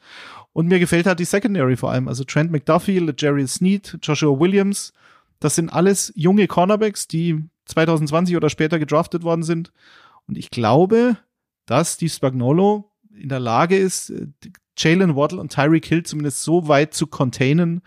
Und 0.53 0.67
mir 0.67 0.79
gefällt 0.79 1.07
halt 1.07 1.19
die 1.19 1.25
Secondary 1.25 1.77
vor 1.77 1.91
allem. 1.91 2.07
Also 2.07 2.23
Trent 2.23 2.51
McDuffie, 2.51 3.11
Jerry 3.17 3.47
Sneed, 3.47 3.97
Joshua 4.03 4.39
Williams. 4.39 4.93
Das 5.39 5.55
sind 5.55 5.69
alles 5.69 6.11
junge 6.15 6.47
Cornerbacks, 6.47 7.07
die 7.07 7.43
2020 7.65 8.35
oder 8.35 8.49
später 8.49 8.77
gedraftet 8.77 9.23
worden 9.23 9.43
sind. 9.43 9.71
Und 10.27 10.37
ich 10.37 10.51
glaube, 10.51 11.17
dass 11.65 11.97
die 11.97 12.09
Spagnolo 12.09 12.91
in 13.15 13.29
der 13.29 13.39
Lage 13.39 13.77
ist, 13.77 14.13
Jalen 14.77 15.15
Waddle 15.15 15.39
und 15.39 15.51
Tyreek 15.51 15.85
Hill 15.85 16.03
zumindest 16.03 16.43
so 16.43 16.67
weit 16.67 16.93
zu 16.93 17.07
containen, 17.07 17.81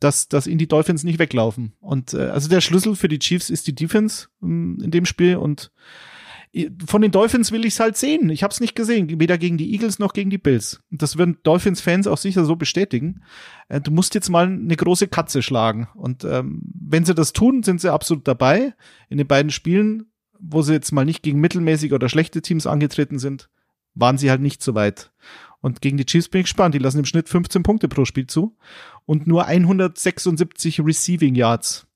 dass, 0.00 0.28
dass 0.28 0.46
ihn 0.46 0.58
die 0.58 0.68
Dolphins 0.68 1.04
nicht 1.04 1.18
weglaufen. 1.18 1.74
Und 1.80 2.14
äh, 2.14 2.28
also 2.28 2.48
der 2.48 2.60
Schlüssel 2.60 2.96
für 2.96 3.08
die 3.08 3.18
Chiefs 3.18 3.50
ist 3.50 3.66
die 3.66 3.74
Defense 3.74 4.28
ähm, 4.42 4.78
in 4.82 4.90
dem 4.90 5.04
Spiel 5.04 5.36
und 5.36 5.70
von 6.84 7.00
den 7.00 7.12
Dolphins 7.12 7.52
will 7.52 7.64
ich 7.64 7.74
es 7.74 7.80
halt 7.80 7.96
sehen. 7.96 8.28
Ich 8.28 8.42
habe 8.42 8.52
es 8.52 8.58
nicht 8.58 8.74
gesehen, 8.74 9.20
weder 9.20 9.38
gegen 9.38 9.56
die 9.56 9.72
Eagles 9.72 10.00
noch 10.00 10.12
gegen 10.12 10.30
die 10.30 10.38
Bills. 10.38 10.82
Und 10.90 11.00
das 11.00 11.16
würden 11.16 11.38
Dolphins-Fans 11.44 12.08
auch 12.08 12.16
sicher 12.16 12.44
so 12.44 12.56
bestätigen. 12.56 13.22
Äh, 13.68 13.80
du 13.80 13.92
musst 13.92 14.14
jetzt 14.16 14.30
mal 14.30 14.46
eine 14.46 14.76
große 14.76 15.06
Katze 15.06 15.42
schlagen. 15.42 15.88
Und 15.94 16.24
ähm, 16.24 16.62
wenn 16.74 17.04
sie 17.04 17.14
das 17.14 17.32
tun, 17.32 17.62
sind 17.62 17.80
sie 17.80 17.92
absolut 17.92 18.26
dabei. 18.26 18.74
In 19.08 19.18
den 19.18 19.28
beiden 19.28 19.52
Spielen, 19.52 20.06
wo 20.40 20.62
sie 20.62 20.72
jetzt 20.72 20.90
mal 20.90 21.04
nicht 21.04 21.22
gegen 21.22 21.40
mittelmäßige 21.40 21.92
oder 21.92 22.08
schlechte 22.08 22.42
Teams 22.42 22.66
angetreten 22.66 23.20
sind, 23.20 23.48
waren 23.94 24.18
sie 24.18 24.30
halt 24.30 24.40
nicht 24.40 24.60
so 24.62 24.74
weit. 24.74 25.12
Und 25.60 25.80
gegen 25.80 25.98
die 25.98 26.06
Chiefs 26.06 26.28
bin 26.28 26.40
ich 26.40 26.46
gespannt. 26.46 26.74
Die 26.74 26.78
lassen 26.78 26.98
im 26.98 27.04
Schnitt 27.04 27.28
15 27.28 27.62
Punkte 27.62 27.86
pro 27.86 28.04
Spiel 28.04 28.26
zu 28.26 28.56
und 29.06 29.26
nur 29.26 29.46
176 29.46 30.80
Receiving 30.80 31.34
Yards. 31.34 31.86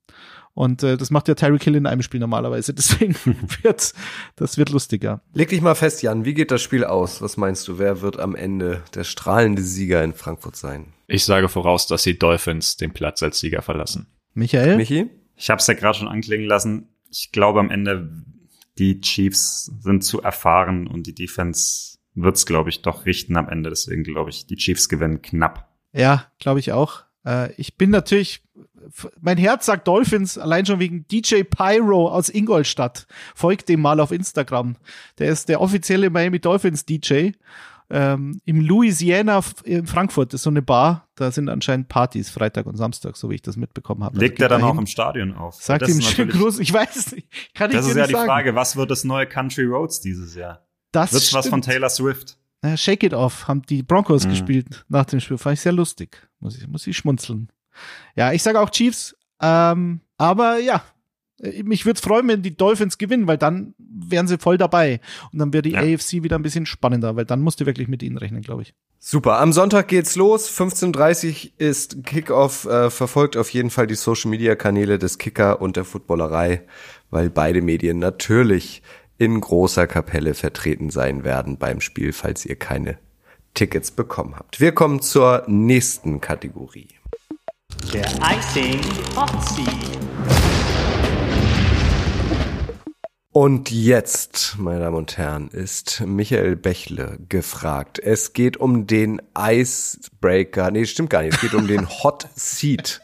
Und 0.55 0.85
äh, 0.85 0.97
das 0.97 1.11
macht 1.11 1.27
ja 1.27 1.35
Tyreek 1.35 1.65
Hill 1.65 1.75
in 1.75 1.87
einem 1.87 2.03
Spiel 2.03 2.21
normalerweise. 2.21 2.73
Deswegen 2.75 3.17
wird 3.63 3.93
das 4.37 4.57
wird 4.57 4.71
lustiger. 4.71 5.21
Leg 5.33 5.49
dich 5.49 5.61
mal 5.61 5.75
fest, 5.75 6.03
Jan. 6.03 6.25
Wie 6.25 6.35
geht 6.35 6.51
das 6.51 6.63
Spiel 6.63 6.85
aus? 6.85 7.21
Was 7.21 7.37
meinst 7.37 7.67
du? 7.69 7.79
Wer 7.79 8.01
wird 8.01 8.19
am 8.19 8.35
Ende 8.35 8.83
der 8.95 9.05
strahlende 9.05 9.63
Sieger 9.63 10.03
in 10.05 10.15
Frankfurt 10.15 10.57
sein? 10.57 10.93
Ich 11.07 11.25
sage 11.25 11.49
voraus, 11.49 11.87
dass 11.87 12.05
die 12.05 12.19
Dolphins 12.19 12.77
den 12.77 12.93
Platz 12.93 13.23
als 13.23 13.41
Sieger 13.41 13.63
verlassen. 13.63 14.07
Michael? 14.33 14.77
Michi? 14.77 15.11
Ich 15.37 15.51
habe 15.51 15.59
es 15.59 15.67
ja 15.67 15.75
gerade 15.75 15.99
schon 15.99 16.09
anklingen 16.09 16.47
lassen. 16.47 16.89
Ich 17.11 17.33
glaube 17.33 17.61
am 17.61 17.71
Ende, 17.71 18.11
die 18.79 19.01
Chiefs 19.01 19.73
sind 19.81 20.05
zu 20.05 20.23
erfahren 20.23 20.87
und 20.87 21.07
die 21.07 21.15
Defense 21.15 21.99
wird's, 22.15 22.47
glaube 22.47 22.71
ich, 22.71 22.83
doch 22.83 23.07
richten 23.07 23.37
am 23.37 23.49
Ende. 23.49 23.71
Deswegen 23.71 24.05
glaube 24.05 24.31
ich, 24.31 24.47
die 24.47 24.57
Chiefs 24.57 24.89
gewinnen 24.89 25.21
knapp. 25.21 25.74
Ja, 25.95 26.27
glaube 26.39 26.61
ich 26.61 26.73
auch. 26.73 27.05
Äh, 27.25 27.53
ich 27.55 27.77
bin 27.77 27.91
natürlich 27.91 28.43
mein 29.21 29.39
Herz 29.39 29.67
sagt 29.67 29.89
Dolphins, 29.89 30.39
allein 30.39 30.67
schon 30.67 30.79
wegen 30.79 31.07
DJ 31.09 31.43
Pyro 31.43 32.09
aus 32.09 32.29
Ingolstadt. 32.29 33.07
Folgt 33.35 33.69
dem 33.69 33.81
mal 33.81 34.01
auf 34.01 34.13
Instagram. 34.13 34.77
Der 35.19 35.29
ist 35.29 35.49
der 35.49 35.61
offizielle 35.61 36.11
Miami 36.11 36.39
Dolphins 36.41 36.85
DJ. 36.85 37.31
Ähm, 37.91 38.41
Im 38.47 38.61
Louisiana 38.61 39.43
in 39.65 39.87
Frankfurt 39.87 40.33
ist 40.33 40.43
so 40.45 40.51
eine 40.51 40.63
Bar, 40.63 41.07
da 41.17 41.31
sind 41.31 41.51
anscheinend 41.51 41.89
Partys 41.89 42.31
Freitag 42.31 42.65
und 42.65 42.77
Samstag, 42.77 43.17
so 43.17 43.29
wie 43.29 43.35
ich 43.35 43.43
das 43.43 43.57
mitbekommen 43.57 44.03
habe. 44.03 44.19
Legt 44.19 44.37
also 44.39 44.45
er 44.45 44.49
dann 44.49 44.61
dahin, 44.63 44.77
auch 44.77 44.81
im 44.81 44.87
Stadion 44.87 45.35
auf? 45.35 45.57
Sagt 45.63 45.87
ihm 45.89 46.01
schönen 46.01 46.31
Gruß. 46.31 46.61
Ich 46.61 46.73
weiß 46.73 46.97
es 46.97 47.13
nicht. 47.13 47.29
Kann 47.55 47.71
ich 47.71 47.77
Das 47.77 47.85
dir 47.85 47.91
ist 47.93 47.97
ja 47.99 48.07
die 48.07 48.13
sagen. 48.15 48.27
Frage, 48.27 48.55
was 48.55 48.77
wird 48.77 48.91
das 48.91 49.05
neue 49.05 49.27
Country 49.27 49.65
Roads 49.65 50.01
dieses 50.01 50.35
Jahr? 50.35 50.67
Das 50.93 51.13
Wird's 51.13 51.35
was 51.35 51.49
von. 51.49 51.61
Taylor 51.61 51.91
Swift? 51.91 52.39
Äh, 52.65 52.77
Shake 52.77 53.03
It 53.05 53.13
Off 53.15 53.47
haben 53.47 53.63
die 53.63 53.83
Broncos 53.83 54.25
Mhm. 54.25 54.31
gespielt 54.31 54.85
nach 54.89 55.05
dem 55.05 55.21
Spiel. 55.21 55.37
Fand 55.39 55.55
ich 55.55 55.61
sehr 55.61 55.73
lustig. 55.73 56.17
Muss 56.41 56.57
ich, 56.59 56.67
muss 56.67 56.87
ich 56.87 56.97
schmunzeln. 56.97 57.49
Ja, 58.17 58.33
ich 58.33 58.43
sage 58.43 58.59
auch 58.61 58.71
Chiefs. 58.71 59.15
Ähm, 59.41 60.01
aber 60.17 60.59
ja, 60.59 60.83
äh, 61.43 61.63
mich 61.63 61.85
würde 61.85 61.99
es 61.99 62.01
freuen, 62.05 62.27
wenn 62.29 62.41
die 62.43 62.57
Dolphins 62.57 62.97
gewinnen, 62.99 63.27
weil 63.27 63.37
dann 63.37 63.75
wären 63.79 64.27
sie 64.29 64.39
voll 64.39 64.57
dabei. 64.57 65.01
Und 65.33 65.41
dann 65.41 65.53
wäre 65.53 65.63
die 65.63 65.73
Ja. 65.73 65.81
AFC 65.81 66.23
wieder 66.23 66.37
ein 66.37 66.43
bisschen 66.43 66.65
spannender, 66.67 67.17
weil 67.17 67.25
dann 67.27 67.41
musst 67.43 67.61
du 67.61 67.67
wirklich 67.67 67.89
mit 67.89 68.03
ihnen 68.03 68.17
rechnen, 68.17 68.41
glaube 68.43 68.63
ich. 68.63 68.75
Super. 68.99 69.39
Am 69.41 69.53
Sonntag 69.53 69.89
geht's 69.89 70.17
los. 70.17 70.49
15.30 70.49 71.53
ist 71.59 72.05
Kickoff. 72.07 72.65
Äh, 72.65 72.89
verfolgt 72.91 73.37
auf 73.37 73.51
jeden 73.51 73.69
Fall 73.71 73.87
die 73.87 73.97
Social 73.97 74.31
Media 74.31 74.55
Kanäle 74.55 74.99
des 74.99 75.19
Kicker 75.19 75.61
und 75.61 75.77
der 75.77 75.85
Footballerei, 75.85 76.63
weil 77.11 77.29
beide 77.29 77.61
Medien 77.61 77.99
natürlich 77.99 78.81
in 79.19 79.41
großer 79.41 79.87
Kapelle 79.87 80.35
vertreten 80.35 80.91
sein 80.91 81.25
werden 81.25 81.57
beim 81.59 81.81
Spiel, 81.81 82.13
falls 82.13 82.45
ihr 82.45 82.57
keine 82.57 82.99
Tickets 83.55 83.91
bekommen 83.91 84.35
habt. 84.37 84.61
Wir 84.61 84.73
kommen 84.73 85.01
zur 85.01 85.45
nächsten 85.47 86.21
Kategorie. 86.21 86.89
Der 87.93 88.07
Icing 88.07 88.81
Hot 89.17 89.31
Seat. 89.49 89.99
Und 93.31 93.73
jetzt, 93.73 94.57
meine 94.59 94.81
Damen 94.81 94.97
und 94.97 95.19
Herren, 95.19 95.49
ist 95.49 96.03
Michael 96.07 96.55
Bächle 96.55 97.19
gefragt. 97.29 97.99
Es 97.99 98.33
geht 98.33 98.57
um 98.57 98.87
den 98.87 99.21
Icebreaker. 99.37 100.71
Nee, 100.71 100.87
stimmt 100.87 101.11
gar 101.11 101.23
nicht. 101.23 101.35
Es 101.35 101.41
geht 101.41 101.55
um 101.55 101.67
den 101.67 101.89
Hot 102.05 102.29
Seat. 102.37 103.01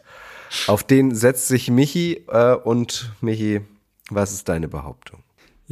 Auf 0.67 0.85
den 0.85 1.15
setzt 1.15 1.49
sich 1.49 1.71
Michi 1.71 2.25
äh, 2.29 2.55
und 2.55 3.13
Michi, 3.21 3.61
was 4.09 4.33
ist 4.33 4.49
deine 4.49 4.69
Behauptung? 4.69 5.20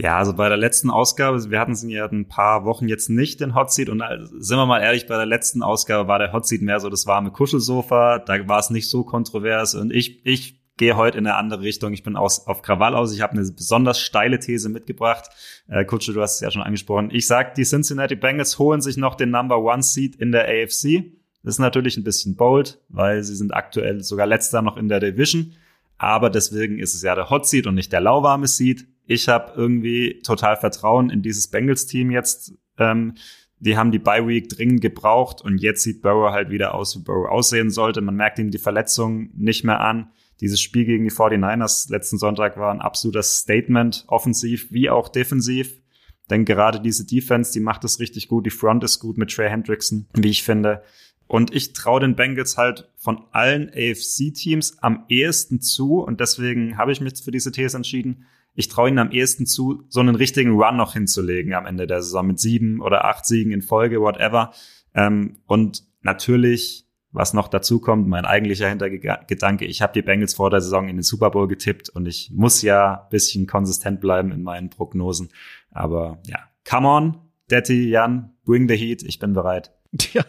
Ja, 0.00 0.16
also 0.16 0.32
bei 0.32 0.48
der 0.48 0.56
letzten 0.56 0.90
Ausgabe, 0.90 1.50
wir 1.50 1.58
hatten 1.58 1.72
es 1.72 1.82
ja 1.82 2.06
ein 2.06 2.28
paar 2.28 2.64
Wochen 2.64 2.86
jetzt 2.86 3.10
nicht 3.10 3.40
den 3.40 3.56
Hot 3.56 3.72
Seat 3.72 3.88
und 3.88 4.00
sind 4.38 4.56
wir 4.56 4.64
mal 4.64 4.80
ehrlich, 4.80 5.08
bei 5.08 5.16
der 5.16 5.26
letzten 5.26 5.60
Ausgabe 5.60 6.06
war 6.06 6.20
der 6.20 6.32
Hot 6.32 6.46
Seat 6.46 6.62
mehr 6.62 6.78
so 6.78 6.88
das 6.88 7.08
warme 7.08 7.32
Kuschelsofa, 7.32 8.20
da 8.20 8.46
war 8.46 8.60
es 8.60 8.70
nicht 8.70 8.88
so 8.88 9.02
kontrovers 9.02 9.74
und 9.74 9.92
ich, 9.92 10.24
ich 10.24 10.60
gehe 10.76 10.96
heute 10.96 11.18
in 11.18 11.26
eine 11.26 11.34
andere 11.34 11.62
Richtung. 11.62 11.92
Ich 11.94 12.04
bin 12.04 12.14
aus, 12.14 12.46
auf 12.46 12.62
Krawall 12.62 12.94
aus. 12.94 13.12
Ich 13.12 13.22
habe 13.22 13.32
eine 13.32 13.42
besonders 13.50 13.98
steile 13.98 14.38
These 14.38 14.68
mitgebracht. 14.68 15.30
Äh, 15.66 15.84
Kutsche, 15.84 16.12
du 16.12 16.22
hast 16.22 16.36
es 16.36 16.40
ja 16.42 16.52
schon 16.52 16.62
angesprochen. 16.62 17.10
Ich 17.10 17.26
sag, 17.26 17.56
die 17.56 17.64
Cincinnati 17.64 18.14
Bengals 18.14 18.60
holen 18.60 18.80
sich 18.80 18.96
noch 18.96 19.16
den 19.16 19.30
Number 19.30 19.58
One 19.58 19.82
Seat 19.82 20.14
in 20.14 20.30
der 20.30 20.44
AFC. 20.44 21.12
Das 21.42 21.54
ist 21.54 21.58
natürlich 21.58 21.96
ein 21.96 22.04
bisschen 22.04 22.36
bold, 22.36 22.80
weil 22.88 23.24
sie 23.24 23.34
sind 23.34 23.52
aktuell 23.52 24.04
sogar 24.04 24.28
letzter 24.28 24.62
noch 24.62 24.76
in 24.76 24.88
der 24.88 25.00
Division. 25.00 25.54
Aber 25.96 26.30
deswegen 26.30 26.78
ist 26.78 26.94
es 26.94 27.02
ja 27.02 27.16
der 27.16 27.30
Hot 27.30 27.48
Seat 27.48 27.66
und 27.66 27.74
nicht 27.74 27.92
der 27.92 28.00
lauwarme 28.00 28.46
Seat. 28.46 28.86
Ich 29.10 29.26
habe 29.28 29.54
irgendwie 29.56 30.20
total 30.22 30.56
Vertrauen 30.56 31.08
in 31.08 31.22
dieses 31.22 31.48
Bengals-Team 31.48 32.10
jetzt. 32.10 32.52
Ähm, 32.76 33.14
die 33.58 33.78
haben 33.78 33.90
die 33.90 33.98
Bye 33.98 34.28
Week 34.28 34.50
dringend 34.50 34.82
gebraucht 34.82 35.40
und 35.40 35.58
jetzt 35.62 35.82
sieht 35.82 36.02
Burrow 36.02 36.30
halt 36.30 36.50
wieder 36.50 36.74
aus, 36.74 36.94
wie 36.94 37.02
Burrow 37.02 37.26
aussehen 37.26 37.70
sollte. 37.70 38.02
Man 38.02 38.16
merkt 38.16 38.38
ihm 38.38 38.50
die 38.50 38.58
Verletzung 38.58 39.30
nicht 39.34 39.64
mehr 39.64 39.80
an. 39.80 40.10
Dieses 40.42 40.60
Spiel 40.60 40.84
gegen 40.84 41.04
die 41.04 41.10
49ers 41.10 41.90
letzten 41.90 42.18
Sonntag 42.18 42.58
war 42.58 42.70
ein 42.70 42.82
absolutes 42.82 43.38
Statement, 43.38 44.04
offensiv 44.08 44.70
wie 44.70 44.90
auch 44.90 45.08
defensiv. 45.08 45.80
Denn 46.28 46.44
gerade 46.44 46.78
diese 46.78 47.06
Defense, 47.06 47.50
die 47.50 47.60
macht 47.60 47.84
es 47.84 48.00
richtig 48.00 48.28
gut. 48.28 48.44
Die 48.44 48.50
Front 48.50 48.84
ist 48.84 49.00
gut 49.00 49.16
mit 49.16 49.30
Trey 49.30 49.48
Hendrickson, 49.48 50.06
wie 50.12 50.28
ich 50.28 50.42
finde. 50.42 50.82
Und 51.26 51.54
ich 51.54 51.72
traue 51.72 52.00
den 52.00 52.14
Bengals 52.14 52.58
halt 52.58 52.90
von 52.96 53.24
allen 53.32 53.70
AFC-Teams 53.70 54.78
am 54.82 55.06
ehesten 55.08 55.62
zu. 55.62 56.00
Und 56.00 56.20
deswegen 56.20 56.76
habe 56.76 56.92
ich 56.92 57.00
mich 57.00 57.22
für 57.24 57.30
diese 57.30 57.52
These 57.52 57.78
entschieden. 57.78 58.26
Ich 58.58 58.66
traue 58.66 58.88
ihnen 58.88 58.98
am 58.98 59.12
ehesten 59.12 59.46
zu, 59.46 59.84
so 59.88 60.00
einen 60.00 60.16
richtigen 60.16 60.60
Run 60.60 60.76
noch 60.76 60.94
hinzulegen 60.94 61.54
am 61.54 61.64
Ende 61.64 61.86
der 61.86 62.02
Saison 62.02 62.26
mit 62.26 62.40
sieben 62.40 62.82
oder 62.82 63.04
acht 63.04 63.24
Siegen 63.24 63.52
in 63.52 63.62
Folge, 63.62 64.00
whatever. 64.00 64.52
Ähm, 64.94 65.36
und 65.46 65.84
natürlich, 66.02 66.84
was 67.12 67.34
noch 67.34 67.46
dazu 67.46 67.78
kommt, 67.78 68.08
mein 68.08 68.24
eigentlicher 68.24 68.68
Hintergedanke, 68.68 69.64
ich 69.64 69.80
habe 69.80 69.92
die 69.92 70.02
Bengals 70.02 70.34
vor 70.34 70.50
der 70.50 70.60
Saison 70.60 70.88
in 70.88 70.96
den 70.96 71.04
Super 71.04 71.30
Bowl 71.30 71.46
getippt 71.46 71.88
und 71.88 72.06
ich 72.06 72.32
muss 72.34 72.60
ja 72.62 73.06
bisschen 73.10 73.46
konsistent 73.46 74.00
bleiben 74.00 74.32
in 74.32 74.42
meinen 74.42 74.70
Prognosen. 74.70 75.28
Aber 75.70 76.18
ja, 76.26 76.40
come 76.68 76.88
on, 76.88 77.16
Daddy, 77.46 77.88
Jan, 77.88 78.32
bring 78.44 78.68
the 78.68 78.76
heat, 78.76 79.04
ich 79.04 79.20
bin 79.20 79.34
bereit. 79.34 79.72
Ja, 80.12 80.24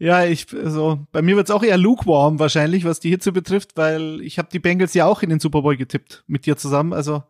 ja, 0.00 0.24
ich 0.24 0.46
so 0.64 1.06
bei 1.12 1.20
mir 1.20 1.36
wird's 1.36 1.50
auch 1.50 1.62
eher 1.62 1.76
lukewarm 1.76 2.38
wahrscheinlich, 2.38 2.84
was 2.84 3.00
die 3.00 3.10
Hitze 3.10 3.32
betrifft, 3.32 3.76
weil 3.76 4.22
ich 4.22 4.38
habe 4.38 4.48
die 4.50 4.58
Bengals 4.58 4.94
ja 4.94 5.04
auch 5.04 5.22
in 5.22 5.28
den 5.28 5.40
Super 5.40 5.60
Bowl 5.60 5.76
getippt 5.76 6.24
mit 6.26 6.46
dir 6.46 6.56
zusammen. 6.56 6.94
Also 6.94 7.22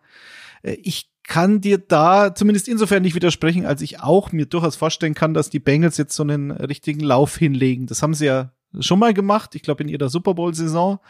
äh, 0.63 0.77
ich 0.83 1.11
kann 1.25 1.61
dir 1.61 1.79
da 1.79 2.33
zumindest 2.33 2.69
insofern 2.69 3.03
nicht 3.03 3.17
widersprechen, 3.17 3.67
als 3.67 3.83
ich 3.83 4.01
auch 4.01 4.31
mir 4.31 4.47
durchaus 4.47 4.77
vorstellen 4.77 5.15
kann, 5.15 5.35
dass 5.35 5.51
die 5.51 5.59
Bengals 5.59 5.97
jetzt 5.97 6.15
so 6.15 6.23
einen 6.23 6.53
richtigen 6.53 7.01
Lauf 7.01 7.37
hinlegen. 7.37 7.87
Das 7.87 8.03
haben 8.03 8.15
sie 8.15 8.27
ja 8.27 8.53
schon 8.79 9.01
mal 9.01 9.15
gemacht, 9.15 9.57
ich 9.57 9.63
glaube 9.63 9.83
in 9.83 9.89
ihrer 9.89 10.09
Super 10.09 10.35
Bowl 10.35 10.55
Saison. 10.55 11.01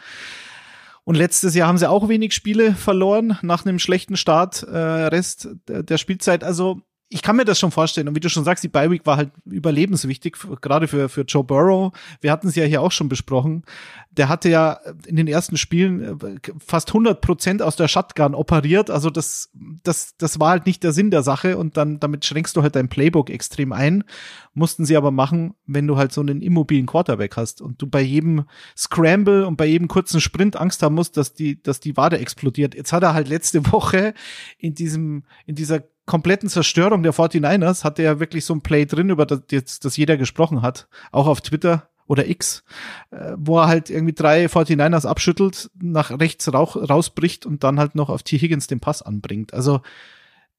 Und 1.03 1.15
letztes 1.15 1.53
Jahr 1.53 1.67
haben 1.67 1.77
sie 1.77 1.89
auch 1.89 2.09
wenig 2.09 2.33
Spiele 2.33 2.73
verloren 2.73 3.37
nach 3.43 3.65
einem 3.65 3.77
schlechten 3.77 4.17
Start 4.17 4.63
äh, 4.63 4.77
Rest 4.77 5.49
der 5.67 5.97
Spielzeit. 5.97 6.43
Also 6.43 6.81
ich 7.13 7.21
kann 7.21 7.35
mir 7.35 7.43
das 7.43 7.59
schon 7.59 7.71
vorstellen. 7.71 8.07
Und 8.07 8.15
wie 8.15 8.21
du 8.21 8.29
schon 8.29 8.45
sagst, 8.45 8.63
die 8.63 8.69
Bye 8.69 8.89
Week 8.89 9.05
war 9.05 9.17
halt 9.17 9.31
überlebenswichtig, 9.45 10.37
gerade 10.61 10.87
für, 10.87 11.09
für 11.09 11.23
Joe 11.23 11.43
Burrow. 11.43 11.91
Wir 12.21 12.31
hatten 12.31 12.47
es 12.47 12.55
ja 12.55 12.63
hier 12.63 12.81
auch 12.81 12.93
schon 12.93 13.09
besprochen. 13.09 13.63
Der 14.11 14.29
hatte 14.29 14.47
ja 14.47 14.79
in 15.05 15.17
den 15.17 15.27
ersten 15.27 15.57
Spielen 15.57 16.21
äh, 16.21 16.39
fast 16.65 16.87
100 16.87 17.19
Prozent 17.19 17.61
aus 17.61 17.75
der 17.75 17.89
Shotgun 17.89 18.33
operiert. 18.33 18.89
Also 18.89 19.09
das, 19.09 19.51
das, 19.83 20.15
das 20.17 20.39
war 20.39 20.51
halt 20.51 20.65
nicht 20.65 20.83
der 20.83 20.93
Sinn 20.93 21.11
der 21.11 21.21
Sache. 21.21 21.57
Und 21.57 21.75
dann, 21.75 21.99
damit 21.99 22.23
schränkst 22.23 22.55
du 22.55 22.61
halt 22.61 22.77
dein 22.77 22.87
Playbook 22.87 23.29
extrem 23.29 23.73
ein. 23.73 24.05
Mussten 24.53 24.85
sie 24.85 24.95
aber 24.95 25.11
machen, 25.11 25.53
wenn 25.65 25.87
du 25.87 25.97
halt 25.97 26.13
so 26.13 26.21
einen 26.21 26.41
immobilen 26.41 26.85
Quarterback 26.85 27.35
hast 27.35 27.61
und 27.61 27.81
du 27.81 27.87
bei 27.87 28.01
jedem 28.01 28.45
Scramble 28.77 29.45
und 29.45 29.57
bei 29.57 29.65
jedem 29.65 29.89
kurzen 29.89 30.21
Sprint 30.21 30.55
Angst 30.55 30.81
haben 30.81 30.95
musst, 30.95 31.17
dass 31.17 31.33
die, 31.33 31.61
dass 31.61 31.81
die 31.81 31.97
Wade 31.97 32.19
explodiert. 32.19 32.73
Jetzt 32.73 32.93
hat 32.93 33.03
er 33.03 33.13
halt 33.13 33.27
letzte 33.27 33.65
Woche 33.73 34.13
in 34.57 34.75
diesem, 34.75 35.23
in 35.45 35.55
dieser 35.55 35.83
kompletten 36.05 36.49
Zerstörung 36.49 37.03
der 37.03 37.13
49ers 37.13 37.83
hatte 37.83 38.03
er 38.03 38.19
wirklich 38.19 38.45
so 38.45 38.53
ein 38.53 38.61
Play 38.61 38.85
drin, 38.85 39.09
über 39.09 39.25
das, 39.25 39.79
das 39.79 39.97
jeder 39.97 40.17
gesprochen 40.17 40.61
hat, 40.61 40.87
auch 41.11 41.27
auf 41.27 41.41
Twitter 41.41 41.89
oder 42.07 42.27
X, 42.27 42.63
äh, 43.11 43.33
wo 43.37 43.59
er 43.59 43.67
halt 43.67 43.89
irgendwie 43.89 44.13
drei 44.13 44.45
49ers 44.45 45.07
abschüttelt, 45.07 45.71
nach 45.81 46.11
rechts 46.11 46.51
rauch, 46.51 46.75
rausbricht 46.75 47.45
und 47.45 47.63
dann 47.63 47.79
halt 47.79 47.95
noch 47.95 48.09
auf 48.09 48.23
T. 48.23 48.37
Higgins 48.37 48.67
den 48.67 48.81
Pass 48.81 49.01
anbringt. 49.01 49.53
Also 49.53 49.81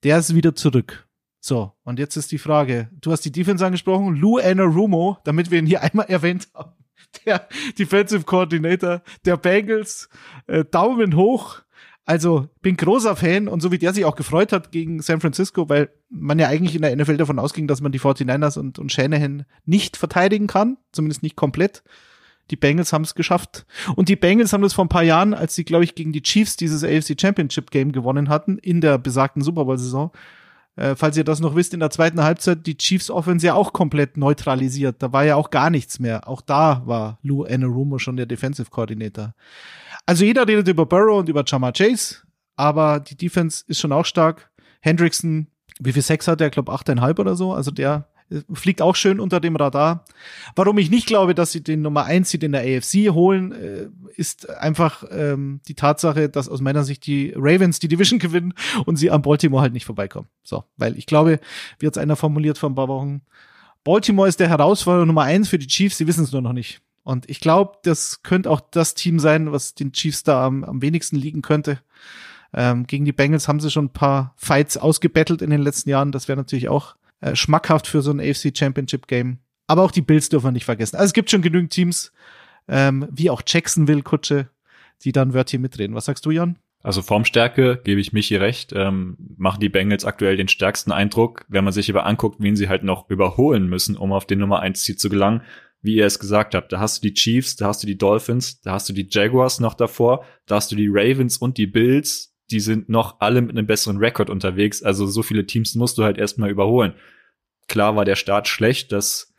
der 0.02 0.18
ist 0.18 0.34
wieder 0.34 0.54
zurück. 0.54 1.06
So, 1.40 1.72
und 1.82 1.98
jetzt 1.98 2.16
ist 2.16 2.30
die 2.30 2.38
Frage, 2.38 2.88
du 3.00 3.10
hast 3.10 3.22
die 3.22 3.32
Defense 3.32 3.66
angesprochen, 3.66 4.14
Lou 4.14 4.38
Anarumo, 4.38 5.18
damit 5.24 5.50
wir 5.50 5.58
ihn 5.58 5.66
hier 5.66 5.82
einmal 5.82 6.06
erwähnt 6.06 6.48
haben, 6.54 6.72
der 7.26 7.48
Defensive 7.78 8.24
Coordinator 8.24 9.02
der 9.24 9.36
Bengals, 9.36 10.08
äh, 10.46 10.64
Daumen 10.64 11.16
hoch, 11.16 11.61
also 12.04 12.48
bin 12.62 12.76
großer 12.76 13.14
Fan 13.14 13.48
und 13.48 13.60
so 13.60 13.70
wie 13.70 13.78
der 13.78 13.94
sich 13.94 14.04
auch 14.04 14.16
gefreut 14.16 14.52
hat 14.52 14.72
gegen 14.72 15.00
San 15.02 15.20
Francisco, 15.20 15.68
weil 15.68 15.88
man 16.10 16.38
ja 16.38 16.48
eigentlich 16.48 16.74
in 16.74 16.82
der 16.82 16.94
NFL 16.96 17.16
davon 17.16 17.38
ausging, 17.38 17.68
dass 17.68 17.80
man 17.80 17.92
die 17.92 18.00
49ers 18.00 18.58
und, 18.58 18.78
und 18.78 18.90
Shanahan 18.90 19.44
nicht 19.66 19.96
verteidigen 19.96 20.48
kann, 20.48 20.78
zumindest 20.90 21.22
nicht 21.22 21.36
komplett. 21.36 21.82
Die 22.50 22.56
Bengals 22.56 22.92
haben 22.92 23.02
es 23.02 23.14
geschafft. 23.14 23.66
Und 23.94 24.08
die 24.08 24.16
Bengals 24.16 24.52
haben 24.52 24.62
das 24.62 24.72
vor 24.72 24.84
ein 24.84 24.90
paar 24.90 25.04
Jahren, 25.04 25.32
als 25.32 25.54
sie, 25.54 25.64
glaube 25.64 25.84
ich, 25.84 25.94
gegen 25.94 26.12
die 26.12 26.22
Chiefs 26.22 26.56
dieses 26.56 26.82
AFC 26.82 27.18
Championship 27.18 27.70
Game 27.70 27.92
gewonnen 27.92 28.28
hatten, 28.28 28.58
in 28.58 28.80
der 28.80 28.98
besagten 28.98 29.42
Super 29.42 29.64
Bowl-Saison, 29.64 30.10
äh, 30.74 30.96
falls 30.96 31.16
ihr 31.16 31.24
das 31.24 31.40
noch 31.40 31.54
wisst, 31.54 31.72
in 31.72 31.80
der 31.80 31.90
zweiten 31.90 32.22
Halbzeit 32.22 32.66
die 32.66 32.76
Chiefs 32.76 33.10
Offense 33.10 33.46
ja 33.46 33.54
auch 33.54 33.72
komplett 33.72 34.16
neutralisiert. 34.16 34.96
Da 34.98 35.12
war 35.12 35.24
ja 35.24 35.36
auch 35.36 35.50
gar 35.50 35.70
nichts 35.70 36.00
mehr. 36.00 36.28
Auch 36.28 36.40
da 36.40 36.82
war 36.84 37.18
Lou 37.22 37.44
Anarumo 37.44 37.98
schon 37.98 38.16
der 38.16 38.26
Defensive 38.26 38.70
Coordinator. 38.70 39.34
Also 40.06 40.24
jeder 40.24 40.46
redet 40.46 40.68
über 40.68 40.86
Burrow 40.86 41.18
und 41.18 41.28
über 41.28 41.44
Chama 41.46 41.72
Chase, 41.72 42.16
aber 42.56 43.00
die 43.00 43.16
Defense 43.16 43.64
ist 43.66 43.80
schon 43.80 43.92
auch 43.92 44.06
stark. 44.06 44.50
Hendrickson, 44.80 45.46
wie 45.78 45.92
viel 45.92 46.02
Sex 46.02 46.26
hat 46.28 46.40
der? 46.40 46.48
Ich 46.48 46.52
glaube, 46.52 46.72
8,5 46.72 47.20
oder 47.20 47.36
so. 47.36 47.52
Also 47.52 47.70
der 47.70 48.08
äh, 48.30 48.40
fliegt 48.52 48.82
auch 48.82 48.96
schön 48.96 49.20
unter 49.20 49.40
dem 49.40 49.56
Radar. 49.56 50.04
Warum 50.56 50.78
ich 50.78 50.90
nicht 50.90 51.06
glaube, 51.06 51.34
dass 51.34 51.52
sie 51.52 51.62
den 51.62 51.82
Nummer 51.82 52.04
1 52.04 52.30
Seed 52.30 52.42
in 52.42 52.52
der 52.52 52.62
AFC 52.62 53.12
holen, 53.12 53.52
äh, 53.52 53.88
ist 54.16 54.50
einfach 54.50 55.04
ähm, 55.10 55.60
die 55.68 55.74
Tatsache, 55.74 56.28
dass 56.28 56.48
aus 56.48 56.60
meiner 56.60 56.84
Sicht 56.84 57.06
die 57.06 57.32
Ravens 57.36 57.78
die 57.78 57.88
Division 57.88 58.18
gewinnen 58.18 58.54
und 58.86 58.96
sie 58.96 59.10
an 59.10 59.22
Baltimore 59.22 59.62
halt 59.62 59.72
nicht 59.72 59.86
vorbeikommen. 59.86 60.28
So, 60.42 60.64
weil 60.76 60.98
ich 60.98 61.06
glaube, 61.06 61.40
wie 61.78 61.86
jetzt 61.86 61.98
einer 61.98 62.16
formuliert 62.16 62.58
vor 62.58 62.70
ein 62.70 62.74
paar 62.74 62.88
Wochen, 62.88 63.22
Baltimore 63.84 64.28
ist 64.28 64.40
der 64.40 64.48
Herausforderer 64.48 65.06
Nummer 65.06 65.22
1 65.22 65.48
für 65.48 65.58
die 65.58 65.66
Chiefs, 65.66 65.98
sie 65.98 66.06
wissen 66.06 66.24
es 66.24 66.32
nur 66.32 66.42
noch 66.42 66.52
nicht. 66.52 66.80
Und 67.04 67.28
ich 67.28 67.40
glaube, 67.40 67.78
das 67.82 68.22
könnte 68.22 68.50
auch 68.50 68.60
das 68.60 68.94
Team 68.94 69.18
sein, 69.18 69.52
was 69.52 69.74
den 69.74 69.92
Chiefs 69.92 70.22
da 70.22 70.46
am, 70.46 70.64
am 70.64 70.82
wenigsten 70.82 71.16
liegen 71.16 71.42
könnte. 71.42 71.80
Ähm, 72.54 72.86
gegen 72.86 73.04
die 73.04 73.12
Bengals 73.12 73.48
haben 73.48 73.60
sie 73.60 73.70
schon 73.70 73.86
ein 73.86 73.92
paar 73.92 74.34
Fights 74.36 74.76
ausgebettelt 74.76 75.42
in 75.42 75.50
den 75.50 75.62
letzten 75.62 75.90
Jahren. 75.90 76.12
Das 76.12 76.28
wäre 76.28 76.36
natürlich 76.36 76.68
auch 76.68 76.96
äh, 77.20 77.34
schmackhaft 77.34 77.86
für 77.86 78.02
so 78.02 78.12
ein 78.12 78.20
AFC 78.20 78.56
Championship 78.56 79.06
Game. 79.08 79.38
Aber 79.66 79.82
auch 79.82 79.90
die 79.90 80.02
Bills 80.02 80.28
dürfen 80.28 80.48
wir 80.48 80.52
nicht 80.52 80.64
vergessen. 80.64 80.96
Also 80.96 81.06
es 81.06 81.12
gibt 81.12 81.30
schon 81.30 81.42
genügend 81.42 81.72
Teams, 81.72 82.12
ähm, 82.68 83.08
wie 83.10 83.30
auch 83.30 83.42
Jacksonville, 83.46 84.02
Kutsche, 84.02 84.50
die 85.02 85.12
dann 85.12 85.34
Wörtchen 85.34 85.62
mitreden. 85.62 85.96
Was 85.96 86.04
sagst 86.04 86.26
du, 86.26 86.30
Jan? 86.30 86.58
Also 86.82 87.00
Formstärke 87.00 87.80
gebe 87.82 88.00
ich 88.00 88.12
Michi 88.12 88.36
recht, 88.36 88.72
ähm, 88.74 89.16
machen 89.36 89.60
die 89.60 89.68
Bengals 89.68 90.04
aktuell 90.04 90.36
den 90.36 90.48
stärksten 90.48 90.90
Eindruck, 90.90 91.44
wenn 91.48 91.62
man 91.62 91.72
sich 91.72 91.88
aber 91.88 92.06
anguckt, 92.06 92.36
wen 92.40 92.56
sie 92.56 92.68
halt 92.68 92.82
noch 92.82 93.08
überholen 93.08 93.68
müssen, 93.68 93.96
um 93.96 94.12
auf 94.12 94.26
den 94.26 94.40
Nummer 94.40 94.60
1 94.60 94.82
Ziel 94.82 94.96
zu 94.96 95.08
gelangen 95.08 95.42
wie 95.82 95.96
ihr 95.96 96.06
es 96.06 96.18
gesagt 96.18 96.54
habt. 96.54 96.72
Da 96.72 96.80
hast 96.80 97.02
du 97.02 97.08
die 97.08 97.14
Chiefs, 97.14 97.56
da 97.56 97.66
hast 97.66 97.82
du 97.82 97.86
die 97.86 97.98
Dolphins, 97.98 98.60
da 98.60 98.72
hast 98.72 98.88
du 98.88 98.92
die 98.92 99.08
Jaguars 99.10 99.60
noch 99.60 99.74
davor, 99.74 100.24
da 100.46 100.56
hast 100.56 100.70
du 100.72 100.76
die 100.76 100.88
Ravens 100.88 101.36
und 101.36 101.58
die 101.58 101.66
Bills. 101.66 102.34
Die 102.50 102.60
sind 102.60 102.88
noch 102.88 103.20
alle 103.20 103.40
mit 103.40 103.50
einem 103.50 103.66
besseren 103.66 103.98
Rekord 103.98 104.30
unterwegs. 104.30 104.82
Also 104.82 105.06
so 105.06 105.22
viele 105.22 105.46
Teams 105.46 105.74
musst 105.74 105.98
du 105.98 106.04
halt 106.04 106.18
erstmal 106.18 106.50
überholen. 106.50 106.94
Klar 107.68 107.96
war 107.96 108.04
der 108.04 108.16
Start 108.16 108.48
schlecht, 108.48 108.92
das 108.92 109.32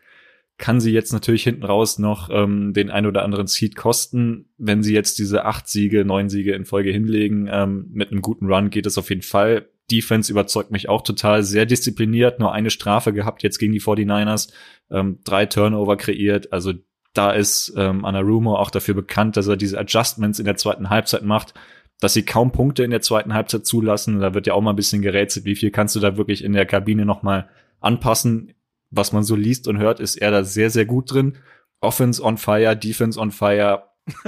kann 0.58 0.80
sie 0.80 0.92
jetzt 0.92 1.14
natürlich 1.14 1.44
hinten 1.44 1.64
raus 1.64 2.00
noch 2.00 2.30
ähm, 2.32 2.74
den 2.74 2.90
ein 2.90 3.06
oder 3.06 3.24
anderen 3.24 3.48
Seed 3.48 3.76
kosten. 3.76 4.50
Wenn 4.58 4.84
sie 4.84 4.94
jetzt 4.94 5.20
diese 5.20 5.46
acht 5.46 5.68
Siege, 5.68 6.06
neun 6.06 6.30
Siege 6.30 6.54
in 6.54 6.66
Folge 6.66 6.92
hinlegen, 6.92 7.50
ähm, 7.52 7.88
mit 7.92 8.12
einem 8.12 8.22
guten 8.22 8.46
Run 8.46 8.70
geht 8.70 8.86
es 8.86 8.98
auf 8.98 9.10
jeden 9.10 9.24
Fall. 9.24 9.68
Defense 9.92 10.32
überzeugt 10.32 10.72
mich 10.72 10.90
auch 10.90 11.02
total, 11.02 11.44
sehr 11.44 11.66
diszipliniert, 11.66 12.40
nur 12.40 12.54
eine 12.54 12.70
Strafe 12.70 13.14
gehabt 13.14 13.44
jetzt 13.44 13.58
gegen 13.58 13.74
die 13.74 13.82
49ers, 13.82 14.52
ähm, 14.90 15.20
drei 15.24 15.46
Turnover 15.46 15.98
kreiert, 15.98 16.54
also 16.54 16.74
da 17.14 17.32
ist 17.32 17.74
ähm, 17.78 18.06
Anarumo 18.06 18.56
auch 18.56 18.72
dafür 18.72 18.96
bekannt, 18.96 19.38
dass 19.38 19.48
er 19.48 19.56
diese 19.56 19.80
Adjustments 19.80 20.40
in 20.40 20.46
der 20.46 20.58
zweiten 20.58 20.90
Halbzeit 20.90 21.24
macht, 21.24 21.54
dass 22.00 22.14
sie 22.14 22.26
kaum 22.26 22.52
Punkte 22.52 22.84
in 22.84 22.92
der 22.92 23.02
zweiten 23.02 23.34
Halbzeit 23.34 23.66
zulassen. 23.66 24.20
Da 24.20 24.34
wird 24.34 24.48
ja 24.48 24.54
auch 24.54 24.62
mal 24.62 24.72
ein 24.72 24.76
bisschen 24.76 25.04
gerätselt, 25.04 25.46
wie 25.46 25.56
viel 25.56 25.72
kannst 25.72 25.96
du 25.96 26.00
da 26.00 26.18
wirklich 26.18 26.44
in 26.44 26.54
der 26.54 26.66
Kabine 26.66 27.06
nochmal 27.06 27.50
anpassen. 27.80 28.54
Was 28.90 29.12
man 29.12 29.24
so 29.24 29.36
liest 29.36 29.68
und 29.68 29.78
hört, 29.78 30.00
ist 30.00 30.16
er 30.16 30.32
da 30.32 30.44
sehr, 30.44 30.70
sehr 30.70 30.86
gut 30.86 31.14
drin. 31.14 31.38
Offense 31.82 32.22
on 32.22 32.38
fire, 32.38 32.76
Defense 32.76 33.20
on 33.20 33.32
fire. 33.32 33.84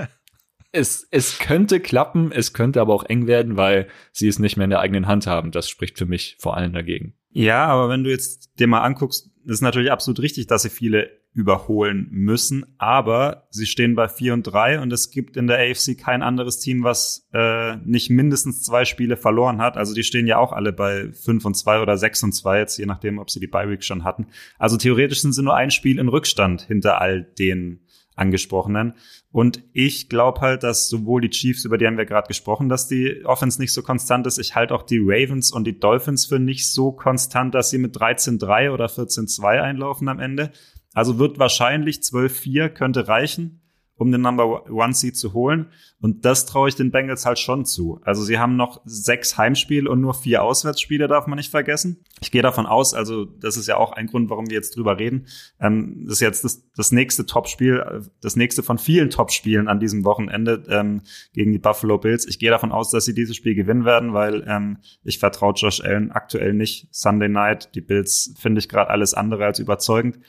es, 0.76 1.08
es 1.10 1.40
könnte 1.40 1.80
klappen, 1.80 2.32
es 2.32 2.54
könnte 2.54 2.82
aber 2.82 2.94
auch 2.94 3.04
eng 3.06 3.28
werden, 3.28 3.58
weil 3.58 3.88
sie 4.12 4.28
es 4.28 4.40
nicht 4.40 4.58
mehr 4.58 4.66
in 4.66 4.70
der 4.70 4.82
eigenen 4.82 5.08
Hand 5.08 5.26
haben. 5.26 5.52
Das 5.52 5.70
spricht 5.70 5.98
für 5.98 6.06
mich 6.06 6.36
vor 6.40 6.58
allem 6.58 6.74
dagegen. 6.74 7.14
Ja, 7.32 7.66
aber 7.66 7.90
wenn 7.90 8.04
du 8.04 8.10
jetzt 8.10 8.52
dir 8.60 8.68
mal 8.68 8.82
anguckst, 8.82 9.30
ist 9.46 9.62
natürlich 9.62 9.92
absolut 9.92 10.20
richtig, 10.20 10.48
dass 10.48 10.64
sie 10.64 10.70
viele 10.70 11.10
überholen 11.34 12.08
müssen, 12.12 12.66
aber 12.78 13.48
sie 13.50 13.66
stehen 13.66 13.94
bei 13.94 14.08
4 14.08 14.34
und 14.34 14.44
3 14.44 14.80
und 14.80 14.94
es 14.94 15.12
gibt 15.12 15.36
in 15.36 15.48
der 15.48 15.60
AFC 15.60 15.98
kein 15.98 16.24
anderes 16.24 16.60
Team, 16.60 16.86
was 16.86 17.28
äh, 17.34 17.76
nicht 17.84 18.10
mindestens 18.10 18.64
zwei 18.64 18.86
Spiele 18.86 19.18
verloren 19.18 19.60
hat. 19.60 19.76
Also 19.76 19.94
die 19.94 20.04
stehen 20.04 20.28
ja 20.28 20.38
auch 20.38 20.54
alle 20.54 20.72
bei 20.72 21.12
5 21.12 21.44
und 21.44 21.56
2 21.56 21.82
oder 21.82 21.98
6 21.98 22.24
und 22.24 22.32
2, 22.32 22.60
jetzt 22.60 22.78
je 22.78 22.86
nachdem, 22.86 23.20
ob 23.20 23.30
sie 23.30 23.42
die 23.42 23.48
Bye 23.48 23.70
Week 23.70 23.84
schon 23.84 24.06
hatten. 24.06 24.28
Also 24.58 24.78
theoretisch 24.78 25.22
sind 25.22 25.34
sie 25.34 25.44
nur 25.44 25.56
ein 25.56 25.72
Spiel 25.72 26.00
in 26.00 26.08
Rückstand 26.08 26.62
hinter 26.62 27.02
all 27.02 27.24
den 27.24 27.82
angesprochenen. 28.16 28.93
Und 29.32 29.63
ich 29.74 30.09
glaube 30.09 30.41
halt, 30.41 30.63
dass 30.63 30.88
sowohl 30.88 31.22
die 31.22 31.30
Chiefs, 31.30 31.66
über 31.66 31.78
die 31.78 31.86
haben 31.86 31.97
wir 31.97 32.05
gerade 32.05 32.28
gesprochen, 32.28 32.70
dass 32.70 32.88
die 32.88 33.26
Offense 33.26 33.59
nicht 33.59 33.74
so 33.74 33.82
konstant 33.82 34.26
ist. 34.28 34.38
Ich 34.38 34.55
halte 34.55 34.74
auch 34.74 34.84
die 34.84 35.01
Ravens 35.01 35.51
und 35.51 35.66
die 35.66 35.80
Dolphins 35.80 36.26
für 36.26 36.39
nicht 36.39 36.72
so 36.72 36.91
konstant, 36.91 37.53
dass 37.53 37.70
sie 37.70 37.78
mit 37.78 37.95
13-3 37.97 38.72
oder 38.72 38.86
14-2 38.86 39.61
einlaufen 39.61 40.07
am 40.07 40.20
Ende. 40.20 40.51
Also 40.93 41.20
wird 41.20 41.39
wahrscheinlich 41.39 41.97
12-4 41.97 42.70
könnte 42.70 43.07
reichen 43.07 43.61
um 43.98 44.12
den 44.12 44.22
Number 44.22 44.70
One 44.70 44.93
Seed 44.93 45.18
zu 45.18 45.34
holen. 45.34 45.68
Und 46.02 46.26
das 46.26 46.46
traue 46.46 46.68
ich 46.68 46.76
den 46.76 46.91
Bengals 46.91 47.26
halt 47.26 47.39
schon 47.39 47.66
zu. 47.66 48.00
Also 48.04 48.24
sie 48.24 48.38
haben 48.38 48.58
noch 48.58 48.82
sechs 48.86 49.38
Heimspiele 49.38 49.89
und 49.89 50.02
nur 50.02 50.14
vier 50.14 50.43
Auswärtsspiele, 50.43 51.08
darf 51.08 51.28
man 51.28 51.38
nicht 51.38 51.50
vergessen. 51.50 52.04
Ich 52.22 52.32
gehe 52.32 52.41
davon 52.41 52.66
aus, 52.66 52.93
also 52.93 53.26
das 53.26 53.58
ist 53.58 53.68
ja 53.68 53.78
auch 53.78 53.93
ein 53.93 54.08
Grund, 54.08 54.30
warum 54.30 54.50
wir 54.50 54.56
jetzt 54.56 54.76
drüber 54.76 55.00
reden. 55.00 55.28
Ähm, 55.60 56.04
das 56.06 56.16
ist 56.16 56.20
jetzt 56.20 56.43
das, 56.43 56.64
das 56.76 56.91
nächste 56.91 57.26
Topspiel, 57.26 58.04
das 58.22 58.36
nächste 58.36 58.64
von 58.64 58.78
vielen 58.78 59.10
Topspielen 59.10 59.68
an 59.68 59.80
diesem 59.80 60.04
Wochenende 60.04 60.64
ähm, 60.70 61.02
gegen 61.34 61.54
die 61.54 61.60
Buffalo 61.60 61.98
Bills. 61.98 62.28
Ich 62.28 62.38
gehe 62.38 62.52
davon 62.52 62.72
aus, 62.72 62.91
dass 62.91 63.06
sie 63.06 63.14
dieses 63.14 63.36
Spiel 63.36 63.56
gewinnen 63.56 63.86
werden, 63.86 64.14
weil 64.14 64.43
ähm, 64.48 64.78
ich 65.04 65.20
vertraue 65.20 65.54
Josh 65.56 65.82
Allen 65.82 66.12
aktuell 66.12 66.54
nicht. 66.54 66.88
Sunday 66.91 67.30
Night, 67.30 67.74
die 67.76 67.82
Bills 67.82 68.34
finde 68.38 68.60
ich 68.60 68.70
gerade 68.70 68.89
alles 68.89 69.14
andere 69.14 69.46
als 69.46 69.60
überzeugend. 69.60 70.20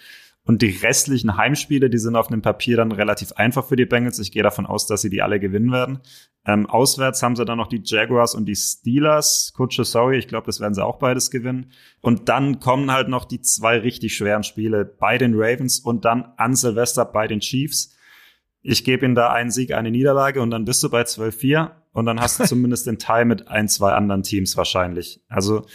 Und 0.46 0.62
die 0.62 0.70
restlichen 0.70 1.36
Heimspiele, 1.36 1.90
die 1.90 1.98
sind 1.98 2.14
auf 2.14 2.28
dem 2.28 2.40
Papier 2.40 2.76
dann 2.76 2.92
relativ 2.92 3.32
einfach 3.32 3.66
für 3.66 3.74
die 3.74 3.84
Bengals. 3.84 4.20
Ich 4.20 4.30
gehe 4.30 4.44
davon 4.44 4.64
aus, 4.64 4.86
dass 4.86 5.02
sie 5.02 5.10
die 5.10 5.20
alle 5.20 5.40
gewinnen 5.40 5.72
werden. 5.72 5.98
Ähm, 6.46 6.66
auswärts 6.66 7.20
haben 7.20 7.34
sie 7.34 7.44
dann 7.44 7.58
noch 7.58 7.66
die 7.66 7.82
Jaguars 7.84 8.36
und 8.36 8.46
die 8.46 8.54
Steelers. 8.54 9.52
Kutsche, 9.56 9.84
sorry, 9.84 10.18
ich 10.18 10.28
glaube, 10.28 10.46
das 10.46 10.60
werden 10.60 10.72
sie 10.72 10.84
auch 10.84 11.00
beides 11.00 11.32
gewinnen. 11.32 11.72
Und 12.00 12.28
dann 12.28 12.60
kommen 12.60 12.92
halt 12.92 13.08
noch 13.08 13.24
die 13.24 13.40
zwei 13.40 13.78
richtig 13.78 14.16
schweren 14.16 14.44
Spiele 14.44 14.84
bei 14.84 15.18
den 15.18 15.34
Ravens 15.34 15.80
und 15.80 16.04
dann 16.04 16.32
an 16.36 16.54
Silvester 16.54 17.04
bei 17.04 17.26
den 17.26 17.40
Chiefs. 17.40 17.96
Ich 18.62 18.84
gebe 18.84 19.04
ihnen 19.04 19.16
da 19.16 19.32
einen 19.32 19.50
Sieg, 19.50 19.72
eine 19.72 19.90
Niederlage 19.90 20.40
und 20.40 20.52
dann 20.52 20.64
bist 20.64 20.80
du 20.84 20.90
bei 20.90 21.02
12-4 21.02 21.72
und 21.92 22.06
dann 22.06 22.20
hast 22.20 22.38
du 22.38 22.44
zumindest 22.46 22.86
den 22.86 23.00
Teil 23.00 23.24
mit 23.24 23.48
ein, 23.48 23.68
zwei 23.68 23.94
anderen 23.94 24.22
Teams 24.22 24.56
wahrscheinlich. 24.56 25.20
Also 25.28 25.66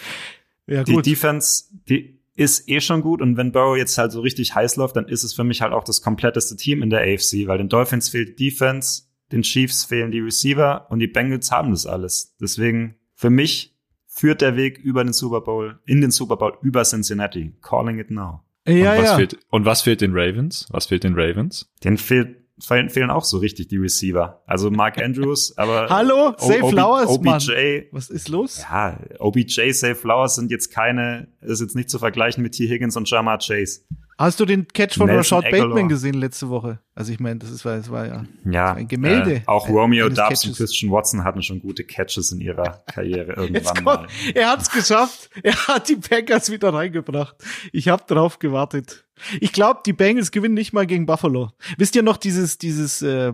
ja, 0.66 0.86
die 0.86 1.02
Defense, 1.02 1.66
die, 1.90 2.21
ist 2.42 2.68
eh 2.68 2.82
schon 2.82 3.02
gut 3.02 3.22
und 3.22 3.38
wenn 3.38 3.52
Burrow 3.52 3.78
jetzt 3.78 3.98
halt 3.98 4.12
so 4.12 4.22
richtig 4.22 4.56
heiß 4.56 4.76
läuft, 4.76 4.96
dann 4.96 5.08
ist 5.08 5.24
es 5.24 5.34
für 5.34 5.44
mich 5.44 5.62
halt 5.62 5.74
auch 5.74 5.84
das 5.84 6.02
kompletteste 6.02 6.56
Team 6.56 6.82
in 6.82 6.90
der 6.90 7.02
AFC, 7.02 7.46
weil 7.46 7.60
den 7.60 7.70
Dolphins 7.70 8.10
fehlt 8.10 8.40
Defense, 8.40 9.04
den 9.32 9.44
Chiefs 9.44 9.86
fehlen 9.86 10.12
die 10.12 10.20
Receiver 10.20 10.88
und 10.90 11.00
die 11.00 11.08
Bengals 11.08 11.52
haben 11.52 11.72
das 11.72 11.86
alles. 11.86 12.36
Deswegen 12.42 12.96
für 13.14 13.30
mich 13.30 13.78
führt 14.08 14.42
der 14.42 14.58
Weg 14.58 14.80
über 14.80 15.04
den 15.04 15.14
Super 15.14 15.42
Bowl, 15.42 15.80
in 15.86 16.02
den 16.02 16.12
Super 16.12 16.36
Bowl 16.36 16.58
über 16.64 16.84
Cincinnati. 16.84 17.54
Calling 17.62 18.00
it 18.00 18.10
now. 18.10 18.42
Ja, 18.68 18.94
und, 18.94 18.98
was 19.00 19.10
ja. 19.10 19.16
Fehlt, 19.18 19.40
und 19.50 19.66
was 19.66 19.82
fehlt 19.82 20.02
den 20.02 20.12
Ravens? 20.14 20.68
Was 20.72 20.88
fehlt 20.88 21.04
den 21.04 21.14
Ravens? 21.16 21.72
Den 21.84 21.98
fehlt 21.98 22.41
fehlen, 22.60 23.10
auch 23.10 23.24
so 23.24 23.38
richtig 23.38 23.68
die 23.68 23.78
Receiver. 23.78 24.44
Also 24.46 24.70
Mark 24.70 24.98
Andrews, 25.02 25.58
aber 25.58 25.90
Hallo, 25.90 26.34
Safe 26.38 26.70
Flowers, 26.70 27.08
OBJ, 27.08 27.26
Mann. 27.26 27.84
Was 27.92 28.10
ist 28.10 28.30
los? 28.30 28.62
Ja, 28.62 29.00
OBJ, 29.20 29.72
Safe 29.72 29.96
Flowers 29.96 30.36
sind 30.36 30.52
jetzt 30.52 30.72
keine, 30.72 31.28
ist 31.42 31.62
jetzt 31.62 31.76
nicht 31.76 31.90
zu 31.90 32.00
vergleichen 32.00 32.44
mit 32.44 32.54
T. 32.54 32.68
Higgins 32.68 32.96
und 32.96 33.10
Jamar 33.10 33.40
Chase. 33.40 33.82
Hast 34.22 34.40
du 34.40 34.46
den 34.46 34.68
Catch 34.68 34.98
von 34.98 35.08
Nelson 35.08 35.40
Rashad 35.40 35.52
Bateman 35.52 35.90
gesehen 35.90 36.14
letzte 36.14 36.50
Woche? 36.50 36.78
Also 36.94 37.12
ich 37.12 37.20
meine, 37.20 37.40
das 37.40 37.50
ist, 37.50 37.66
das 37.66 37.90
war 37.90 38.06
ja, 38.06 38.26
ja 38.46 38.74
ein 38.74 38.88
Gemälde. 38.88 39.38
Äh, 39.38 39.42
auch 39.48 39.68
Romeo 39.68 40.10
Dubs 40.10 40.46
und 40.46 40.56
Christian 40.56 40.92
Watson 40.92 41.24
hatten 41.24 41.42
schon 41.42 41.60
gute 41.60 41.84
Catches 41.84 42.32
in 42.32 42.40
ihrer 42.40 42.84
Karriere 42.86 43.34
irgendwann 43.38 43.84
mal. 43.84 44.08
Er 44.36 44.52
hat's 44.52 44.72
geschafft. 44.72 45.32
Er 45.42 45.56
hat 45.68 45.90
die 45.90 45.96
Packers 45.96 46.52
wieder 46.52 46.72
reingebracht. 46.72 47.36
Ich 47.72 47.88
habe 47.88 48.04
drauf 48.06 48.38
gewartet. 48.38 49.06
Ich 49.40 49.54
glaube, 49.54 49.80
die 49.86 49.94
Bengals 49.94 50.30
gewinnen 50.30 50.54
nicht 50.54 50.72
mal 50.72 50.86
gegen 50.86 51.08
Buffalo. 51.08 51.50
Wisst 51.78 51.96
ihr 51.96 52.04
noch 52.04 52.18
dieses, 52.18 52.60
dieses, 52.60 53.02
äh, 53.02 53.34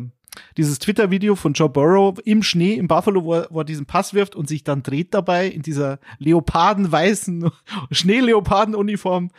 dieses 0.56 0.80
Twitter-Video 0.80 1.36
von 1.36 1.52
Joe 1.52 1.70
Burrow 1.70 2.18
im 2.24 2.44
Schnee 2.44 2.76
in 2.76 2.88
Buffalo, 2.88 3.26
wo 3.26 3.34
er, 3.34 3.48
wo 3.50 3.60
er 3.60 3.66
diesen 3.66 3.86
Pass 3.86 4.14
wirft 4.14 4.38
und 4.38 4.48
sich 4.48 4.64
dann 4.64 4.84
dreht 4.84 5.14
dabei 5.14 5.48
in 5.48 5.64
dieser 5.64 6.00
leopardenweißen 6.20 7.52
Schneeleopardenuniform. 7.92 9.32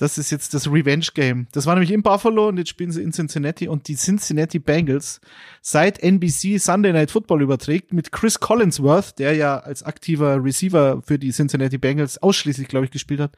Das 0.00 0.16
ist 0.16 0.30
jetzt 0.30 0.54
das 0.54 0.66
Revenge-Game. 0.66 1.48
Das 1.52 1.66
war 1.66 1.74
nämlich 1.74 1.90
in 1.90 2.02
Buffalo 2.02 2.48
und 2.48 2.56
jetzt 2.56 2.70
spielen 2.70 2.90
sie 2.90 3.02
in 3.02 3.12
Cincinnati 3.12 3.68
und 3.68 3.86
die 3.86 3.96
Cincinnati 3.96 4.58
Bengals 4.58 5.20
seit 5.60 6.02
NBC 6.02 6.58
Sunday 6.58 6.94
Night 6.94 7.10
Football 7.10 7.42
überträgt 7.42 7.92
mit 7.92 8.10
Chris 8.10 8.40
Collinsworth, 8.40 9.18
der 9.18 9.34
ja 9.34 9.58
als 9.58 9.82
aktiver 9.82 10.42
Receiver 10.42 11.02
für 11.02 11.18
die 11.18 11.32
Cincinnati 11.32 11.76
Bengals 11.76 12.16
ausschließlich, 12.16 12.66
glaube 12.66 12.86
ich, 12.86 12.90
gespielt 12.90 13.20
hat, 13.20 13.36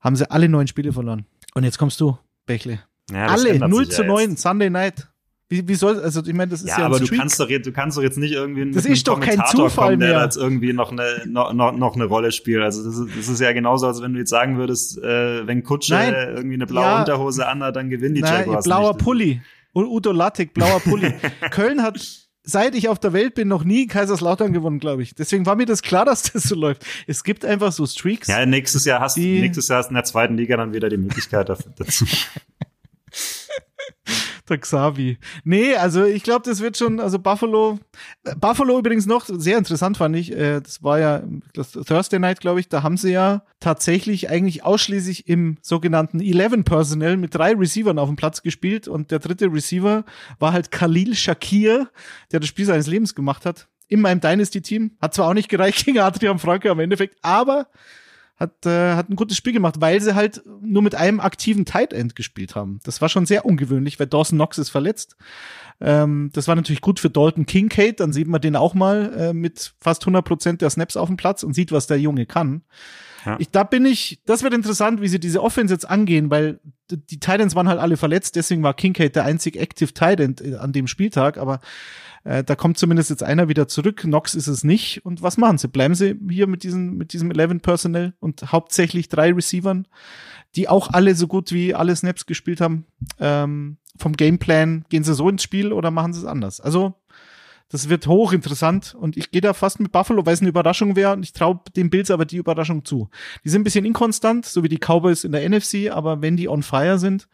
haben 0.00 0.16
sie 0.16 0.30
alle 0.30 0.48
neun 0.48 0.66
Spiele 0.66 0.94
verloren. 0.94 1.26
Und 1.52 1.64
jetzt 1.64 1.76
kommst 1.76 2.00
du, 2.00 2.16
Bechle. 2.46 2.80
Ja, 3.10 3.26
Alle 3.26 3.58
0 3.58 3.88
zu 3.90 4.02
9, 4.02 4.30
jetzt. 4.30 4.42
Sunday 4.42 4.70
Night. 4.70 5.11
Wie, 5.52 5.68
wie 5.68 5.74
soll, 5.74 6.00
also 6.00 6.22
ich 6.24 6.32
meine, 6.32 6.50
das 6.50 6.62
ist 6.62 6.70
ja, 6.70 6.78
ja 6.78 6.86
aber 6.86 6.98
du 6.98 7.06
kannst 7.14 7.38
doch 7.38 7.50
jetzt, 7.50 7.66
du 7.66 7.72
kannst 7.72 7.98
doch 7.98 8.02
jetzt 8.02 8.16
nicht 8.16 8.32
irgendwie 8.32 8.70
das 8.70 8.86
ist 8.86 9.06
doch 9.06 9.20
kein 9.20 9.42
Zufall 9.50 9.88
kommen, 9.90 10.00
der 10.00 10.22
jetzt 10.22 10.38
irgendwie 10.38 10.72
noch 10.72 10.92
eine 10.92 11.24
noch, 11.26 11.52
noch, 11.52 11.76
noch 11.76 11.94
eine 11.94 12.06
Rolle 12.06 12.32
spielt. 12.32 12.62
Also 12.62 12.82
das 12.82 12.96
ist, 12.96 13.18
das 13.18 13.28
ist 13.28 13.38
ja 13.38 13.52
genauso, 13.52 13.86
als 13.86 14.00
wenn 14.00 14.14
du 14.14 14.18
jetzt 14.18 14.30
sagen 14.30 14.56
würdest, 14.56 14.96
äh, 15.02 15.46
wenn 15.46 15.62
Kutsche 15.62 15.92
Nein. 15.92 16.14
irgendwie 16.36 16.54
eine 16.54 16.66
blaue 16.66 16.84
ja. 16.84 17.00
Unterhose 17.00 17.46
anhat, 17.46 17.76
dann 17.76 17.90
gewinnen 17.90 18.14
die 18.14 18.22
Nein, 18.22 18.46
Jaguars 18.46 18.64
blauer 18.64 18.94
nicht. 18.94 19.04
Pulli. 19.04 19.42
Und 19.74 19.88
Udo 19.88 20.12
Lattek, 20.12 20.54
blauer 20.54 20.80
Pulli. 20.80 21.12
Köln 21.50 21.82
hat 21.82 22.00
seit 22.44 22.74
ich 22.74 22.88
auf 22.88 22.98
der 22.98 23.12
Welt 23.12 23.34
bin, 23.34 23.48
noch 23.48 23.64
nie 23.64 23.86
Kaiserslautern 23.86 24.54
gewonnen, 24.54 24.78
glaube 24.78 25.02
ich. 25.02 25.14
Deswegen 25.14 25.44
war 25.44 25.54
mir 25.54 25.66
das 25.66 25.82
klar, 25.82 26.06
dass 26.06 26.32
das 26.32 26.44
so 26.44 26.54
läuft. 26.54 26.86
Es 27.06 27.24
gibt 27.24 27.44
einfach 27.44 27.72
so 27.72 27.86
Streaks. 27.86 28.28
Ja, 28.28 28.46
nächstes 28.46 28.86
Jahr 28.86 29.00
hast, 29.00 29.18
nächstes 29.18 29.68
Jahr 29.68 29.80
hast 29.80 29.88
du 29.88 29.90
in 29.90 29.96
der 29.96 30.04
zweiten 30.04 30.38
Liga 30.38 30.56
dann 30.56 30.72
wieder 30.72 30.88
die 30.88 30.96
Möglichkeit 30.96 31.50
dazu. 31.50 32.06
der 34.52 34.60
Xavi. 34.60 35.18
Nee, 35.44 35.74
also 35.74 36.04
ich 36.04 36.22
glaube, 36.22 36.42
das 36.48 36.60
wird 36.60 36.76
schon, 36.76 37.00
also 37.00 37.18
Buffalo, 37.18 37.78
Buffalo 38.38 38.78
übrigens 38.78 39.06
noch 39.06 39.24
sehr 39.26 39.58
interessant 39.58 39.96
fand 39.96 40.14
ich, 40.16 40.32
äh, 40.32 40.60
das 40.60 40.82
war 40.82 40.98
ja 40.98 41.22
das 41.54 41.72
Thursday 41.72 42.18
Night, 42.18 42.40
glaube 42.40 42.60
ich, 42.60 42.68
da 42.68 42.82
haben 42.82 42.96
sie 42.96 43.12
ja 43.12 43.42
tatsächlich 43.60 44.30
eigentlich 44.30 44.64
ausschließlich 44.64 45.28
im 45.28 45.58
sogenannten 45.62 46.20
11 46.20 46.64
Personnel 46.64 47.16
mit 47.16 47.34
drei 47.34 47.54
Receivern 47.54 47.98
auf 47.98 48.08
dem 48.08 48.16
Platz 48.16 48.42
gespielt 48.42 48.88
und 48.88 49.10
der 49.10 49.18
dritte 49.18 49.52
Receiver 49.52 50.04
war 50.38 50.52
halt 50.52 50.70
Khalil 50.70 51.14
Shakir, 51.14 51.88
der 52.30 52.40
das 52.40 52.48
Spiel 52.48 52.66
seines 52.66 52.86
Lebens 52.86 53.14
gemacht 53.14 53.46
hat. 53.46 53.68
In 53.88 54.00
meinem 54.00 54.20
Dynasty-Team. 54.20 54.92
Hat 55.02 55.12
zwar 55.12 55.28
auch 55.28 55.34
nicht 55.34 55.50
gereicht 55.50 55.84
gegen 55.84 55.98
Adrian 55.98 56.38
Franke 56.38 56.70
am 56.70 56.80
Endeffekt, 56.80 57.16
aber 57.20 57.66
hat, 58.42 58.66
äh, 58.66 58.94
hat 58.94 59.08
ein 59.08 59.16
gutes 59.16 59.36
Spiel 59.36 59.52
gemacht, 59.52 59.76
weil 59.78 60.00
sie 60.00 60.14
halt 60.14 60.42
nur 60.60 60.82
mit 60.82 60.94
einem 60.94 61.20
aktiven 61.20 61.64
Tight 61.64 61.92
End 61.92 62.14
gespielt 62.16 62.54
haben. 62.54 62.80
Das 62.84 63.00
war 63.00 63.08
schon 63.08 63.24
sehr 63.24 63.46
ungewöhnlich, 63.46 63.98
weil 63.98 64.06
Dawson 64.06 64.36
Knox 64.36 64.58
ist 64.58 64.68
verletzt. 64.68 65.16
Ähm, 65.80 66.30
das 66.32 66.48
war 66.48 66.54
natürlich 66.54 66.82
gut 66.82 67.00
für 67.00 67.10
Dalton 67.10 67.46
Kincaid, 67.46 68.00
dann 68.00 68.12
sieht 68.12 68.28
man 68.28 68.40
den 68.40 68.56
auch 68.56 68.74
mal 68.74 69.12
äh, 69.16 69.32
mit 69.32 69.74
fast 69.80 70.02
100 70.02 70.24
Prozent 70.24 70.60
der 70.60 70.70
Snaps 70.70 70.96
auf 70.96 71.08
dem 71.08 71.16
Platz 71.16 71.42
und 71.42 71.54
sieht, 71.54 71.72
was 71.72 71.86
der 71.86 71.98
Junge 71.98 72.26
kann. 72.26 72.62
Ja. 73.24 73.36
Ich, 73.38 73.50
da 73.50 73.62
bin 73.62 73.86
ich, 73.86 74.20
das 74.26 74.42
wird 74.42 74.52
interessant, 74.54 75.00
wie 75.00 75.08
sie 75.08 75.20
diese 75.20 75.42
Offense 75.42 75.72
jetzt 75.72 75.88
angehen, 75.88 76.30
weil 76.30 76.60
die 76.90 77.20
Titans 77.20 77.54
waren 77.54 77.68
halt 77.68 77.80
alle 77.80 77.96
verletzt, 77.96 78.36
deswegen 78.36 78.62
war 78.62 78.74
Kincaid 78.74 79.16
der 79.16 79.24
einzig 79.24 79.56
Active 79.56 79.92
Titan 79.92 80.36
äh, 80.42 80.56
an 80.56 80.72
dem 80.72 80.86
Spieltag, 80.86 81.38
aber 81.38 81.60
äh, 82.24 82.44
da 82.44 82.54
kommt 82.54 82.78
zumindest 82.78 83.10
jetzt 83.10 83.22
einer 83.22 83.48
wieder 83.48 83.68
zurück. 83.68 83.98
Knox 84.02 84.34
ist 84.34 84.46
es 84.46 84.64
nicht. 84.64 85.04
Und 85.04 85.22
was 85.22 85.36
machen 85.36 85.58
sie? 85.58 85.68
Bleiben 85.68 85.94
sie 85.94 86.18
hier 86.30 86.46
mit 86.46 86.62
diesem, 86.62 86.96
mit 86.96 87.12
diesem 87.12 87.30
11 87.30 87.62
Personnel 87.62 88.14
und 88.20 88.52
hauptsächlich 88.52 89.08
drei 89.08 89.32
Receivern, 89.32 89.86
die 90.54 90.68
auch 90.68 90.90
alle 90.92 91.14
so 91.14 91.26
gut 91.26 91.52
wie 91.52 91.74
alle 91.74 91.96
Snaps 91.96 92.26
gespielt 92.26 92.60
haben. 92.60 92.86
Ähm, 93.18 93.78
vom 93.96 94.14
Gameplan 94.14 94.84
gehen 94.88 95.04
sie 95.04 95.14
so 95.14 95.28
ins 95.28 95.42
Spiel 95.42 95.72
oder 95.72 95.90
machen 95.90 96.12
sie 96.12 96.20
es 96.20 96.26
anders? 96.26 96.60
Also, 96.60 96.94
Das 97.68 97.88
wird 97.88 98.06
hochinteressant 98.06 98.94
und 98.94 99.16
ich 99.16 99.30
gehe 99.30 99.40
da 99.40 99.54
fast 99.54 99.80
mit 99.80 99.92
Buffalo, 99.92 100.26
weil 100.26 100.34
es 100.34 100.40
eine 100.40 100.50
Überraschung 100.50 100.94
wäre 100.94 101.14
und 101.14 101.22
ich 101.22 101.32
traue 101.32 101.58
den 101.74 101.88
Bills 101.88 102.10
aber 102.10 102.26
die 102.26 102.36
Überraschung 102.36 102.84
zu. 102.84 103.08
Die 103.44 103.48
sind 103.48 103.62
ein 103.62 103.64
bisschen 103.64 103.86
inkonstant, 103.86 104.44
so 104.44 104.62
wie 104.62 104.68
die 104.68 104.78
Cowboys 104.78 105.24
in 105.24 105.32
der 105.32 105.48
NFC, 105.48 105.90
aber 105.90 106.20
wenn 106.20 106.36
die 106.36 106.50
on 106.50 106.62
fire 106.62 106.98
sind, 106.98 107.28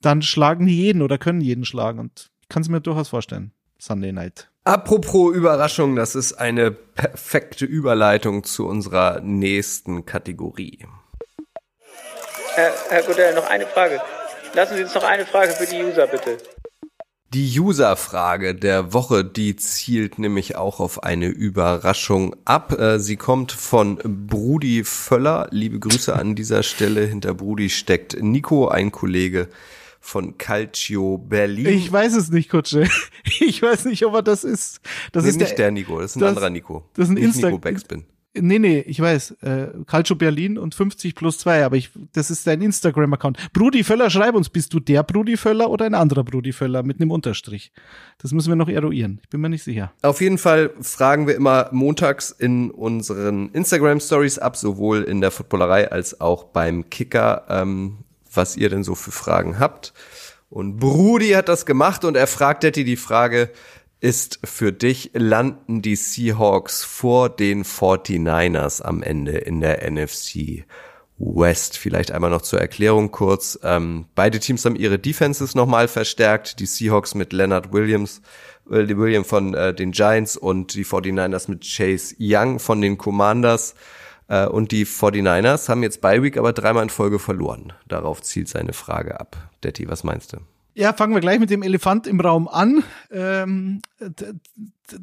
dann 0.00 0.22
schlagen 0.22 0.66
die 0.66 0.76
jeden 0.76 1.02
oder 1.02 1.18
können 1.18 1.40
jeden 1.40 1.64
schlagen 1.64 2.00
und 2.00 2.32
ich 2.42 2.48
kann 2.48 2.62
es 2.62 2.68
mir 2.68 2.80
durchaus 2.80 3.08
vorstellen. 3.08 3.52
Sunday 3.78 4.12
Night. 4.12 4.48
Apropos 4.64 5.34
Überraschung, 5.34 5.94
das 5.94 6.14
ist 6.14 6.32
eine 6.34 6.72
perfekte 6.72 7.64
Überleitung 7.64 8.42
zu 8.42 8.66
unserer 8.66 9.20
nächsten 9.20 10.06
Kategorie. 10.06 10.86
Herr, 12.54 12.72
Herr 12.88 13.02
Godell, 13.02 13.34
noch 13.34 13.48
eine 13.48 13.66
Frage. 13.66 14.00
Lassen 14.54 14.76
Sie 14.76 14.82
uns 14.82 14.94
noch 14.94 15.04
eine 15.04 15.26
Frage 15.26 15.52
für 15.52 15.66
die 15.66 15.84
User, 15.84 16.06
bitte. 16.06 16.38
Die 17.34 17.60
User-Frage 17.60 18.54
der 18.54 18.92
Woche, 18.92 19.24
die 19.24 19.56
zielt 19.56 20.18
nämlich 20.18 20.56
auch 20.56 20.80
auf 20.80 21.02
eine 21.02 21.26
Überraschung 21.26 22.34
ab. 22.44 22.72
Äh, 22.78 22.98
sie 22.98 23.16
kommt 23.16 23.52
von 23.52 23.98
Brudi 24.02 24.84
Völler. 24.84 25.48
Liebe 25.50 25.78
Grüße 25.78 26.14
an 26.14 26.34
dieser 26.34 26.62
Stelle. 26.62 27.02
Hinter 27.02 27.34
Brudi 27.34 27.68
steckt 27.68 28.16
Nico, 28.22 28.68
ein 28.68 28.90
Kollege 28.90 29.48
von 30.00 30.38
Calcio 30.38 31.18
Berlin. 31.18 31.66
Ich 31.66 31.90
weiß 31.90 32.14
es 32.14 32.30
nicht, 32.30 32.50
Kutsche. 32.50 32.88
Ich 33.40 33.60
weiß 33.60 33.84
nicht, 33.86 34.04
ob 34.06 34.14
er 34.14 34.22
das 34.22 34.44
ist. 34.44 34.80
Das 35.12 35.24
nee, 35.24 35.30
ist 35.30 35.40
nicht 35.40 35.58
der, 35.58 35.70
Nico, 35.70 36.00
das 36.00 36.12
ist 36.12 36.16
ein 36.16 36.20
das- 36.20 36.28
anderer 36.30 36.50
Nico. 36.50 36.88
das 36.94 37.08
ist 37.08 37.16
ein 37.16 37.18
Insta- 37.18 37.46
Nico 37.46 37.58
Backspin. 37.58 38.04
Nee, 38.38 38.58
nee, 38.58 38.80
ich 38.80 39.00
weiß. 39.00 39.30
Äh, 39.40 39.68
Calcio 39.86 40.14
Berlin 40.14 40.58
und 40.58 40.74
50 40.74 41.14
plus 41.14 41.38
2, 41.38 41.64
aber 41.64 41.76
ich, 41.76 41.90
das 42.12 42.30
ist 42.30 42.46
dein 42.46 42.60
Instagram-Account. 42.60 43.38
Brudi 43.54 43.82
Völler, 43.82 44.10
schreib 44.10 44.34
uns, 44.34 44.50
bist 44.50 44.74
du 44.74 44.78
der 44.80 45.02
Brudi 45.04 45.38
Völler 45.38 45.70
oder 45.70 45.86
ein 45.86 45.94
anderer 45.94 46.22
Brudi 46.22 46.52
Völler 46.52 46.82
mit 46.82 47.00
einem 47.00 47.10
Unterstrich? 47.12 47.72
Das 48.18 48.32
müssen 48.32 48.50
wir 48.50 48.56
noch 48.56 48.68
eruieren. 48.68 49.20
Ich 49.22 49.30
bin 49.30 49.40
mir 49.40 49.48
nicht 49.48 49.64
sicher. 49.64 49.90
Auf 50.02 50.20
jeden 50.20 50.36
Fall 50.36 50.70
fragen 50.82 51.26
wir 51.26 51.34
immer 51.34 51.70
montags 51.72 52.30
in 52.30 52.70
unseren 52.70 53.48
Instagram 53.52 54.00
Stories 54.00 54.38
ab, 54.38 54.56
sowohl 54.58 55.02
in 55.04 55.22
der 55.22 55.30
Footballerei 55.30 55.90
als 55.90 56.20
auch 56.20 56.44
beim 56.44 56.90
Kicker, 56.90 57.46
ähm, 57.48 58.00
was 58.36 58.56
ihr 58.56 58.68
denn 58.68 58.84
so 58.84 58.94
für 58.94 59.12
Fragen 59.12 59.58
habt. 59.58 59.92
Und 60.48 60.76
Brudi 60.76 61.30
hat 61.30 61.48
das 61.48 61.66
gemacht 61.66 62.04
und 62.04 62.16
er 62.16 62.26
fragt 62.26 62.62
Detti 62.62 62.84
die 62.84 62.96
Frage, 62.96 63.50
ist 64.00 64.40
für 64.44 64.72
dich, 64.72 65.10
landen 65.14 65.82
die 65.82 65.96
Seahawks 65.96 66.84
vor 66.84 67.28
den 67.28 67.64
49ers 67.64 68.82
am 68.82 69.02
Ende 69.02 69.32
in 69.32 69.60
der 69.60 69.90
NFC 69.90 70.64
West? 71.18 71.78
Vielleicht 71.78 72.12
einmal 72.12 72.30
noch 72.30 72.42
zur 72.42 72.60
Erklärung 72.60 73.10
kurz. 73.10 73.58
Ähm, 73.62 74.04
beide 74.14 74.38
Teams 74.38 74.64
haben 74.64 74.76
ihre 74.76 74.98
Defenses 74.98 75.54
nochmal 75.54 75.88
verstärkt. 75.88 76.60
Die 76.60 76.66
Seahawks 76.66 77.14
mit 77.14 77.32
Leonard 77.32 77.72
Williams, 77.72 78.20
äh, 78.70 78.86
William 78.86 79.24
von 79.24 79.54
äh, 79.54 79.74
den 79.74 79.92
Giants 79.92 80.36
und 80.36 80.74
die 80.74 80.84
49ers 80.84 81.50
mit 81.50 81.64
Chase 81.64 82.14
Young 82.20 82.58
von 82.58 82.80
den 82.82 82.98
Commanders. 82.98 83.74
Äh, 84.28 84.46
und 84.46 84.72
die 84.72 84.86
49ers 84.86 85.68
haben 85.68 85.82
jetzt 85.82 86.00
bei 86.00 86.22
Week 86.22 86.36
aber 86.36 86.52
dreimal 86.52 86.82
in 86.82 86.90
Folge 86.90 87.18
verloren. 87.18 87.72
Darauf 87.88 88.22
zielt 88.22 88.48
seine 88.48 88.72
Frage 88.72 89.20
ab. 89.20 89.36
Detti, 89.62 89.88
was 89.88 90.04
meinst 90.04 90.32
du? 90.32 90.38
Ja, 90.74 90.92
fangen 90.92 91.14
wir 91.14 91.22
gleich 91.22 91.38
mit 91.38 91.48
dem 91.48 91.62
Elefant 91.62 92.06
im 92.06 92.20
Raum 92.20 92.48
an. 92.48 92.84
Ähm, 93.10 93.80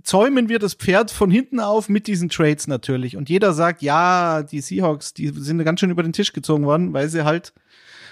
zäumen 0.03 0.47
wir 0.47 0.59
das 0.59 0.75
Pferd 0.75 1.09
von 1.09 1.31
hinten 1.31 1.59
auf 1.59 1.89
mit 1.89 2.05
diesen 2.05 2.29
Trades 2.29 2.67
natürlich. 2.67 3.17
Und 3.17 3.27
jeder 3.27 3.53
sagt, 3.53 3.81
ja, 3.81 4.43
die 4.43 4.61
Seahawks, 4.61 5.15
die 5.15 5.29
sind 5.29 5.63
ganz 5.63 5.79
schön 5.79 5.89
über 5.89 6.03
den 6.03 6.13
Tisch 6.13 6.31
gezogen 6.31 6.65
worden, 6.65 6.93
weil 6.93 7.09
sie 7.09 7.25
halt 7.25 7.53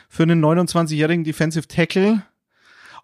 für 0.10 0.24
einen 0.24 0.44
29-jährigen 0.44 1.24
Defensive 1.24 1.68
Tackle, 1.68 2.24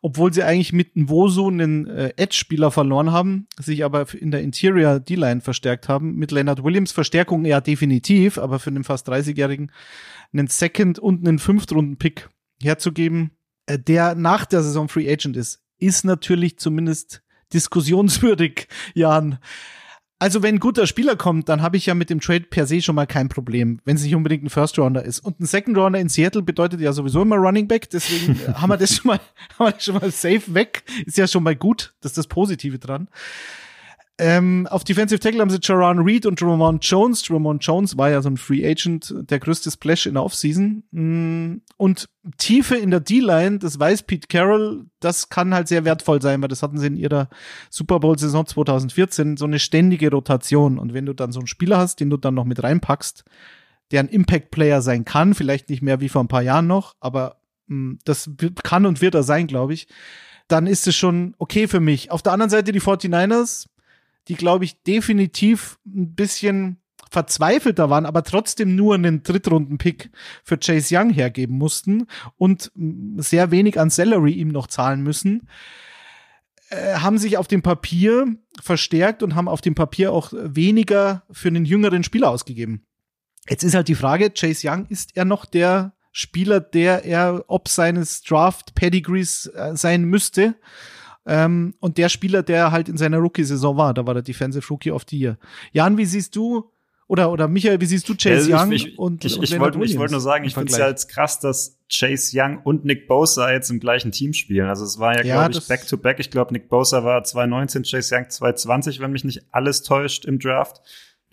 obwohl 0.02 0.34
sie 0.34 0.43
eigentlich 0.43 0.74
mit 0.74 0.95
Nwosu 0.95 1.48
einen 1.48 1.88
äh, 1.88 2.14
Edge-Spieler 2.18 2.72
verloren 2.72 3.12
haben, 3.12 3.48
sich 3.60 3.84
aber 3.84 4.06
in 4.14 4.32
der 4.32 4.41
Interior 4.41 5.00
D-Line 5.00 5.41
verstärkt 5.41 5.89
haben. 5.89 6.16
Mit 6.16 6.32
Leonard 6.32 6.64
Williams 6.64 6.91
Verstärkung 6.91 7.45
ja 7.45 7.62
definitiv, 7.62 8.38
aber 8.38 8.60
für 8.60 8.70
einen 8.70 8.84
fast 8.84 9.10
30-jährigen 9.10 9.72
einen 10.34 10.48
Second- 10.48 11.00
und 11.00 11.28
einen 11.28 11.39
Fünftrunden-Pick 11.39 12.30
herzugeben, 12.62 13.32
äh, 13.66 13.80
der 13.80 14.16
nach 14.16 14.45
der 14.45 14.64
Saison 14.64 14.89
Free 14.89 15.12
Agent 15.12 15.38
ist, 15.38 15.62
ist 15.80 16.06
natürlich 16.06 16.58
zumindest 16.58 17.24
diskussionswürdig, 17.54 18.68
Jan. 18.93 19.39
Also 20.20 20.41
wenn 20.41 20.55
ein 20.55 20.59
guter 20.59 20.88
Spieler 20.88 21.15
kommt, 21.15 21.47
dann 21.47 21.61
habe 21.61 21.78
ich 21.78 21.86
ja 21.86 21.93
mit 21.93 22.09
dem 22.09 22.20
Trade 22.20 22.45
per 22.49 22.65
se 22.65 22.82
schon 22.82 22.95
mal 22.95 23.05
kein 23.05 23.30
Problem, 23.30 23.80
wenn 23.86 23.97
es 23.97 24.03
nicht 24.03 24.15
unbedingt 24.15 24.43
ein 24.43 24.49
First 24.49 24.80
Rounder 24.80 25.03
ist. 25.03 25.20
Und 25.20 25.39
ein 25.39 25.45
Second 25.45 25.78
Rounder 25.78 25.99
in 25.99 26.09
Seattle 26.09 26.41
bedeutet 26.41 26.82
ja 26.82 26.91
sowieso 26.91 27.22
immer 27.22 27.36
Running 27.36 27.68
Back, 27.68 27.89
deswegen 27.91 28.39
haben 28.55 28.70
wir 28.70 28.78
das 28.78 28.95
schon 28.95 29.09
mal, 29.09 29.20
haben 29.59 29.68
wir 29.68 29.72
das 29.74 29.84
schon 29.84 29.95
mal 29.95 30.11
safe 30.11 30.53
weg. 30.55 30.84
Ist 31.05 31.18
ja 31.18 31.28
schon 31.28 31.43
mal 31.43 31.55
gut, 31.55 31.93
das 32.01 32.13
ist 32.13 32.18
das 32.18 32.28
Positive 32.28 32.80
dran. 32.80 33.09
Ähm, 34.20 34.65
auf 34.72 34.84
Defensive 34.84 35.20
Tackle 35.20 35.41
haben 35.41 35.51
sie 35.51 35.59
Jaron 35.61 35.99
Reed 35.99 36.26
und 36.26 36.41
Ramon 36.41 36.80
Jones. 36.82 37.30
Ramon 37.30 37.59
Jones 37.59 37.97
war 37.97 38.09
ja 38.09 38.20
so 38.22 38.30
ein 38.30 38.38
Free 38.38 38.68
Agent, 38.68 39.13
der 39.30 39.38
größte 39.39 39.70
Splash 39.70 40.07
in 40.07 40.15
der 40.15 40.24
Offseason. 40.24 40.84
Mm, 40.89 41.61
Und 41.78 42.09
Tiefe 42.38 42.76
in 42.78 42.89
der 42.89 42.99
D-Line, 42.99 43.59
das 43.59 43.80
weiß 43.80 44.03
Pete 44.03 44.28
Carroll, 44.28 44.86
das 44.99 45.30
kann 45.30 45.53
halt 45.53 45.68
sehr 45.68 45.86
wertvoll 45.86 46.20
sein, 46.22 46.41
weil 46.41 46.47
das 46.47 46.63
hatten 46.63 46.80
sie 46.80 46.88
in 46.88 46.95
ihrer 46.97 47.30
Super 47.70 47.99
Bowl-Saison 47.99 48.45
2014, 48.47 49.38
so 49.38 49.45
eine 49.45 49.59
ständige 49.59 50.09
Rotation. 50.09 50.80
Und 50.80 50.95
wenn 50.95 51.05
du 51.05 51.13
dann 51.13 51.32
so 51.32 51.39
einen 51.39 51.47
Spieler 51.47 51.78
hast, 51.78 51.99
den 51.99 52.09
du 52.09 52.18
dann 52.18 52.34
noch 52.34 52.45
mit 52.45 52.63
reinpackst, 52.63 53.24
der 53.91 53.99
ein 53.99 54.09
Impact-Player 54.09 54.82
sein 54.82 55.05
kann, 55.05 55.36
vielleicht 55.36 55.70
nicht 55.70 55.84
mehr 55.84 56.01
wie 56.01 56.09
vor 56.09 56.24
ein 56.24 56.28
paar 56.28 56.41
Jahren 56.41 56.65
noch, 56.68 56.95
aber 56.99 57.38
mh, 57.68 57.97
das 58.03 58.32
wird- 58.39 58.63
kann 58.63 58.88
und 58.88 58.99
wird 59.01 59.13
er 59.15 59.24
sein, 59.24 59.45
glaube 59.45 59.74
ich, 59.76 59.88
dann 60.47 60.65
ist 60.65 60.88
es 60.88 60.95
schon 60.95 61.36
okay 61.38 61.68
für 61.68 61.80
mich. 61.80 62.09
Auf 62.09 62.24
der 62.24 62.34
anderen 62.34 62.49
Seite 62.49 62.72
die 62.72 62.82
49ers, 62.82 63.68
die, 64.28 64.36
glaube 64.36 64.66
ich, 64.66 64.82
definitiv 64.84 65.80
ein 65.86 66.14
bisschen 66.16 66.78
verzweifelter 67.10 67.90
waren, 67.90 68.06
aber 68.06 68.24
trotzdem 68.24 68.76
nur 68.76 68.96
einen 68.96 69.24
Drittrunden-Pick 69.24 70.12
für 70.44 70.58
Chase 70.58 70.96
Young 70.96 71.10
hergeben 71.10 71.58
mussten 71.58 72.08
und 72.38 72.72
sehr 73.18 73.52
wenig 73.52 73.80
an 73.80 73.90
Salary 73.90 74.34
ihm 74.34 74.50
noch 74.50 74.68
zahlen 74.68 75.02
müssen, 75.02 75.48
äh, 76.70 76.96
haben 76.96 77.18
sich 77.18 77.38
auf 77.38 77.48
dem 77.48 77.62
Papier 77.62 78.36
verstärkt 78.62 79.24
und 79.24 79.36
haben 79.36 79.48
auf 79.48 79.62
dem 79.62 79.76
Papier 79.76 80.12
auch 80.12 80.34
weniger 80.34 81.24
für 81.32 81.48
einen 81.48 81.66
jüngeren 81.66 82.04
Spieler 82.04 82.30
ausgegeben. 82.30 82.86
Jetzt 83.50 83.64
ist 83.64 83.76
halt 83.76 83.88
die 83.88 83.96
Frage, 83.96 84.32
Chase 84.32 84.68
Young, 84.70 84.86
ist 84.88 85.16
er 85.16 85.24
noch 85.24 85.46
der 85.46 85.94
Spieler, 86.12 86.60
der 86.60 87.06
er 87.06 87.46
ob 87.48 87.70
seines 87.70 88.22
Draft-Pedigrees 88.24 89.46
äh, 89.48 89.76
sein 89.76 90.04
müsste? 90.04 90.56
Ähm, 91.28 91.76
und 91.80 91.98
der 91.98 92.10
Spieler, 92.10 92.42
der 92.42 92.72
halt 92.72 92.88
in 92.88 92.98
seiner 92.98 93.18
Rookie-Saison 93.18 93.76
war, 93.76 93.94
da 93.94 94.08
war 94.08 94.14
der 94.14 94.24
Defensive 94.24 94.66
Rookie 94.70 94.92
of 94.92 95.04
the 95.10 95.20
Year. 95.20 95.38
Jan, 95.74 95.98
wie 95.98 96.06
siehst 96.06 96.36
du, 96.36 96.72
oder, 97.08 97.32
oder 97.32 97.48
Michael, 97.48 97.80
wie 97.82 97.86
siehst 97.86 98.08
du 98.10 98.16
Chase 98.16 98.50
Ja, 98.50 98.64
Young 98.64 98.72
ich, 98.72 98.98
und, 98.98 99.24
ich, 99.24 99.38
und 99.38 99.44
ich 99.44 99.60
wollte 99.60 99.82
ich 99.84 99.98
wollte 99.98 100.14
nur 100.14 100.22
sagen, 100.22 100.46
ich 100.46 100.54
finde 100.54 100.72
es 100.72 100.78
ja 100.78 100.88
jetzt 100.88 101.10
krass, 101.10 101.40
dass 101.40 101.78
Chase 101.90 102.32
Young 102.34 102.60
und 102.64 102.84
Nick 102.84 103.08
Bosa 103.08 103.52
jetzt 103.52 103.70
im 103.70 103.80
gleichen 103.80 104.12
Team 104.12 104.34
spielen. 104.34 104.68
Also 104.68 104.84
es 104.84 105.00
war 105.00 105.16
ja, 105.16 105.24
Ja, 105.24 105.48
glaube 105.48 105.60
ich, 105.60 105.68
Back-to-Back. 105.68 106.20
Ich 106.20 106.32
glaube, 106.32 106.54
Nick 106.54 106.70
Bosa 106.70 107.04
war 107.04 107.24
2019, 107.24 107.84
Chase 107.84 108.16
Young 108.16 108.30
2020, 108.30 109.00
wenn 109.00 109.12
mich 109.12 109.24
nicht 109.24 109.44
alles 109.52 109.84
täuscht 109.84 110.26
im 110.26 110.40
Draft. 110.40 110.82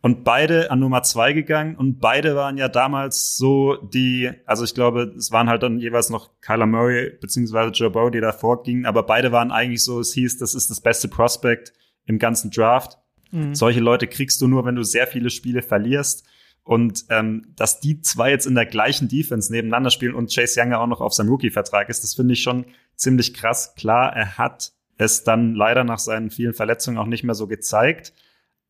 Und 0.04 0.22
beide 0.22 0.70
an 0.70 0.80
Nummer 0.80 1.02
zwei 1.02 1.32
gegangen 1.32 1.76
und 1.76 1.98
beide 1.98 2.36
waren 2.36 2.58
ja 2.58 2.68
damals 2.68 3.36
so 3.36 3.76
die, 3.76 4.30
also 4.44 4.62
ich 4.62 4.74
glaube, 4.74 5.14
es 5.16 5.32
waren 5.32 5.48
halt 5.48 5.62
dann 5.62 5.78
jeweils 5.78 6.10
noch 6.10 6.38
Kyler 6.42 6.66
Murray 6.66 7.16
beziehungsweise 7.18 7.70
Joe 7.70 7.88
Burrow, 7.88 8.10
die 8.10 8.20
davor 8.20 8.62
gingen, 8.62 8.84
aber 8.84 9.04
beide 9.04 9.32
waren 9.32 9.50
eigentlich 9.50 9.82
so, 9.82 10.00
es 10.00 10.12
hieß, 10.12 10.36
das 10.36 10.54
ist 10.54 10.68
das 10.68 10.82
beste 10.82 11.08
Prospect 11.08 11.72
im 12.04 12.18
ganzen 12.18 12.50
Draft. 12.50 12.98
Mhm. 13.30 13.54
Solche 13.54 13.80
Leute 13.80 14.06
kriegst 14.06 14.42
du 14.42 14.46
nur, 14.46 14.66
wenn 14.66 14.74
du 14.74 14.82
sehr 14.82 15.06
viele 15.06 15.30
Spiele 15.30 15.62
verlierst. 15.62 16.26
Und 16.64 17.06
ähm, 17.08 17.54
dass 17.56 17.80
die 17.80 18.02
zwei 18.02 18.28
jetzt 18.28 18.44
in 18.44 18.56
der 18.56 18.66
gleichen 18.66 19.08
Defense 19.08 19.50
nebeneinander 19.50 19.88
spielen 19.88 20.14
und 20.14 20.30
Chase 20.30 20.60
Young 20.60 20.72
ja 20.72 20.80
auch 20.80 20.86
noch 20.86 21.00
auf 21.00 21.14
seinem 21.14 21.30
Rookie-Vertrag 21.30 21.88
ist, 21.88 22.04
das 22.04 22.12
finde 22.12 22.34
ich 22.34 22.42
schon 22.42 22.66
ziemlich 22.94 23.32
krass. 23.32 23.74
Klar, 23.74 24.14
er 24.14 24.36
hat 24.36 24.72
es 24.98 25.24
dann 25.24 25.54
leider 25.54 25.82
nach 25.82 25.98
seinen 25.98 26.28
vielen 26.28 26.52
Verletzungen 26.52 26.98
auch 26.98 27.06
nicht 27.06 27.24
mehr 27.24 27.34
so 27.34 27.46
gezeigt. 27.46 28.12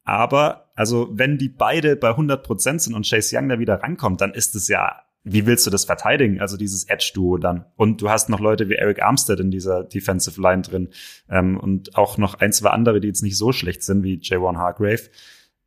Aber, 0.05 0.71
also, 0.75 1.09
wenn 1.13 1.39
die 1.39 1.49
beide 1.49 1.97
bei 1.97 2.11
100 2.11 2.43
Prozent 2.45 2.83
sind 2.83 2.95
und 2.95 3.09
Chase 3.09 3.37
Young 3.37 3.49
da 3.49 3.59
wieder 3.59 3.83
rankommt, 3.83 4.21
dann 4.21 4.35
ist 4.35 4.55
es 4.55 4.69
ja, 4.69 5.03
wie 5.25 5.47
willst 5.47 5.67
du 5.67 5.71
das 5.71 5.87
verteidigen? 5.87 6.41
Also 6.41 6.59
dieses 6.59 6.85
Edge-Duo 6.85 7.39
dann. 7.39 7.65
Und 7.77 8.03
du 8.03 8.11
hast 8.11 8.29
noch 8.29 8.41
Leute 8.41 8.69
wie 8.69 8.75
Eric 8.75 9.03
Armstead 9.03 9.41
in 9.41 9.51
dieser 9.51 9.83
Defensive 9.83 10.39
Line 10.41 10.61
drin. 10.61 10.91
Ähm, 11.31 11.59
und 11.59 11.97
auch 11.97 12.19
noch 12.19 12.35
ein, 12.35 12.53
zwei 12.53 12.69
andere, 12.69 13.01
die 13.01 13.09
jetzt 13.09 13.23
nicht 13.23 13.39
so 13.39 13.51
schlecht 13.51 13.83
sind 13.83 14.03
wie 14.03 14.19
J1 14.19 14.59
Hargrave. 14.59 15.09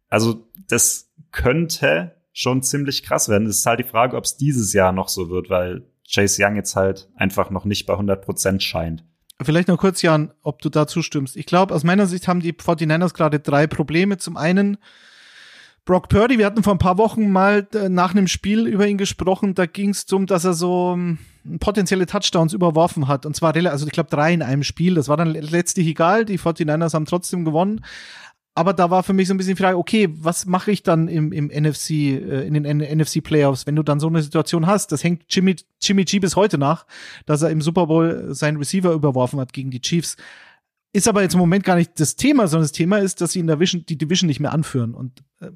Also, 0.09 0.47
das 0.67 1.11
könnte 1.31 2.15
schon 2.31 2.61
ziemlich 2.61 3.01
krass 3.01 3.29
werden. 3.29 3.47
Es 3.47 3.57
ist 3.57 3.65
halt 3.65 3.79
die 3.79 3.83
Frage, 3.83 4.15
ob 4.15 4.25
es 4.25 4.37
dieses 4.37 4.73
Jahr 4.73 4.91
noch 4.91 5.09
so 5.09 5.31
wird, 5.31 5.49
weil 5.49 5.87
Chase 6.07 6.43
Young 6.43 6.55
jetzt 6.55 6.75
halt 6.75 7.09
einfach 7.15 7.49
noch 7.49 7.65
nicht 7.65 7.87
bei 7.87 7.93
100 7.93 8.23
Prozent 8.23 8.61
scheint. 8.61 9.03
Vielleicht 9.41 9.67
noch 9.67 9.77
kurz, 9.77 10.01
Jan, 10.01 10.31
ob 10.41 10.61
du 10.61 10.69
da 10.69 10.87
zustimmst. 10.87 11.37
Ich 11.37 11.45
glaube, 11.45 11.73
aus 11.73 11.83
meiner 11.83 12.07
Sicht 12.07 12.27
haben 12.27 12.39
die 12.39 12.53
49ers 12.53 13.13
gerade 13.13 13.39
drei 13.39 13.67
Probleme. 13.67 14.17
Zum 14.17 14.35
einen 14.35 14.77
Brock 15.85 16.09
Purdy, 16.09 16.37
wir 16.37 16.45
hatten 16.45 16.63
vor 16.63 16.73
ein 16.73 16.79
paar 16.79 16.97
Wochen 16.97 17.31
mal 17.31 17.65
äh, 17.73 17.87
nach 17.87 18.11
einem 18.11 18.27
Spiel 18.27 18.67
über 18.67 18.87
ihn 18.87 18.97
gesprochen, 18.97 19.53
da 19.53 19.65
ging 19.67 19.91
es 19.91 20.05
darum, 20.05 20.25
dass 20.25 20.43
er 20.43 20.53
so 20.53 20.91
ähm, 20.93 21.17
potenzielle 21.59 22.05
Touchdowns 22.05 22.51
überworfen 22.53 23.07
hat. 23.07 23.25
Und 23.25 23.35
zwar, 23.35 23.55
also 23.55 23.85
ich 23.85 23.93
glaube, 23.93 24.09
drei 24.09 24.33
in 24.33 24.41
einem 24.41 24.63
Spiel. 24.63 24.95
Das 24.95 25.07
war 25.07 25.17
dann 25.17 25.29
letztlich 25.29 25.87
egal. 25.87 26.25
Die 26.25 26.37
49ers 26.37 26.93
haben 26.93 27.05
trotzdem 27.05 27.45
gewonnen. 27.45 27.85
Aber 28.57 28.73
da 28.73 28.89
war 28.89 29.03
für 29.03 29.13
mich 29.13 29.27
so 29.27 29.35
ein 29.35 29.37
bisschen 29.37 29.55
die 29.55 29.61
Frage, 29.61 29.77
okay, 29.77 30.09
was 30.11 30.47
mache 30.47 30.71
ich 30.71 30.81
dann 30.81 31.07
im, 31.07 31.31
im 31.31 31.45
NFC, 31.45 31.91
äh, 31.91 32.47
in 32.47 32.55
den 32.55 32.79
NFC 32.79 33.23
Playoffs, 33.23 33.67
wenn 33.67 33.75
du 33.75 33.83
dann 33.83 33.99
so 33.99 34.07
eine 34.07 34.23
Situation 34.23 34.65
hast? 34.65 34.91
Das 34.91 35.03
hängt 35.03 35.25
Jimmy, 35.29 35.57
Jimmy 35.79 36.05
G 36.05 36.17
bis 36.17 36.35
heute 36.35 36.57
nach, 36.57 36.87
dass 37.27 37.43
er 37.43 37.51
im 37.51 37.61
Super 37.61 37.85
Bowl 37.85 38.33
seinen 38.33 38.57
Receiver 38.57 38.93
überworfen 38.93 39.39
hat 39.39 39.53
gegen 39.53 39.69
die 39.69 39.79
Chiefs. 39.79 40.17
Ist 40.91 41.07
aber 41.07 41.21
jetzt 41.21 41.35
im 41.35 41.39
Moment 41.39 41.65
gar 41.65 41.75
nicht 41.75 41.99
das 41.99 42.15
Thema, 42.15 42.47
sondern 42.47 42.63
das 42.63 42.71
Thema 42.71 42.97
ist, 42.97 43.21
dass 43.21 43.33
sie 43.33 43.41
in 43.41 43.45
der 43.45 43.57
Division, 43.57 43.85
die 43.85 43.95
Division 43.95 44.25
nicht 44.25 44.39
mehr 44.39 44.53
anführen. 44.53 44.95
Und 44.95 45.21
äh, 45.39 45.51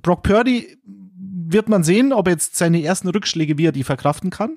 Brock 0.00 0.22
Purdy 0.22 0.78
wird 0.82 1.68
man 1.68 1.84
sehen, 1.84 2.14
ob 2.14 2.26
er 2.26 2.32
jetzt 2.32 2.56
seine 2.56 2.82
ersten 2.82 3.10
Rückschläge, 3.10 3.58
wie 3.58 3.66
er 3.66 3.72
die 3.72 3.84
verkraften 3.84 4.30
kann. 4.30 4.56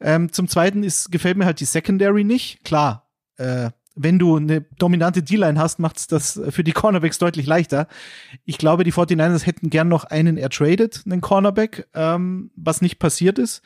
Ähm, 0.00 0.32
zum 0.32 0.48
Zweiten 0.48 0.82
ist, 0.82 1.12
gefällt 1.12 1.36
mir 1.36 1.44
halt 1.46 1.60
die 1.60 1.66
Secondary 1.66 2.24
nicht. 2.24 2.64
Klar, 2.64 3.08
äh, 3.36 3.70
wenn 3.96 4.18
du 4.18 4.36
eine 4.36 4.60
dominante 4.78 5.22
D-Line 5.22 5.58
hast, 5.58 5.78
macht 5.78 5.96
es 5.96 6.06
das 6.06 6.40
für 6.50 6.62
die 6.62 6.72
Cornerbacks 6.72 7.18
deutlich 7.18 7.46
leichter. 7.46 7.88
Ich 8.44 8.58
glaube, 8.58 8.84
die 8.84 8.92
49ers 8.92 9.46
hätten 9.46 9.70
gern 9.70 9.88
noch 9.88 10.04
einen 10.04 10.36
ertradet, 10.36 11.02
einen 11.06 11.22
Cornerback, 11.22 11.88
ähm, 11.94 12.50
was 12.54 12.82
nicht 12.82 12.98
passiert 12.98 13.38
ist. 13.38 13.62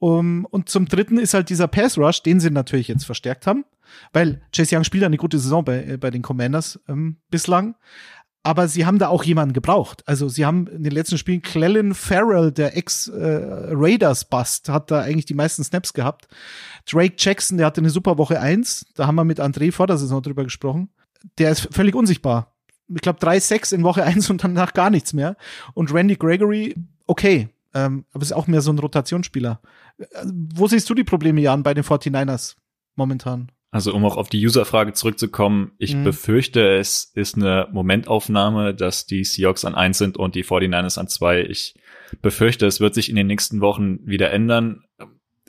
Um, 0.00 0.44
und 0.44 0.68
zum 0.68 0.86
dritten 0.86 1.18
ist 1.18 1.34
halt 1.34 1.50
dieser 1.50 1.66
Pass 1.66 1.98
Rush, 1.98 2.22
den 2.22 2.38
sie 2.38 2.50
natürlich 2.50 2.86
jetzt 2.86 3.04
verstärkt 3.04 3.48
haben, 3.48 3.64
weil 4.12 4.40
Chase 4.54 4.76
Young 4.76 4.84
spielt 4.84 5.02
eine 5.02 5.16
gute 5.16 5.40
Saison 5.40 5.64
bei, 5.64 5.84
äh, 5.84 5.96
bei 5.96 6.10
den 6.10 6.22
Commanders 6.22 6.78
ähm, 6.88 7.16
bislang 7.30 7.74
aber 8.42 8.68
sie 8.68 8.86
haben 8.86 8.98
da 8.98 9.08
auch 9.08 9.24
jemanden 9.24 9.52
gebraucht. 9.52 10.02
Also 10.06 10.28
sie 10.28 10.46
haben 10.46 10.66
in 10.68 10.82
den 10.82 10.92
letzten 10.92 11.18
Spielen 11.18 11.42
Clellan 11.42 11.94
Farrell, 11.94 12.52
der 12.52 12.76
Ex-Raiders-Bust, 12.76 14.68
äh, 14.68 14.72
hat 14.72 14.90
da 14.90 15.00
eigentlich 15.00 15.26
die 15.26 15.34
meisten 15.34 15.64
Snaps 15.64 15.92
gehabt. 15.92 16.28
Drake 16.90 17.14
Jackson, 17.18 17.58
der 17.58 17.66
hatte 17.66 17.80
eine 17.80 17.90
super 17.90 18.16
Woche 18.16 18.40
eins. 18.40 18.86
Da 18.94 19.06
haben 19.06 19.16
wir 19.16 19.24
mit 19.24 19.40
André 19.40 19.72
vor 19.72 19.86
der 19.86 19.98
Saison 19.98 20.22
drüber 20.22 20.44
gesprochen. 20.44 20.88
Der 21.38 21.50
ist 21.50 21.68
völlig 21.72 21.94
unsichtbar. 21.94 22.54
Ich 22.88 23.02
glaube, 23.02 23.18
drei 23.18 23.38
Sex 23.38 23.72
in 23.72 23.82
Woche 23.82 24.04
eins 24.04 24.30
und 24.30 24.42
danach 24.42 24.72
gar 24.72 24.88
nichts 24.90 25.12
mehr. 25.12 25.36
Und 25.74 25.92
Randy 25.92 26.16
Gregory, 26.16 26.74
okay, 27.06 27.50
ähm, 27.74 28.06
aber 28.12 28.22
ist 28.22 28.32
auch 28.32 28.46
mehr 28.46 28.62
so 28.62 28.72
ein 28.72 28.78
Rotationsspieler. 28.78 29.60
Äh, 29.98 30.04
wo 30.54 30.66
siehst 30.68 30.88
du 30.88 30.94
die 30.94 31.04
Probleme, 31.04 31.40
Jan, 31.40 31.62
bei 31.62 31.74
den 31.74 31.84
49ers 31.84 32.54
momentan? 32.96 33.50
Also 33.70 33.92
um 33.94 34.04
auch 34.04 34.16
auf 34.16 34.30
die 34.30 34.44
User-Frage 34.44 34.94
zurückzukommen, 34.94 35.72
ich 35.78 35.94
mhm. 35.94 36.04
befürchte, 36.04 36.76
es 36.76 37.12
ist 37.14 37.36
eine 37.36 37.68
Momentaufnahme, 37.70 38.74
dass 38.74 39.04
die 39.04 39.24
Seahawks 39.24 39.64
an 39.64 39.74
eins 39.74 39.98
sind 39.98 40.16
und 40.16 40.34
die 40.34 40.44
49ers 40.44 40.98
an 40.98 41.08
zwei. 41.08 41.42
Ich 41.42 41.74
befürchte, 42.22 42.66
es 42.66 42.80
wird 42.80 42.94
sich 42.94 43.10
in 43.10 43.16
den 43.16 43.26
nächsten 43.26 43.60
Wochen 43.60 43.98
wieder 44.06 44.30
ändern. 44.30 44.84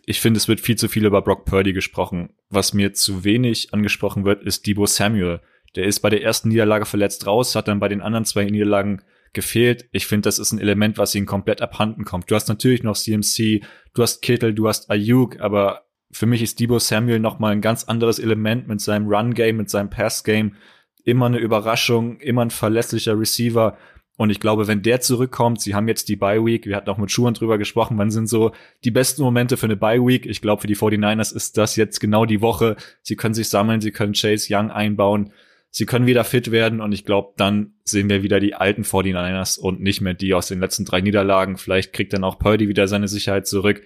Ich 0.05 0.19
finde, 0.19 0.37
es 0.37 0.49
wird 0.49 0.59
viel 0.59 0.75
zu 0.75 0.89
viel 0.89 1.05
über 1.05 1.21
Brock 1.21 1.45
Purdy 1.45 1.71
gesprochen. 1.71 2.31
Was 2.49 2.73
mir 2.73 2.93
zu 2.93 3.23
wenig 3.23 3.73
angesprochen 3.73 4.25
wird, 4.25 4.43
ist 4.43 4.67
Debo 4.67 4.85
Samuel. 4.85 5.39
Der 5.75 5.85
ist 5.85 5.99
bei 5.99 6.09
der 6.09 6.23
ersten 6.23 6.49
Niederlage 6.49 6.85
verletzt 6.85 7.25
raus, 7.25 7.55
hat 7.55 7.67
dann 7.67 7.79
bei 7.79 7.87
den 7.87 8.01
anderen 8.01 8.25
zwei 8.25 8.43
Niederlagen 8.43 9.01
gefehlt. 9.33 9.87
Ich 9.91 10.07
finde, 10.07 10.27
das 10.27 10.39
ist 10.39 10.51
ein 10.51 10.59
Element, 10.59 10.97
was 10.97 11.15
ihnen 11.15 11.27
komplett 11.27 11.61
abhanden 11.61 12.03
kommt. 12.03 12.29
Du 12.29 12.35
hast 12.35 12.49
natürlich 12.49 12.83
noch 12.83 12.97
CMC, 12.97 13.61
du 13.93 14.01
hast 14.01 14.21
Kittel, 14.21 14.53
du 14.53 14.67
hast 14.67 14.89
Ayuk, 14.89 15.39
aber 15.39 15.85
für 16.11 16.25
mich 16.25 16.41
ist 16.41 16.59
Debo 16.59 16.79
Samuel 16.79 17.19
noch 17.19 17.39
mal 17.39 17.51
ein 17.51 17.61
ganz 17.61 17.83
anderes 17.83 18.19
Element 18.19 18.67
mit 18.67 18.81
seinem 18.81 19.07
Run-Game, 19.07 19.57
mit 19.57 19.69
seinem 19.69 19.89
Pass-Game. 19.89 20.55
Immer 21.03 21.27
eine 21.27 21.37
Überraschung, 21.37 22.19
immer 22.19 22.43
ein 22.43 22.49
verlässlicher 22.49 23.17
Receiver. 23.19 23.77
Und 24.17 24.31
ich 24.31 24.39
glaube, 24.39 24.67
wenn 24.67 24.81
der 24.81 24.99
zurückkommt, 25.01 25.61
sie 25.61 25.75
haben 25.75 25.87
jetzt 25.87 26.09
die 26.09 26.17
Bye 26.17 26.43
Week, 26.43 26.65
wir 26.65 26.75
hatten 26.75 26.89
auch 26.89 26.97
mit 26.97 27.11
Schuhen 27.11 27.35
drüber 27.35 27.57
gesprochen, 27.57 27.97
wann 27.97 28.11
sind 28.11 28.27
so 28.27 28.51
die 28.83 28.91
besten 28.91 29.21
Momente 29.21 29.55
für 29.55 29.67
eine 29.67 29.77
Bye 29.77 30.05
Week? 30.05 30.25
Ich 30.25 30.41
glaube, 30.41 30.61
für 30.61 30.67
die 30.67 30.75
49ers 30.75 31.33
ist 31.33 31.57
das 31.57 31.75
jetzt 31.75 31.99
genau 31.99 32.25
die 32.25 32.41
Woche. 32.41 32.75
Sie 33.01 33.15
können 33.15 33.33
sich 33.33 33.47
sammeln, 33.47 33.79
sie 33.79 33.91
können 33.91 34.13
Chase 34.13 34.53
Young 34.53 34.71
einbauen, 34.71 35.31
sie 35.69 35.85
können 35.85 36.05
wieder 36.05 36.25
fit 36.25 36.51
werden 36.51 36.81
und 36.81 36.91
ich 36.91 37.05
glaube, 37.05 37.33
dann 37.37 37.75
sehen 37.85 38.09
wir 38.09 38.23
wieder 38.23 38.41
die 38.41 38.55
alten 38.55 38.81
49ers 38.81 39.57
und 39.57 39.79
nicht 39.79 40.01
mehr 40.01 40.15
die 40.15 40.33
aus 40.33 40.47
den 40.47 40.59
letzten 40.59 40.83
drei 40.83 40.99
Niederlagen. 40.99 41.55
Vielleicht 41.55 41.93
kriegt 41.93 42.11
dann 42.11 42.25
auch 42.25 42.39
Purdy 42.39 42.67
wieder 42.67 42.89
seine 42.89 43.07
Sicherheit 43.07 43.47
zurück 43.47 43.83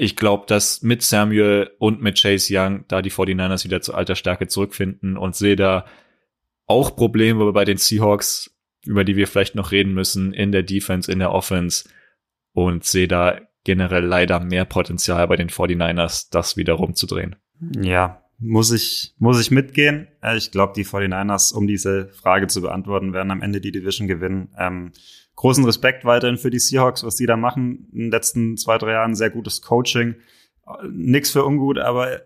ich 0.00 0.14
glaube, 0.14 0.46
dass 0.46 0.82
mit 0.82 1.02
Samuel 1.02 1.72
und 1.78 2.00
mit 2.00 2.20
Chase 2.22 2.54
Young 2.56 2.84
da 2.86 3.02
die 3.02 3.10
49ers 3.10 3.64
wieder 3.64 3.80
zu 3.80 3.94
alter 3.94 4.14
Stärke 4.14 4.46
zurückfinden 4.46 5.18
und 5.18 5.34
sehe 5.34 5.56
da 5.56 5.86
auch 6.66 6.94
Probleme 6.94 7.52
bei 7.52 7.64
den 7.64 7.78
Seahawks, 7.78 8.56
über 8.86 9.02
die 9.02 9.16
wir 9.16 9.26
vielleicht 9.26 9.56
noch 9.56 9.72
reden 9.72 9.94
müssen, 9.94 10.32
in 10.32 10.52
der 10.52 10.62
Defense, 10.62 11.10
in 11.10 11.18
der 11.18 11.32
Offense 11.32 11.88
und 12.52 12.84
sehe 12.84 13.08
da 13.08 13.40
generell 13.64 14.04
leider 14.04 14.38
mehr 14.38 14.64
Potenzial 14.64 15.26
bei 15.26 15.36
den 15.36 15.48
49ers, 15.48 16.28
das 16.30 16.56
wieder 16.56 16.74
rumzudrehen. 16.74 17.34
Ja, 17.82 18.22
muss 18.38 18.70
ich, 18.70 19.16
muss 19.18 19.40
ich 19.40 19.50
mitgehen. 19.50 20.06
Äh, 20.22 20.36
ich 20.36 20.52
glaube, 20.52 20.74
die 20.76 20.84
49ers, 20.84 21.52
um 21.52 21.66
diese 21.66 22.08
Frage 22.10 22.46
zu 22.46 22.62
beantworten, 22.62 23.12
werden 23.12 23.32
am 23.32 23.42
Ende 23.42 23.60
die 23.60 23.72
Division 23.72 24.06
gewinnen. 24.06 24.54
Ähm, 24.56 24.92
großen 25.38 25.64
Respekt 25.64 26.04
weiterhin 26.04 26.36
für 26.36 26.50
die 26.50 26.58
Seahawks, 26.58 27.04
was 27.04 27.14
die 27.14 27.26
da 27.26 27.36
machen 27.36 27.88
in 27.92 27.98
den 28.00 28.10
letzten 28.10 28.56
zwei, 28.56 28.76
drei 28.76 28.92
Jahren. 28.92 29.14
Sehr 29.14 29.30
gutes 29.30 29.62
Coaching. 29.62 30.16
Nix 30.90 31.30
für 31.30 31.44
ungut, 31.44 31.78
aber 31.78 32.22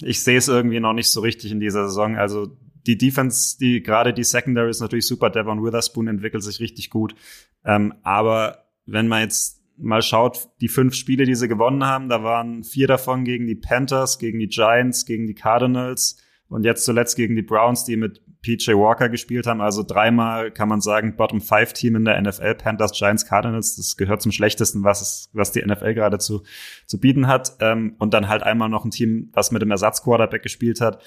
ich 0.00 0.22
sehe 0.22 0.38
es 0.38 0.48
irgendwie 0.48 0.80
noch 0.80 0.94
nicht 0.94 1.10
so 1.10 1.20
richtig 1.20 1.52
in 1.52 1.60
dieser 1.60 1.86
Saison. 1.86 2.16
Also 2.16 2.56
die 2.86 2.96
Defense, 2.96 3.58
die 3.58 3.82
gerade 3.82 4.14
die 4.14 4.24
Secondary 4.24 4.70
ist 4.70 4.80
natürlich 4.80 5.06
super. 5.06 5.28
Devon 5.28 5.62
Witherspoon 5.62 6.08
entwickelt 6.08 6.42
sich 6.42 6.60
richtig 6.60 6.88
gut. 6.88 7.14
Ähm, 7.62 7.92
aber 8.02 8.64
wenn 8.86 9.06
man 9.06 9.20
jetzt 9.20 9.62
mal 9.76 10.00
schaut, 10.00 10.48
die 10.62 10.68
fünf 10.68 10.94
Spiele, 10.94 11.26
die 11.26 11.34
sie 11.34 11.46
gewonnen 11.46 11.84
haben, 11.84 12.08
da 12.08 12.22
waren 12.22 12.64
vier 12.64 12.86
davon 12.86 13.24
gegen 13.24 13.46
die 13.46 13.54
Panthers, 13.54 14.18
gegen 14.18 14.38
die 14.38 14.48
Giants, 14.48 15.04
gegen 15.04 15.26
die 15.26 15.34
Cardinals 15.34 16.16
und 16.48 16.64
jetzt 16.64 16.86
zuletzt 16.86 17.16
gegen 17.16 17.36
die 17.36 17.42
Browns, 17.42 17.84
die 17.84 17.98
mit 17.98 18.22
PJ 18.44 18.72
Walker 18.72 19.08
gespielt 19.08 19.46
haben. 19.46 19.62
Also 19.62 19.82
dreimal 19.82 20.50
kann 20.50 20.68
man 20.68 20.82
sagen, 20.82 21.16
Bottom 21.16 21.40
Five 21.40 21.72
Team 21.72 21.96
in 21.96 22.04
der 22.04 22.20
NFL, 22.20 22.54
Panthers, 22.56 22.92
Giants, 22.92 23.24
Cardinals. 23.26 23.76
Das 23.76 23.96
gehört 23.96 24.20
zum 24.20 24.32
schlechtesten, 24.32 24.84
was 24.84 25.00
es, 25.00 25.30
was 25.32 25.50
die 25.52 25.64
NFL 25.64 25.94
gerade 25.94 26.18
zu, 26.18 26.42
zu 26.86 27.00
bieten 27.00 27.26
hat. 27.26 27.56
Ähm, 27.60 27.96
und 27.98 28.12
dann 28.12 28.28
halt 28.28 28.42
einmal 28.42 28.68
noch 28.68 28.84
ein 28.84 28.90
Team, 28.90 29.30
was 29.32 29.50
mit 29.50 29.62
dem 29.62 29.70
Ersatzquarterback 29.70 30.42
gespielt 30.42 30.80
hat. 30.82 31.02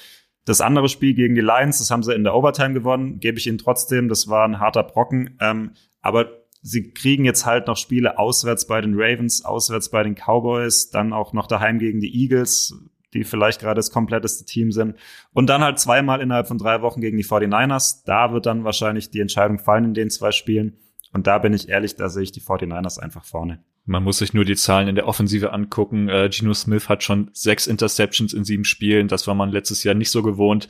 Das 0.46 0.62
andere 0.62 0.90
Spiel 0.90 1.14
gegen 1.14 1.36
die 1.36 1.42
Lions, 1.42 1.78
das 1.78 1.92
haben 1.92 2.04
sie 2.04 2.14
in 2.14 2.24
der 2.24 2.34
Overtime 2.34 2.74
gewonnen, 2.74 3.20
gebe 3.20 3.38
ich 3.38 3.48
ihnen 3.48 3.60
trotzdem. 3.60 4.10
Das 4.10 4.28
war 4.28 4.46
ein 4.46 4.60
harter 4.60 4.84
Brocken. 4.84 5.38
Ähm, 5.40 5.72
aber 6.02 6.32
sie 6.62 6.92
kriegen 6.92 7.24
jetzt 7.24 7.46
halt 7.46 7.68
noch 7.68 7.78
Spiele 7.78 8.18
auswärts 8.18 8.66
bei 8.66 8.82
den 8.82 8.96
Ravens, 8.96 9.46
auswärts 9.46 9.90
bei 9.90 10.02
den 10.02 10.16
Cowboys, 10.16 10.90
dann 10.90 11.14
auch 11.14 11.34
noch 11.34 11.48
daheim 11.48 11.78
gegen 11.78 12.00
die 12.00 12.24
Eagles 12.24 12.74
die 13.18 13.24
vielleicht 13.24 13.60
gerade 13.62 13.80
das 13.80 13.92
kompletteste 13.92 14.46
Team 14.46 14.72
sind. 14.72 14.96
Und 15.34 15.48
dann 15.48 15.64
halt 15.64 15.80
zweimal 15.80 16.22
innerhalb 16.22 16.48
von 16.48 16.58
drei 16.58 16.82
Wochen 16.82 17.02
gegen 17.02 17.18
die 17.18 17.26
49ers. 17.26 18.04
Da 18.06 18.32
wird 18.32 18.46
dann 18.46 18.64
wahrscheinlich 18.64 19.10
die 19.10 19.20
Entscheidung 19.20 19.60
fallen 19.60 19.86
in 19.86 19.94
den 19.94 20.10
zwei 20.10 20.32
Spielen. 20.32 20.78
Und 21.14 21.28
da 21.28 21.40
bin 21.40 21.54
ich 21.54 21.70
ehrlich, 21.70 21.96
da 21.96 22.10
sehe 22.10 22.24
ich 22.24 22.32
die 22.32 22.42
49ers 22.42 23.00
einfach 23.00 23.24
vorne. 23.24 23.64
Man 23.90 24.04
muss 24.04 24.18
sich 24.18 24.34
nur 24.34 24.44
die 24.44 24.58
Zahlen 24.58 24.90
in 24.90 24.96
der 24.96 25.08
Offensive 25.08 25.54
angucken. 25.54 26.10
Äh, 26.10 26.30
Geno 26.30 26.54
Smith 26.54 26.90
hat 26.90 27.04
schon 27.04 27.30
sechs 27.32 27.68
Interceptions 27.68 28.34
in 28.34 28.44
sieben 28.44 28.66
Spielen. 28.66 29.08
Das 29.08 29.28
war 29.28 29.34
man 29.34 29.50
letztes 29.50 29.86
Jahr 29.86 29.96
nicht 29.96 30.12
so 30.12 30.22
gewohnt. 30.24 30.68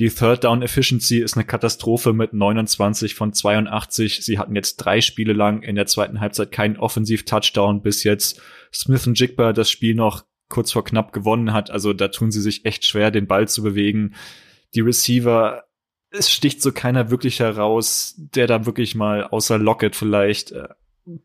Die 0.00 0.08
Third 0.08 0.42
Down 0.42 0.62
Efficiency 0.62 1.18
ist 1.18 1.36
eine 1.36 1.44
Katastrophe 1.44 2.12
mit 2.12 2.32
29 2.32 3.14
von 3.14 3.32
82. 3.32 4.24
Sie 4.24 4.40
hatten 4.40 4.56
jetzt 4.56 4.78
drei 4.78 5.00
Spiele 5.00 5.32
lang 5.32 5.62
in 5.62 5.76
der 5.76 5.86
zweiten 5.86 6.18
Halbzeit 6.18 6.50
keinen 6.50 6.76
Offensiv-Touchdown 6.76 7.82
bis 7.82 8.02
jetzt. 8.02 8.42
Smith 8.74 9.06
und 9.06 9.18
Jigba 9.18 9.52
das 9.52 9.70
Spiel 9.70 9.94
noch 9.94 10.24
kurz 10.48 10.72
vor 10.72 10.84
knapp 10.84 11.12
gewonnen 11.12 11.52
hat. 11.52 11.70
Also 11.70 11.92
da 11.92 12.08
tun 12.08 12.30
sie 12.30 12.40
sich 12.40 12.64
echt 12.64 12.86
schwer, 12.86 13.10
den 13.10 13.26
Ball 13.26 13.48
zu 13.48 13.62
bewegen. 13.62 14.14
Die 14.74 14.80
Receiver, 14.80 15.64
es 16.10 16.30
sticht 16.30 16.62
so 16.62 16.72
keiner 16.72 17.10
wirklich 17.10 17.40
heraus, 17.40 18.14
der 18.16 18.46
da 18.46 18.66
wirklich 18.66 18.94
mal 18.94 19.24
außer 19.24 19.58
Lockett 19.58 19.96
vielleicht 19.96 20.52
äh, 20.52 20.68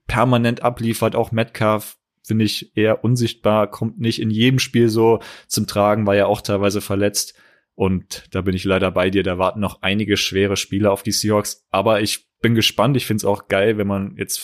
permanent 0.07 0.63
abliefert. 0.63 1.15
Auch 1.15 1.31
Metcalf 1.31 1.97
finde 2.23 2.45
ich 2.45 2.75
eher 2.77 3.03
unsichtbar, 3.03 3.69
kommt 3.69 3.99
nicht 3.99 4.21
in 4.21 4.29
jedem 4.29 4.59
Spiel 4.59 4.89
so 4.89 5.19
zum 5.47 5.67
Tragen, 5.67 6.05
war 6.05 6.15
ja 6.15 6.27
auch 6.27 6.41
teilweise 6.41 6.81
verletzt. 6.81 7.35
Und 7.73 8.25
da 8.31 8.41
bin 8.41 8.55
ich 8.55 8.63
leider 8.63 8.91
bei 8.91 9.09
dir. 9.09 9.23
Da 9.23 9.37
warten 9.37 9.59
noch 9.59 9.81
einige 9.81 10.17
schwere 10.17 10.57
Spiele 10.57 10.91
auf 10.91 11.03
die 11.03 11.11
Seahawks. 11.11 11.65
Aber 11.71 12.01
ich 12.01 12.27
bin 12.39 12.53
gespannt. 12.53 12.97
Ich 12.97 13.05
finde 13.05 13.21
es 13.21 13.25
auch 13.25 13.47
geil, 13.47 13.77
wenn 13.77 13.87
man 13.87 14.15
jetzt 14.17 14.39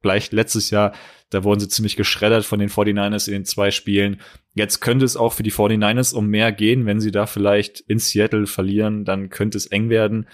vergleicht 0.00 0.32
letztes 0.32 0.70
Jahr 0.70 0.92
da 1.30 1.44
wurden 1.44 1.60
sie 1.60 1.68
ziemlich 1.68 1.96
geschreddert 1.96 2.44
von 2.44 2.58
den 2.58 2.68
49ers 2.68 3.28
in 3.28 3.34
den 3.34 3.44
zwei 3.44 3.70
Spielen. 3.70 4.20
Jetzt 4.54 4.80
könnte 4.80 5.04
es 5.04 5.16
auch 5.16 5.32
für 5.32 5.44
die 5.44 5.52
49ers 5.52 6.12
um 6.12 6.26
mehr 6.26 6.50
gehen. 6.50 6.86
Wenn 6.86 7.00
sie 7.00 7.12
da 7.12 7.26
vielleicht 7.26 7.80
in 7.80 8.00
Seattle 8.00 8.46
verlieren, 8.46 9.04
dann 9.04 9.30
könnte 9.30 9.56
es 9.56 9.66
eng 9.66 9.88
werden 9.88 10.28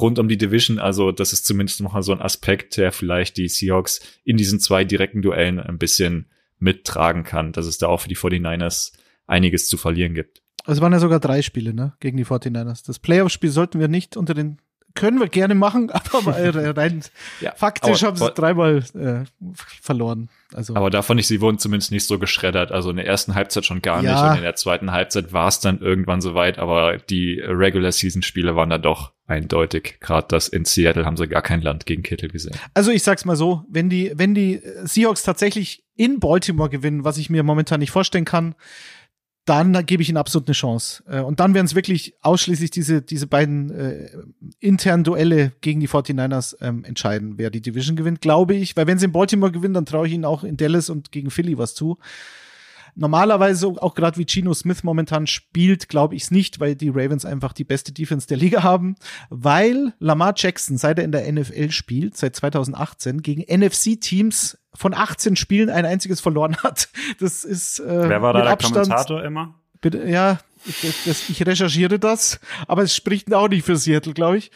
rund 0.00 0.18
um 0.18 0.26
die 0.26 0.38
Division. 0.38 0.78
Also 0.78 1.12
das 1.12 1.34
ist 1.34 1.44
zumindest 1.44 1.82
noch 1.82 1.92
mal 1.92 2.02
so 2.02 2.12
ein 2.12 2.22
Aspekt, 2.22 2.78
der 2.78 2.92
vielleicht 2.92 3.36
die 3.36 3.48
Seahawks 3.48 4.00
in 4.24 4.38
diesen 4.38 4.58
zwei 4.58 4.84
direkten 4.84 5.20
Duellen 5.20 5.60
ein 5.60 5.78
bisschen 5.78 6.30
mittragen 6.58 7.24
kann, 7.24 7.52
dass 7.52 7.66
es 7.66 7.78
da 7.78 7.88
auch 7.88 8.00
für 8.00 8.08
die 8.08 8.16
49ers 8.16 8.92
einiges 9.26 9.68
zu 9.68 9.76
verlieren 9.76 10.14
gibt. 10.14 10.40
Also 10.64 10.78
es 10.78 10.82
waren 10.82 10.92
ja 10.92 10.98
sogar 10.98 11.20
drei 11.20 11.42
Spiele, 11.42 11.74
ne, 11.74 11.94
gegen 12.00 12.16
die 12.16 12.24
49ers. 12.24 12.86
Das 12.86 12.98
Playoff-Spiel 12.98 13.50
sollten 13.50 13.80
wir 13.80 13.88
nicht 13.88 14.16
unter 14.16 14.34
den 14.34 14.58
können 14.98 15.20
wir 15.20 15.28
gerne 15.28 15.54
machen, 15.54 15.90
aber 16.12 16.36
rein 16.76 17.02
Ja, 17.40 17.52
faktisch 17.56 18.02
aber- 18.02 18.08
haben 18.08 18.16
sie 18.16 18.30
dreimal 18.32 18.84
äh, 18.94 19.24
verloren. 19.82 20.28
Also 20.54 20.74
Aber 20.74 20.88
da 20.88 21.02
fand 21.02 21.20
ich, 21.20 21.26
sie 21.26 21.40
wurden 21.42 21.58
zumindest 21.58 21.92
nicht 21.92 22.06
so 22.06 22.18
geschreddert. 22.18 22.72
Also 22.72 22.88
in 22.90 22.96
der 22.96 23.06
ersten 23.06 23.34
Halbzeit 23.34 23.66
schon 23.66 23.82
gar 23.82 24.02
Ja. 24.02 24.12
nicht 24.22 24.30
und 24.30 24.36
in 24.38 24.42
der 24.44 24.54
zweiten 24.56 24.92
Halbzeit 24.92 25.32
war 25.34 25.48
es 25.48 25.60
dann 25.60 25.80
irgendwann 25.80 26.22
soweit. 26.22 26.58
Aber 26.58 26.96
die 26.96 27.38
Regular 27.40 27.92
Season 27.92 28.22
Spiele 28.22 28.56
waren 28.56 28.70
da 28.70 28.78
doch 28.78 29.12
eindeutig. 29.26 29.98
Gerade 30.00 30.26
das 30.30 30.48
in 30.48 30.64
Seattle 30.64 31.04
haben 31.04 31.18
sie 31.18 31.28
gar 31.28 31.42
kein 31.42 31.60
Land 31.60 31.84
gegen 31.84 32.02
Kittel 32.02 32.30
gesehen. 32.30 32.56
Also 32.72 32.90
ich 32.90 33.02
sag's 33.02 33.26
mal 33.26 33.36
so, 33.36 33.64
wenn 33.70 33.90
die, 33.90 34.10
wenn 34.14 34.34
die 34.34 34.62
Seahawks 34.84 35.22
tatsächlich 35.22 35.84
in 35.96 36.18
Baltimore 36.18 36.70
gewinnen, 36.70 37.04
was 37.04 37.18
ich 37.18 37.28
mir 37.28 37.42
momentan 37.42 37.80
nicht 37.80 37.90
vorstellen 37.90 38.24
kann, 38.24 38.54
dann 39.48 39.86
gebe 39.86 40.02
ich 40.02 40.08
ihnen 40.08 40.18
absolut 40.18 40.48
eine 40.48 40.54
Chance. 40.54 41.02
Äh, 41.08 41.20
Und 41.20 41.40
dann 41.40 41.54
werden 41.54 41.66
es 41.66 41.74
wirklich 41.74 42.14
ausschließlich 42.22 42.70
diese, 42.70 43.02
diese 43.02 43.26
beiden 43.26 43.70
äh, 43.70 44.10
internen 44.60 45.04
Duelle 45.04 45.52
gegen 45.60 45.80
die 45.80 45.88
49ers 45.88 46.56
ähm, 46.60 46.84
entscheiden, 46.84 47.34
wer 47.38 47.50
die 47.50 47.62
Division 47.62 47.96
gewinnt, 47.96 48.20
glaube 48.20 48.54
ich. 48.54 48.76
Weil 48.76 48.86
wenn 48.86 48.98
sie 48.98 49.06
in 49.06 49.12
Baltimore 49.12 49.52
gewinnen, 49.52 49.74
dann 49.74 49.86
traue 49.86 50.06
ich 50.06 50.12
ihnen 50.12 50.24
auch 50.24 50.44
in 50.44 50.56
Dallas 50.56 50.90
und 50.90 51.12
gegen 51.12 51.30
Philly 51.30 51.56
was 51.56 51.74
zu. 51.74 51.98
Normalerweise, 52.98 53.68
auch 53.68 53.94
gerade 53.94 54.18
wie 54.18 54.24
Geno 54.24 54.52
Smith 54.54 54.82
momentan 54.82 55.28
spielt, 55.28 55.88
glaube 55.88 56.16
ich 56.16 56.24
es 56.24 56.30
nicht, 56.32 56.58
weil 56.58 56.74
die 56.74 56.88
Ravens 56.88 57.24
einfach 57.24 57.52
die 57.52 57.62
beste 57.62 57.92
Defense 57.92 58.26
der 58.26 58.36
Liga 58.36 58.64
haben, 58.64 58.96
weil 59.30 59.94
Lamar 60.00 60.34
Jackson, 60.36 60.76
seit 60.78 60.98
er 60.98 61.04
in 61.04 61.12
der 61.12 61.30
NFL 61.32 61.70
spielt, 61.70 62.16
seit 62.16 62.34
2018, 62.34 63.22
gegen 63.22 63.42
NFC-Teams 63.42 64.58
von 64.74 64.94
18 64.94 65.36
Spielen 65.36 65.70
ein 65.70 65.86
einziges 65.86 66.20
verloren 66.20 66.56
hat. 66.56 66.88
Das 67.20 67.44
ist 67.44 67.78
äh, 67.78 68.08
Wer 68.08 68.20
war 68.20 68.32
da 68.32 68.42
der 68.42 68.50
Abstand, 68.50 68.88
Kommentator 68.88 69.22
immer? 69.22 69.54
Bitte, 69.80 70.08
ja, 70.08 70.40
das, 70.66 71.04
das, 71.04 71.28
ich 71.28 71.46
recherchiere 71.46 71.98
das, 71.98 72.40
aber 72.66 72.82
es 72.82 72.96
spricht 72.96 73.32
auch 73.32 73.48
nicht 73.48 73.64
für 73.64 73.76
Seattle, 73.76 74.12
glaube 74.12 74.38
ich. 74.38 74.50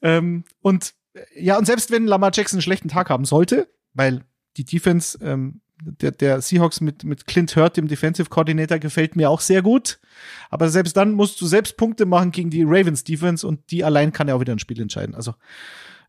Ähm, 0.00 0.44
und 0.62 0.94
äh, 1.12 1.20
ja, 1.36 1.58
und 1.58 1.66
selbst 1.66 1.90
wenn 1.90 2.06
Lamar 2.06 2.30
Jackson 2.32 2.56
einen 2.56 2.62
schlechten 2.62 2.88
Tag 2.88 3.10
haben 3.10 3.26
sollte, 3.26 3.68
weil 3.92 4.24
die 4.56 4.64
Defense 4.64 5.18
ähm, 5.22 5.61
der, 5.84 6.12
der 6.12 6.40
Seahawks 6.40 6.80
mit, 6.80 7.04
mit 7.04 7.26
Clint 7.26 7.54
Hurt, 7.56 7.76
dem 7.76 7.88
Defensive 7.88 8.28
Coordinator, 8.28 8.78
gefällt 8.78 9.16
mir 9.16 9.30
auch 9.30 9.40
sehr 9.40 9.62
gut. 9.62 9.98
Aber 10.50 10.68
selbst 10.68 10.96
dann 10.96 11.12
musst 11.12 11.40
du 11.40 11.46
selbst 11.46 11.76
Punkte 11.76 12.06
machen 12.06 12.30
gegen 12.30 12.50
die 12.50 12.62
Ravens 12.62 13.04
Defense 13.04 13.46
und 13.46 13.70
die 13.70 13.84
allein 13.84 14.12
kann 14.12 14.28
ja 14.28 14.34
auch 14.34 14.40
wieder 14.40 14.52
ein 14.52 14.58
Spiel 14.58 14.80
entscheiden. 14.80 15.14
Also 15.14 15.34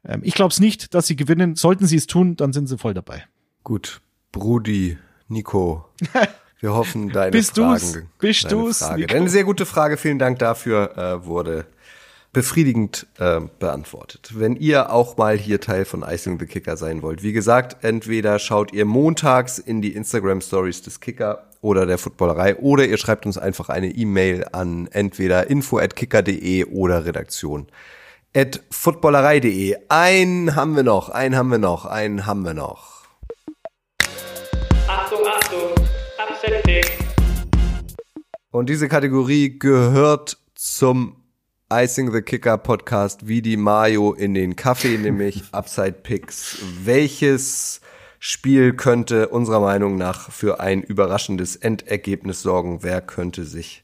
ähm, 0.05 0.21
ich 0.24 0.34
glaube 0.34 0.51
es 0.51 0.59
nicht, 0.59 0.93
dass 0.93 1.07
sie 1.07 1.15
gewinnen. 1.15 1.55
Sollten 1.55 1.88
sie 1.88 1.97
es 1.97 2.07
tun, 2.07 2.36
dann 2.36 2.53
sind 2.53 2.67
sie 2.67 2.78
voll 2.78 2.93
dabei. 2.93 3.26
Gut, 3.63 4.01
Brudi, 4.32 4.97
Nico. 5.28 5.89
Wir 6.59 6.74
hoffen, 6.74 7.09
deine 7.09 7.32
Bist 7.32 7.55
Fragen. 7.55 7.74
du's? 7.74 7.99
Bist 8.19 8.45
deine 8.45 8.53
du's, 8.55 8.80
Frage. 8.80 9.01
Nico? 9.01 9.15
Eine 9.15 9.30
sehr 9.30 9.43
gute 9.43 9.65
Frage, 9.65 9.97
vielen 9.97 10.19
Dank 10.19 10.39
dafür, 10.39 10.97
äh, 10.97 11.26
wurde 11.26 11.65
befriedigend 12.34 13.05
äh, 13.19 13.41
beantwortet. 13.59 14.31
Wenn 14.34 14.55
ihr 14.55 14.91
auch 14.91 15.17
mal 15.17 15.38
hier 15.38 15.61
Teil 15.61 15.86
von 15.86 16.01
Icing 16.01 16.39
the 16.39 16.47
Kicker 16.47 16.75
sein 16.77 17.03
wollt, 17.03 17.21
wie 17.21 17.31
gesagt, 17.31 17.84
entweder 17.84 18.39
schaut 18.39 18.73
ihr 18.73 18.86
montags 18.86 19.59
in 19.59 19.81
die 19.81 19.93
Instagram 19.93 20.41
Stories 20.41 20.81
des 20.81 20.99
Kicker 20.99 21.47
oder 21.61 21.86
der 21.86 21.99
Footballerei 21.99 22.57
oder 22.57 22.86
ihr 22.86 22.97
schreibt 22.97 23.27
uns 23.27 23.38
einfach 23.38 23.69
eine 23.69 23.89
E-Mail 23.89 24.47
an 24.51 24.88
entweder 24.91 25.49
info 25.49 25.77
at 25.77 25.95
kicker.de 25.95 26.65
oder 26.65 27.05
redaktion 27.05 27.67
at 28.36 28.61
footballerei.de. 28.71 29.77
Einen 29.89 30.55
haben 30.55 30.75
wir 30.75 30.84
noch, 30.84 31.09
einen 31.09 31.36
haben 31.36 31.51
wir 31.51 31.59
noch, 31.59 31.86
einen 31.86 32.25
haben 32.25 32.43
wir 32.43 32.55
noch. 32.55 33.03
Achtung, 34.88 35.19
Achtung, 35.25 35.86
Upset 36.17 36.63
Pick. 36.63 36.97
Und 38.49 38.69
diese 38.69 38.88
Kategorie 38.88 39.57
gehört 39.57 40.38
zum 40.55 41.22
Icing 41.76 42.11
the 42.13 42.21
Kicker 42.21 42.59
Podcast 42.59 43.28
wie 43.28 43.41
die 43.41 43.57
Mayo 43.57 44.13
in 44.13 44.36
den 44.36 44.55
Kaffee, 44.55 44.95
nämlich 45.01 45.41
Upside 45.51 45.93
Picks. 46.03 46.59
Welches 46.84 47.82
Spiel 48.19 48.74
könnte 48.74 49.30
unserer 49.30 49.59
Meinung 49.59 49.97
nach 49.97 50.30
für 50.30 50.59
ein 50.59 50.84
überraschendes 50.84 51.55
Endergebnis 51.55 52.43
sorgen? 52.43 52.84
Wer 52.84 53.01
könnte 53.01 53.43
sich 53.43 53.84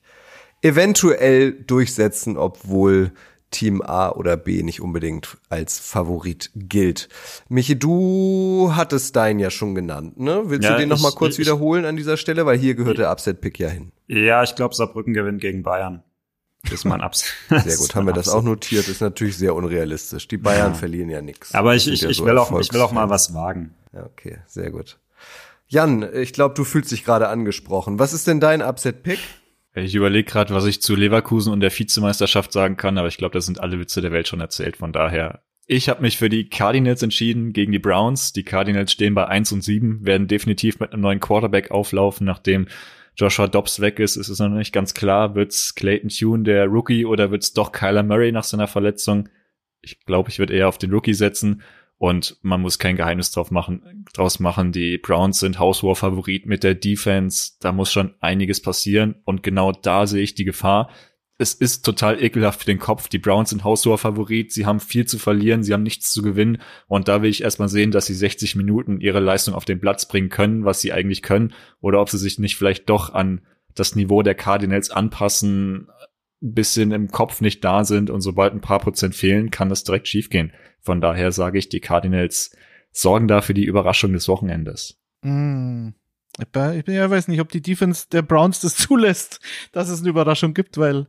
eventuell 0.62 1.52
durchsetzen, 1.52 2.38
obwohl 2.38 3.12
Team 3.50 3.82
A 3.82 4.10
oder 4.12 4.38
B 4.38 4.62
nicht 4.62 4.82
unbedingt 4.82 5.38
als 5.50 5.80
Favorit 5.80 6.52
gilt? 6.54 7.10
Michi, 7.48 7.80
du 7.80 8.72
hattest 8.76 9.16
deinen 9.16 9.40
ja 9.40 9.50
schon 9.50 9.74
genannt, 9.74 10.20
ne? 10.20 10.44
Willst 10.46 10.66
Ja, 10.66 10.74
du 10.74 10.80
den 10.82 10.90
noch 10.90 11.02
mal 11.02 11.10
ich- 11.10 11.16
kurz 11.16 11.34
ich- 11.34 11.40
wiederholen 11.40 11.86
an 11.86 11.96
dieser 11.96 12.18
Stelle? 12.18 12.46
Weil 12.46 12.60
hier 12.60 12.76
gehört 12.76 13.00
der 13.00 13.12
Upset 13.12 13.42
Pick 13.42 13.58
ja 13.58 13.70
hin. 13.70 13.92
Ja, 14.06 14.44
ich 14.44 14.54
glaube, 14.54 14.76
Saarbrücken 14.76 15.16
gewinnt 15.16 15.42
gegen 15.42 15.64
Bayern. 15.64 16.04
Das 16.64 16.74
ist 16.74 16.86
mein 16.86 17.02
Abs. 17.02 17.34
Sehr 17.50 17.78
gut, 17.78 17.96
haben 17.96 18.06
wir 18.06 18.14
das 18.14 18.30
auch 18.30 18.44
notiert. 18.44 18.88
Ist 18.88 19.02
natürlich 19.02 19.38
sehr 19.38 19.56
unrealistisch. 19.56 20.28
Die 20.28 20.38
Bayern 20.38 20.76
verlieren 20.76 21.10
ja 21.10 21.22
nichts. 21.22 21.56
Aber 21.56 21.74
ich, 21.76 21.88
ich, 21.88 22.02
ja 22.02 22.10
ich, 22.10 22.18
so 22.18 22.26
will 22.26 22.38
auch, 22.38 22.60
ich 22.60 22.74
will 22.74 22.82
auch 22.82 22.92
mal 22.92 23.10
was 23.10 23.34
wagen. 23.34 23.74
Ja, 23.94 24.06
okay, 24.06 24.40
sehr 24.46 24.70
gut. 24.70 24.98
Jan, 25.68 26.08
ich 26.14 26.34
glaube, 26.34 26.56
du 26.56 26.64
fühlst 26.64 26.92
dich 26.92 27.06
gerade 27.06 27.30
angesprochen. 27.30 28.00
Was 28.00 28.12
ist 28.12 28.28
denn 28.28 28.40
dein 28.40 28.62
Upset-Pick? 28.62 29.20
Ich 29.76 29.96
überlege 29.96 30.30
gerade, 30.30 30.54
was 30.54 30.66
ich 30.66 30.82
zu 30.82 30.96
Leverkusen 30.96 31.54
und 31.54 31.60
der 31.60 31.72
Vizemeisterschaft 31.72 32.52
sagen 32.52 32.76
kann, 32.76 32.98
aber 32.98 33.08
ich 33.08 33.18
glaube, 33.18 33.34
da 33.34 33.42
sind 33.42 33.60
alle 33.60 33.80
Witze 33.80 34.02
der 34.02 34.12
Welt 34.12 34.28
schon 34.28 34.42
erzählt. 34.42 34.78
Von 34.78 34.92
daher, 34.92 35.42
ich 35.68 35.88
habe 35.88 36.02
mich 36.02 36.18
für 36.18 36.30
die 36.30 36.50
Cardinals 36.50 37.04
entschieden 37.04 37.54
gegen 37.54 37.72
die 37.72 37.80
Browns. 37.80 38.34
Die 38.34 38.44
Cardinals 38.44 38.92
stehen 38.92 39.14
bei 39.14 39.28
1 39.28 39.52
und 39.52 39.64
7, 39.64 40.06
werden 40.06 40.28
definitiv 40.28 40.80
mit 40.80 40.92
einem 40.92 41.04
neuen 41.04 41.20
Quarterback 41.20 41.70
auflaufen, 41.70 42.26
nachdem 42.26 42.68
Joshua 43.20 43.48
Dobbs 43.48 43.82
weg 43.82 44.00
ist. 44.00 44.16
Es 44.16 44.30
ist 44.30 44.40
noch 44.40 44.48
nicht 44.48 44.72
ganz 44.72 44.94
klar, 44.94 45.36
wird's 45.36 45.76
Clayton 45.76 46.10
Tune 46.10 46.44
der 46.44 46.68
Rookie 46.68 47.06
oder 47.06 47.32
wird's 47.32 47.52
doch 47.52 47.74
Kyler 47.74 48.02
Murray 48.02 48.32
nach 48.32 48.46
seiner 48.46 48.68
Verletzung? 48.68 49.28
Ich 49.82 50.06
glaube, 50.06 50.30
ich 50.30 50.40
würde 50.40 50.54
eher 50.54 50.70
auf 50.70 50.78
den 50.78 50.92
Rookie 50.92 51.14
setzen. 51.14 51.62
Und 51.98 52.38
man 52.44 52.62
muss 52.62 52.80
kein 52.80 52.96
Geheimnis 52.96 53.32
drauf 53.32 53.52
machen, 53.52 54.06
draus 54.14 54.40
machen. 54.40 54.72
Die 54.72 54.98
Browns 54.98 55.42
sind 55.42 55.60
Hauswar-Favorit 55.60 56.46
mit 56.46 56.64
der 56.64 56.74
Defense. 56.74 57.56
Da 57.60 57.74
muss 57.74 57.92
schon 57.92 58.14
einiges 58.22 58.62
passieren. 58.62 59.16
Und 59.26 59.44
genau 59.44 59.74
da 59.74 60.08
sehe 60.08 60.24
ich 60.24 60.34
die 60.34 60.46
Gefahr. 60.46 60.90
Es 61.42 61.54
ist 61.54 61.86
total 61.86 62.22
ekelhaft 62.22 62.60
für 62.60 62.66
den 62.66 62.80
Kopf. 62.80 63.08
Die 63.08 63.18
Browns 63.18 63.52
sind 63.52 63.64
Hauswar-Favorit. 63.64 64.52
Sie 64.52 64.66
haben 64.66 64.82
viel 64.82 65.06
zu 65.06 65.18
verlieren. 65.18 65.64
Sie 65.64 65.72
haben 65.72 65.84
nichts 65.84 66.12
zu 66.12 66.22
gewinnen. 66.22 66.62
Und 66.88 67.08
da 67.08 67.22
will 67.22 67.30
ich 67.30 67.44
erstmal 67.44 67.70
sehen, 67.70 67.92
dass 67.92 68.08
sie 68.08 68.14
60 68.14 68.58
Minuten 68.58 69.00
ihre 69.00 69.22
Leistung 69.22 69.54
auf 69.54 69.64
den 69.64 69.80
Platz 69.80 70.06
bringen 70.06 70.28
können, 70.28 70.66
was 70.66 70.82
sie 70.82 70.92
eigentlich 70.92 71.22
können. 71.22 71.54
Oder 71.80 72.02
ob 72.02 72.10
sie 72.10 72.18
sich 72.18 72.40
nicht 72.40 72.58
vielleicht 72.58 72.90
doch 72.90 73.14
an 73.14 73.40
das 73.74 73.96
Niveau 73.96 74.22
der 74.22 74.36
Cardinals 74.36 74.90
anpassen, 74.90 75.88
bisschen 76.42 76.92
im 76.92 77.10
Kopf 77.10 77.42
nicht 77.42 77.64
da 77.64 77.84
sind 77.84 78.10
und 78.10 78.22
sobald 78.22 78.54
ein 78.54 78.62
paar 78.62 78.80
Prozent 78.80 79.16
fehlen, 79.16 79.52
kann 79.52 79.70
das 79.70 79.84
direkt 79.84 80.08
schiefgehen. 80.08 80.54
Von 80.82 81.02
daher 81.02 81.32
sage 81.32 81.58
ich, 81.58 81.70
die 81.70 81.82
Cardinals 81.82 82.56
sorgen 82.92 83.28
da 83.28 83.42
für 83.42 83.54
die 83.54 83.66
Überraschung 83.66 84.14
des 84.14 84.28
Wochenendes. 84.28 85.02
Mm. 85.22 85.90
Ich 86.42 86.88
weiß 86.88 87.28
nicht, 87.28 87.42
ob 87.42 87.50
die 87.50 87.62
Defense 87.62 88.06
der 88.12 88.22
Browns 88.22 88.62
das 88.62 88.76
zulässt, 88.78 89.40
dass 89.72 89.90
es 89.90 90.00
eine 90.00 90.10
Überraschung 90.10 90.54
gibt, 90.54 90.78
weil 90.78 91.08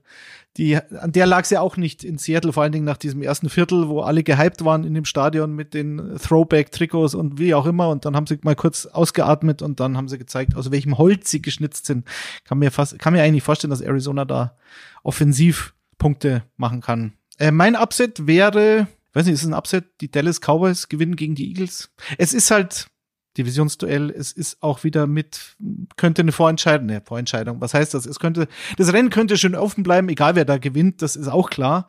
die, 0.56 0.76
an 0.76 1.12
der 1.12 1.26
lag 1.26 1.42
es 1.42 1.50
ja 1.50 1.60
auch 1.60 1.76
nicht 1.76 2.02
in 2.02 2.18
Seattle, 2.18 2.52
vor 2.52 2.64
allen 2.64 2.72
Dingen 2.72 2.84
nach 2.84 2.96
diesem 2.96 3.22
ersten 3.22 3.48
Viertel, 3.48 3.88
wo 3.88 4.00
alle 4.00 4.24
gehypt 4.24 4.64
waren 4.64 4.82
in 4.84 4.94
dem 4.94 5.04
Stadion 5.04 5.54
mit 5.54 5.74
den 5.74 6.18
Throwback-Trikots 6.18 7.14
und 7.14 7.38
wie 7.38 7.54
auch 7.54 7.66
immer. 7.66 7.88
Und 7.88 8.04
dann 8.04 8.16
haben 8.16 8.26
sie 8.26 8.38
mal 8.42 8.56
kurz 8.56 8.86
ausgeatmet 8.86 9.62
und 9.62 9.78
dann 9.78 9.96
haben 9.96 10.08
sie 10.08 10.18
gezeigt, 10.18 10.56
aus 10.56 10.72
welchem 10.72 10.98
Holz 10.98 11.30
sie 11.30 11.40
geschnitzt 11.40 11.86
sind. 11.86 12.04
Kann 12.44 12.58
mir 12.58 12.72
fast, 12.72 12.98
kann 12.98 13.12
mir 13.12 13.22
eigentlich 13.22 13.44
vorstellen, 13.44 13.70
dass 13.70 13.80
Arizona 13.80 14.24
da 14.24 14.56
offensiv 15.04 15.74
Punkte 15.98 16.42
machen 16.56 16.80
kann. 16.80 17.12
Äh, 17.38 17.52
mein 17.52 17.76
Upset 17.76 18.26
wäre, 18.26 18.88
weiß 19.12 19.26
nicht, 19.26 19.34
ist 19.34 19.42
es 19.42 19.48
ein 19.48 19.54
Upset? 19.54 20.00
Die 20.00 20.10
Dallas 20.10 20.40
Cowboys 20.40 20.88
gewinnen 20.88 21.14
gegen 21.14 21.36
die 21.36 21.48
Eagles. 21.48 21.92
Es 22.18 22.34
ist 22.34 22.50
halt 22.50 22.89
Divisionsduell, 23.38 24.10
es 24.10 24.32
ist 24.32 24.62
auch 24.62 24.82
wieder 24.82 25.06
mit, 25.06 25.56
könnte 25.96 26.22
eine 26.22 26.32
Vorentscheidung, 26.32 26.86
ne, 26.86 27.02
Vorentscheidung. 27.04 27.60
Was 27.60 27.74
heißt 27.74 27.94
das? 27.94 28.06
Es 28.06 28.18
könnte, 28.18 28.48
das 28.76 28.92
Rennen 28.92 29.10
könnte 29.10 29.36
schön 29.36 29.54
offen 29.54 29.84
bleiben, 29.84 30.08
egal 30.08 30.34
wer 30.34 30.44
da 30.44 30.58
gewinnt, 30.58 31.02
das 31.02 31.16
ist 31.16 31.28
auch 31.28 31.50
klar. 31.50 31.86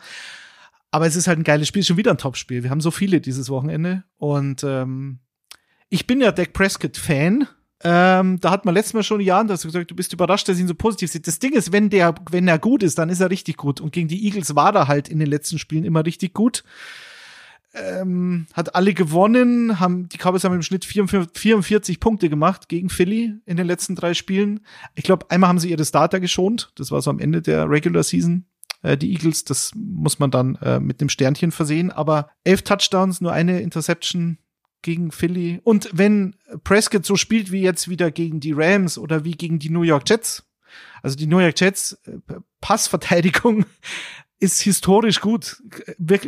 Aber 0.91 1.07
es 1.07 1.15
ist 1.15 1.27
halt 1.27 1.39
ein 1.39 1.43
geiles 1.43 1.67
Spiel, 1.67 1.83
schon 1.83 1.97
wieder 1.97 2.11
ein 2.11 2.17
Topspiel. 2.17 2.63
Wir 2.63 2.69
haben 2.69 2.81
so 2.81 2.91
viele 2.91 3.21
dieses 3.21 3.49
Wochenende 3.49 4.03
und 4.17 4.63
ähm, 4.63 5.19
ich 5.89 6.05
bin 6.05 6.21
ja 6.21 6.31
Dak 6.31 6.53
Prescott 6.53 6.97
Fan. 6.97 7.47
Ähm, 7.83 8.39
da 8.39 8.51
hat 8.51 8.65
man 8.65 8.75
letztes 8.75 8.93
Mal 8.93 9.03
schon 9.03 9.21
Jahren, 9.21 9.47
da 9.47 9.53
hast 9.53 9.63
du 9.63 9.67
gesagt, 9.69 9.89
du 9.89 9.95
bist 9.95 10.13
überrascht, 10.13 10.47
dass 10.47 10.59
ihn 10.59 10.67
so 10.67 10.75
positiv 10.75 11.11
sieht. 11.11 11.25
Das 11.25 11.39
Ding 11.39 11.53
ist, 11.53 11.71
wenn 11.71 11.89
der, 11.89 12.13
wenn 12.29 12.47
er 12.47 12.59
gut 12.59 12.83
ist, 12.83 12.99
dann 12.99 13.09
ist 13.09 13.21
er 13.21 13.31
richtig 13.31 13.57
gut. 13.57 13.81
Und 13.81 13.91
gegen 13.91 14.07
die 14.07 14.23
Eagles 14.25 14.55
war 14.55 14.75
er 14.75 14.87
halt 14.87 15.09
in 15.09 15.17
den 15.17 15.27
letzten 15.27 15.57
Spielen 15.57 15.83
immer 15.83 16.05
richtig 16.05 16.35
gut 16.35 16.63
ähm, 17.73 18.47
hat 18.53 18.75
alle 18.75 18.93
gewonnen, 18.93 19.79
haben 19.79 20.09
die 20.09 20.17
Cowboys 20.17 20.43
haben 20.43 20.55
im 20.55 20.61
Schnitt 20.61 20.85
44, 20.85 21.39
44 21.39 21.99
Punkte 21.99 22.29
gemacht 22.29 22.67
gegen 22.69 22.89
Philly 22.89 23.35
in 23.45 23.57
den 23.57 23.67
letzten 23.67 23.95
drei 23.95 24.13
Spielen. 24.13 24.61
Ich 24.95 25.03
glaube, 25.03 25.29
einmal 25.29 25.49
haben 25.49 25.59
sie 25.59 25.71
ihre 25.71 25.85
Starter 25.85 26.19
geschont, 26.19 26.71
das 26.75 26.91
war 26.91 27.01
so 27.01 27.09
am 27.09 27.19
Ende 27.19 27.41
der 27.41 27.69
Regular 27.69 28.03
Season. 28.03 28.45
Äh, 28.81 28.97
die 28.97 29.11
Eagles, 29.11 29.45
das 29.45 29.71
muss 29.75 30.19
man 30.19 30.31
dann 30.31 30.55
äh, 30.55 30.79
mit 30.79 31.01
einem 31.01 31.09
Sternchen 31.09 31.51
versehen, 31.51 31.91
aber 31.91 32.29
elf 32.43 32.63
Touchdowns, 32.63 33.21
nur 33.21 33.31
eine 33.31 33.61
Interception 33.61 34.37
gegen 34.81 35.11
Philly. 35.11 35.61
Und 35.63 35.89
wenn 35.93 36.35
Prescott 36.63 37.05
so 37.05 37.15
spielt 37.15 37.51
wie 37.51 37.61
jetzt 37.61 37.87
wieder 37.87 38.11
gegen 38.11 38.39
die 38.39 38.53
Rams 38.53 38.97
oder 38.97 39.23
wie 39.23 39.33
gegen 39.33 39.59
die 39.59 39.69
New 39.69 39.83
York 39.83 40.09
Jets, 40.09 40.43
also 41.03 41.15
die 41.15 41.27
New 41.27 41.39
York 41.39 41.59
Jets 41.59 41.93
äh, 42.05 42.17
Passverteidigung 42.59 43.65
ist 44.41 44.59
historisch 44.59 45.21
gut, 45.21 45.61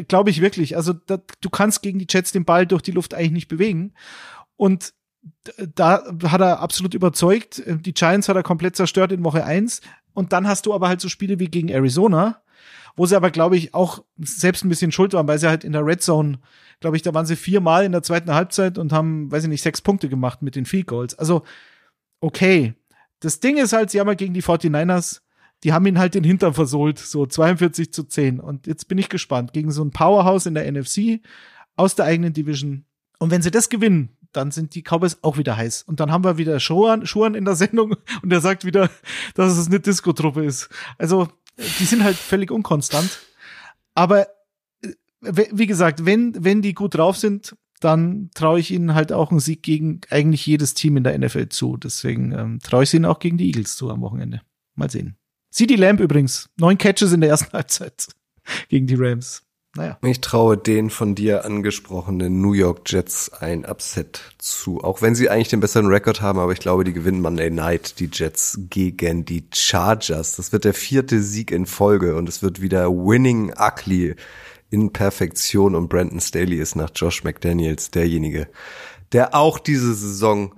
glaube 0.08 0.30
ich 0.30 0.40
wirklich. 0.40 0.78
Also 0.78 0.94
da, 0.94 1.20
du 1.42 1.50
kannst 1.50 1.82
gegen 1.82 1.98
die 1.98 2.06
Jets 2.08 2.32
den 2.32 2.46
Ball 2.46 2.68
durch 2.68 2.84
die 2.84 2.92
Luft 2.92 3.16
eigentlich 3.16 3.32
nicht 3.32 3.48
bewegen. 3.48 3.94
Und 4.56 4.94
da 5.58 6.04
hat 6.26 6.42
er 6.42 6.60
absolut 6.60 6.94
überzeugt. 6.94 7.64
Die 7.66 7.94
Giants 7.94 8.30
hat 8.30 8.36
er 8.36 8.44
komplett 8.44 8.76
zerstört 8.76 9.12
in 9.12 9.24
Woche 9.24 9.44
eins. 9.44 9.82
Und 10.14 10.32
dann 10.32 10.48
hast 10.48 10.68
du 10.68 10.76
aber 10.76 10.90
halt 10.90 11.02
so 11.02 11.10
Spiele 11.10 11.40
wie 11.40 11.48
gegen 11.48 11.70
Arizona, 11.70 12.44
wo 12.96 13.08
sie 13.08 13.16
aber, 13.16 13.32
glaube 13.32 13.58
ich, 13.58 13.74
auch 13.74 14.04
selbst 14.20 14.64
ein 14.64 14.70
bisschen 14.70 14.92
schuld 14.92 15.14
waren, 15.14 15.28
weil 15.28 15.40
sie 15.40 15.50
halt 15.50 15.64
in 15.64 15.72
der 15.72 15.84
Red 15.84 16.04
Zone, 16.04 16.38
glaube 16.82 16.98
ich, 16.98 17.02
da 17.02 17.16
waren 17.16 17.26
sie 17.26 17.36
viermal 17.36 17.84
in 17.84 17.94
der 17.94 18.04
zweiten 18.04 18.32
Halbzeit 18.32 18.78
und 18.78 18.94
haben, 18.94 19.32
weiß 19.32 19.44
ich 19.44 19.50
nicht, 19.50 19.64
sechs 19.64 19.82
Punkte 19.82 20.08
gemacht 20.08 20.44
mit 20.44 20.56
den 20.56 20.68
Field 20.68 20.86
Goals. 20.86 21.18
Also, 21.18 21.42
okay. 22.20 22.76
Das 23.22 23.40
Ding 23.40 23.58
ist 23.58 23.74
halt, 23.74 23.90
sie 23.90 24.00
haben 24.00 24.08
halt 24.08 24.20
gegen 24.20 24.36
die 24.36 24.44
49ers 24.44 25.22
die 25.64 25.74
haben 25.74 25.86
ihn 25.86 25.98
halt 25.98 26.14
den 26.14 26.24
Hintern 26.24 26.54
versohlt, 26.54 27.00
so 27.00 27.26
42 27.26 27.94
zu 27.94 28.04
10. 28.04 28.40
Und 28.40 28.68
jetzt 28.68 28.88
bin 28.88 28.98
ich 28.98 29.10
gespannt, 29.10 29.54
gegen 29.54 29.72
so 29.72 29.84
ein 29.84 29.92
Powerhouse 29.92 30.46
in 30.46 30.56
der 30.56 30.70
NFC 30.70 31.22
aus 31.76 31.96
der 31.96 32.06
eigenen 32.06 32.34
Division. 32.34 32.86
Und 33.20 33.32
wenn 33.32 33.42
sie 33.42 33.52
das 33.52 33.70
gewinnen, 33.70 34.10
dann 34.34 34.52
sind 34.52 34.76
die 34.76 34.82
Cowboys 34.82 35.20
auch 35.22 35.38
wieder 35.38 35.56
heiß. 35.56 35.84
Und 35.84 36.00
dann 36.00 36.12
haben 36.12 36.24
wir 36.24 36.38
wieder 36.38 36.60
Schuhan, 36.60 37.06
Schuhan 37.06 37.36
in 37.36 37.46
der 37.46 37.56
Sendung 37.56 37.96
und 38.22 38.30
der 38.30 38.42
sagt 38.42 38.66
wieder, 38.66 38.90
dass 39.36 39.58
es 39.58 39.68
eine 39.68 39.80
Disco-Truppe 39.80 40.44
ist. 40.44 40.70
Also, 40.98 41.30
die 41.80 41.86
sind 41.86 42.04
halt 42.04 42.18
völlig 42.18 42.52
unkonstant. 42.52 43.20
Aber 43.94 44.28
äh, 44.82 45.46
wie 45.52 45.68
gesagt, 45.68 46.06
wenn, 46.06 46.44
wenn 46.44 46.62
die 46.62 46.74
gut 46.74 46.96
drauf 46.96 47.18
sind, 47.18 47.56
dann 47.80 48.30
traue 48.34 48.60
ich 48.60 48.72
ihnen 48.72 48.96
halt 48.96 49.12
auch 49.12 49.30
einen 49.30 49.40
Sieg 49.40 49.62
gegen 49.62 50.02
eigentlich 50.10 50.46
jedes 50.46 50.74
Team 50.74 50.98
in 50.98 51.04
der 51.04 51.18
NFL 51.18 51.50
zu. 51.50 51.78
Deswegen 51.78 52.32
ähm, 52.32 52.60
traue 52.64 52.84
ich 52.84 52.94
ihnen 52.94 53.06
auch 53.06 53.20
gegen 53.20 53.38
die 53.38 53.48
Eagles 53.48 53.76
zu 53.76 53.90
am 53.90 54.02
Wochenende. 54.02 54.42
Mal 54.76 54.90
sehen. 54.90 55.18
CD 55.54 55.76
Lamb 55.76 56.00
übrigens. 56.00 56.50
Neun 56.58 56.80
Catches 56.80 57.14
in 57.14 57.22
der 57.22 57.30
ersten 57.30 57.54
Halbzeit 57.54 58.08
gegen 58.70 58.88
die 58.88 58.96
Rams. 58.96 59.44
Naja. 59.76 59.98
Ich 60.04 60.22
traue 60.22 60.56
den 60.58 60.90
von 60.90 61.16
dir 61.16 61.46
angesprochenen 61.46 62.42
New 62.42 62.54
York 62.54 62.82
Jets 62.86 63.32
ein 63.34 63.66
Upset 63.66 64.22
zu. 64.38 64.84
Auch 64.84 65.02
wenn 65.02 65.16
sie 65.16 65.30
eigentlich 65.30 65.50
den 65.50 65.62
besseren 65.62 65.88
Rekord 65.88 66.22
haben, 66.22 66.38
aber 66.38 66.52
ich 66.52 66.60
glaube, 66.60 66.84
die 66.84 66.94
gewinnen 66.94 67.22
Monday 67.22 67.50
Night, 67.50 68.00
die 68.00 68.10
Jets 68.12 68.60
gegen 68.70 69.26
die 69.26 69.48
Chargers. 69.54 70.36
Das 70.36 70.52
wird 70.52 70.66
der 70.66 70.76
vierte 70.76 71.22
Sieg 71.22 71.52
in 71.52 71.66
Folge 71.66 72.16
und 72.16 72.30
es 72.30 72.44
wird 72.44 72.62
wieder 72.62 72.92
Winning 72.92 73.54
Ugly 73.58 74.16
in 74.70 74.92
Perfektion 74.92 75.76
und 75.76 75.88
Brandon 75.88 76.20
Staley 76.20 76.58
ist 76.58 76.76
nach 76.76 76.92
Josh 76.96 77.24
McDaniels 77.24 77.92
derjenige, 77.92 78.48
der 79.12 79.36
auch 79.36 79.60
diese 79.60 79.94
Saison 79.94 80.54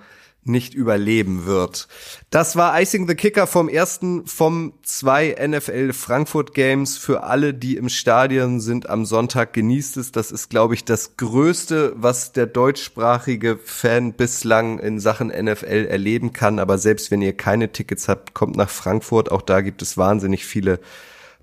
nicht 0.46 0.76
überleben 0.76 1.46
wird. 1.46 1.88
Das 2.30 2.56
war 2.56 2.80
Icing 2.80 3.08
the 3.08 3.16
Kicker 3.16 3.48
vom 3.48 3.68
ersten 3.68 4.28
vom 4.28 4.74
zwei 4.84 5.36
NFL 5.39 5.91
Frankfurt 5.91 6.54
Games. 6.54 6.98
Für 6.98 7.24
alle, 7.24 7.54
die 7.56 7.78
im 7.78 7.89
Stadion 7.89 8.60
sind 8.60 8.88
am 8.88 9.06
Sonntag, 9.06 9.54
genießt 9.54 9.98
es. 9.98 10.12
Das 10.12 10.32
ist, 10.32 10.50
glaube 10.50 10.76
ich, 10.76 10.86
das 10.86 11.18
Größte, 11.18 11.93
was 11.96 12.32
der 12.32 12.46
deutschsprachige 12.46 13.58
Fan 13.58 14.14
bislang 14.14 14.78
in 14.78 15.00
Sachen 15.00 15.30
NFL 15.30 15.88
erleben 15.89 16.32
kann. 16.32 16.60
Aber 16.60 16.78
selbst 16.78 17.10
wenn 17.10 17.24
ihr 17.24 17.36
keine 17.36 17.72
Tickets 17.72 18.08
habt, 18.08 18.36
kommt 18.36 18.56
nach 18.56 18.70
Frankfurt. 18.70 19.32
Auch 19.32 19.41
da 19.41 19.62
gibt 19.62 19.82
es 19.82 19.98
wahnsinnig 19.98 20.46
viele 20.46 20.80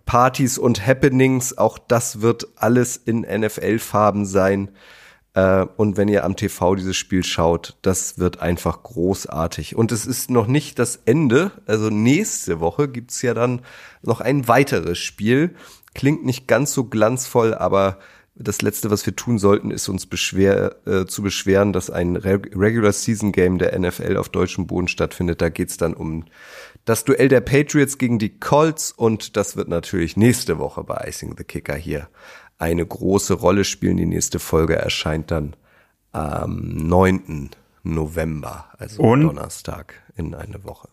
Partys 0.07 0.59
und 0.59 0.87
Happenings. 0.87 1.59
Auch 1.59 1.79
das 1.79 2.21
wird 2.21 2.47
alles 2.55 2.97
in 2.97 3.23
NFL-Farben 3.23 4.27
sein. 4.27 4.71
Äh, 5.35 5.67
und 5.77 5.97
wenn 5.97 6.09
ihr 6.09 6.25
am 6.25 6.37
TV 6.37 6.75
dieses 6.75 6.97
Spiel 6.97 7.25
schaut, 7.25 7.77
das 7.83 8.19
wird 8.19 8.41
einfach 8.41 8.83
großartig. 8.83 9.77
Und 9.77 9.93
es 9.93 10.07
ist 10.07 10.31
noch 10.31 10.47
nicht 10.47 10.79
das 10.79 11.01
Ende. 11.05 11.53
Also 11.67 11.91
nächste 11.91 12.61
Woche 12.61 12.89
gibt's 12.89 13.23
ja 13.23 13.35
dann 13.35 13.63
noch 14.03 14.21
ein 14.21 14.49
weiteres 14.49 14.99
Spiel. 14.99 15.55
Klingt 15.95 16.25
nicht 16.25 16.49
ganz 16.49 16.73
so 16.73 16.85
glanzvoll, 16.85 17.55
aber 17.55 17.99
das 18.35 18.63
letzte, 18.63 18.91
was 18.91 19.05
wir 19.05 19.15
tun 19.15 19.39
sollten, 19.39 19.71
ist 19.71 19.89
uns 19.91 20.07
beschwer, 20.07 20.77
äh, 20.87 21.05
zu 21.05 21.23
beschweren, 21.23 21.75
dass 21.75 21.91
ein 21.91 22.17
Re 22.17 22.41
Regular 22.55 22.93
Season 22.93 23.31
Game 23.31 23.59
der 23.59 23.79
NFL 23.79 24.17
auf 24.17 24.31
deutschem 24.31 24.67
Boden 24.67 24.89
stattfindet. 24.89 25.43
Da 25.43 25.51
geht's 25.51 25.77
dann 25.77 25.93
um 25.93 26.25
das 26.87 27.05
Duell 27.05 27.29
der 27.29 27.43
Patriots 27.43 27.99
gegen 27.99 28.19
die 28.19 28.41
Colts 28.41 28.91
und 28.91 29.37
das 29.37 29.57
wird 29.57 29.69
natürlich 29.69 30.17
nächste 30.17 30.59
Woche 30.59 30.83
bei 30.83 31.05
Icing 31.07 31.35
the 31.37 31.45
Kicker 31.45 31.77
hier 31.77 32.09
eine 32.63 32.87
große 32.87 33.35
Rolle 33.35 33.65
spielen. 33.65 33.97
Die 33.97 34.07
nächste 34.07 34.39
Folge 34.39 34.77
erscheint 34.77 35.33
dann 35.33 35.55
am 36.13 36.69
9. 36.69 37.51
November, 37.83 38.67
also 38.79 39.03
und, 39.03 39.23
Donnerstag 39.23 39.95
in 40.15 40.33
eine 40.35 40.63
Woche. 40.63 40.89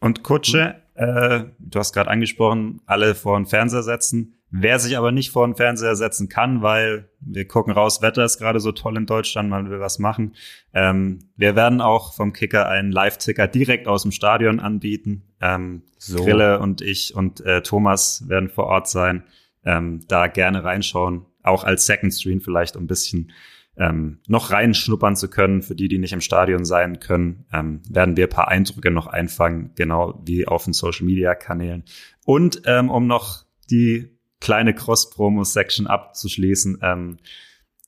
Und 0.00 0.22
Kutsche, 0.22 0.76
äh, 0.94 1.44
du 1.58 1.78
hast 1.78 1.92
gerade 1.92 2.08
angesprochen, 2.08 2.80
alle 2.86 3.14
vor 3.14 3.38
den 3.38 3.44
Fernseher 3.44 3.82
setzen. 3.82 4.38
Wer 4.50 4.78
sich 4.78 4.96
aber 4.96 5.12
nicht 5.12 5.30
vor 5.30 5.46
den 5.46 5.54
Fernseher 5.54 5.94
setzen 5.94 6.30
kann, 6.30 6.62
weil 6.62 7.10
wir 7.20 7.46
gucken 7.46 7.72
raus, 7.74 8.00
Wetter 8.00 8.24
ist 8.24 8.38
gerade 8.38 8.58
so 8.58 8.72
toll 8.72 8.96
in 8.96 9.04
Deutschland, 9.04 9.50
man 9.50 9.68
will 9.68 9.78
was 9.78 9.98
machen. 9.98 10.34
Ähm, 10.72 11.18
wir 11.36 11.54
werden 11.54 11.82
auch 11.82 12.14
vom 12.14 12.32
Kicker 12.32 12.66
einen 12.66 12.90
Live-Ticker 12.90 13.46
direkt 13.46 13.86
aus 13.86 14.02
dem 14.02 14.10
Stadion 14.10 14.58
anbieten. 14.58 15.22
Ähm, 15.42 15.82
so. 15.98 16.24
Grille 16.24 16.60
und 16.60 16.80
ich 16.80 17.14
und 17.14 17.42
äh, 17.42 17.60
Thomas 17.60 18.26
werden 18.26 18.48
vor 18.48 18.64
Ort 18.64 18.88
sein 18.88 19.24
ähm, 19.64 20.04
da 20.08 20.26
gerne 20.26 20.64
reinschauen, 20.64 21.26
auch 21.42 21.64
als 21.64 21.86
Second 21.86 22.12
Screen 22.12 22.40
vielleicht, 22.40 22.76
um 22.76 22.84
ein 22.84 22.88
bisschen 22.88 23.32
ähm, 23.76 24.18
noch 24.26 24.50
reinschnuppern 24.50 25.16
zu 25.16 25.28
können. 25.28 25.62
Für 25.62 25.74
die, 25.74 25.88
die 25.88 25.98
nicht 25.98 26.12
im 26.12 26.20
Stadion 26.20 26.64
sein 26.64 27.00
können, 27.00 27.46
ähm, 27.52 27.82
werden 27.88 28.16
wir 28.16 28.26
ein 28.26 28.30
paar 28.30 28.48
Eindrücke 28.48 28.90
noch 28.90 29.06
einfangen, 29.06 29.72
genau 29.74 30.20
wie 30.24 30.46
auf 30.46 30.64
den 30.64 30.72
Social 30.72 31.06
Media 31.06 31.34
Kanälen. 31.34 31.84
Und 32.24 32.62
ähm, 32.66 32.90
um 32.90 33.06
noch 33.06 33.44
die 33.70 34.18
kleine 34.40 34.74
Cross-Promo-Section 34.74 35.86
abzuschließen, 35.86 36.78
ähm, 36.82 37.18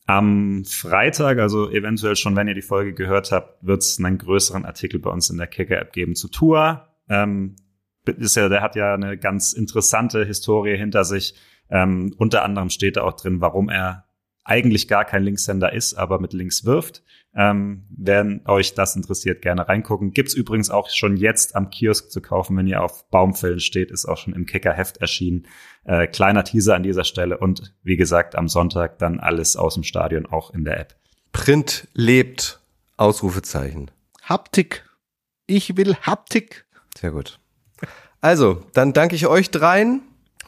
am 0.06 0.64
Freitag, 0.64 1.38
also 1.38 1.70
eventuell 1.70 2.16
schon, 2.16 2.36
wenn 2.36 2.48
ihr 2.48 2.54
die 2.54 2.62
Folge 2.62 2.92
gehört 2.92 3.30
habt, 3.30 3.64
wird 3.64 3.82
es 3.82 3.98
einen 3.98 4.18
größeren 4.18 4.64
Artikel 4.64 4.98
bei 4.98 5.10
uns 5.10 5.30
in 5.30 5.38
der 5.38 5.46
Kicker-App 5.46 5.92
geben 5.92 6.16
zu 6.16 6.28
Tour. 6.28 6.88
Ähm, 7.08 7.56
ist 8.04 8.36
ja, 8.36 8.48
der 8.48 8.62
hat 8.62 8.74
ja 8.74 8.94
eine 8.94 9.16
ganz 9.16 9.52
interessante 9.52 10.24
Historie 10.24 10.76
hinter 10.76 11.04
sich. 11.04 11.34
Ähm, 11.72 12.14
unter 12.18 12.44
anderem 12.44 12.70
steht 12.70 12.96
da 12.96 13.02
auch 13.02 13.14
drin, 13.14 13.40
warum 13.40 13.70
er 13.70 14.04
eigentlich 14.44 14.88
gar 14.88 15.04
kein 15.04 15.22
Linkshänder 15.22 15.72
ist, 15.72 15.94
aber 15.94 16.20
mit 16.20 16.32
links 16.32 16.64
wirft. 16.64 17.02
Ähm, 17.34 17.84
wenn 17.88 18.42
euch 18.46 18.74
das 18.74 18.94
interessiert, 18.94 19.40
gerne 19.40 19.66
reingucken. 19.66 20.12
Gibt's 20.12 20.34
übrigens 20.34 20.68
auch 20.68 20.90
schon 20.90 21.16
jetzt 21.16 21.56
am 21.56 21.70
Kiosk 21.70 22.10
zu 22.10 22.20
kaufen, 22.20 22.56
wenn 22.58 22.66
ihr 22.66 22.82
auf 22.82 23.08
Baumfällen 23.08 23.60
steht, 23.60 23.90
ist 23.90 24.04
auch 24.04 24.18
schon 24.18 24.34
im 24.34 24.44
Kickerheft 24.44 24.98
erschienen. 24.98 25.46
Äh, 25.84 26.08
kleiner 26.08 26.44
Teaser 26.44 26.74
an 26.74 26.82
dieser 26.82 27.04
Stelle 27.04 27.38
und 27.38 27.74
wie 27.82 27.96
gesagt, 27.96 28.34
am 28.36 28.48
Sonntag 28.48 28.98
dann 28.98 29.18
alles 29.18 29.56
aus 29.56 29.74
dem 29.74 29.82
Stadion 29.82 30.26
auch 30.26 30.52
in 30.52 30.64
der 30.64 30.78
App. 30.78 30.94
Print 31.32 31.88
lebt. 31.94 32.60
Ausrufezeichen. 32.98 33.90
Haptik. 34.22 34.84
Ich 35.46 35.76
will 35.76 35.96
Haptik. 36.02 36.66
Sehr 36.98 37.12
gut. 37.12 37.38
Also, 38.20 38.62
dann 38.74 38.92
danke 38.92 39.16
ich 39.16 39.26
euch 39.26 39.50
dreien. 39.50 40.02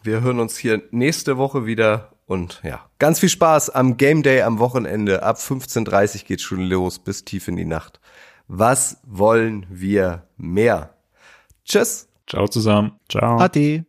Wir 0.05 0.21
hören 0.21 0.39
uns 0.39 0.59
hier 0.59 0.83
nächste 0.91 1.39
Woche 1.39 1.65
wieder 1.65 2.13
und 2.27 2.61
ja, 2.63 2.85
ganz 2.99 3.21
viel 3.21 3.31
Spaß 3.31 3.71
am 3.71 3.97
Game 3.97 4.23
Day 4.23 4.43
am 4.43 4.59
Wochenende. 4.59 5.23
Ab 5.23 5.39
15.30 5.39 6.17
Uhr 6.21 6.25
geht 6.27 6.43
schon 6.43 6.61
los 6.61 6.99
bis 6.99 7.25
tief 7.25 7.49
in 7.49 7.57
die 7.57 7.65
Nacht. 7.65 8.01
Was 8.47 8.99
wollen 9.05 9.65
wir 9.71 10.29
mehr? 10.37 10.95
Tschüss. 11.65 12.07
Ciao 12.27 12.47
zusammen. 12.49 13.01
Ciao. 13.09 13.39
Ade. 13.39 13.87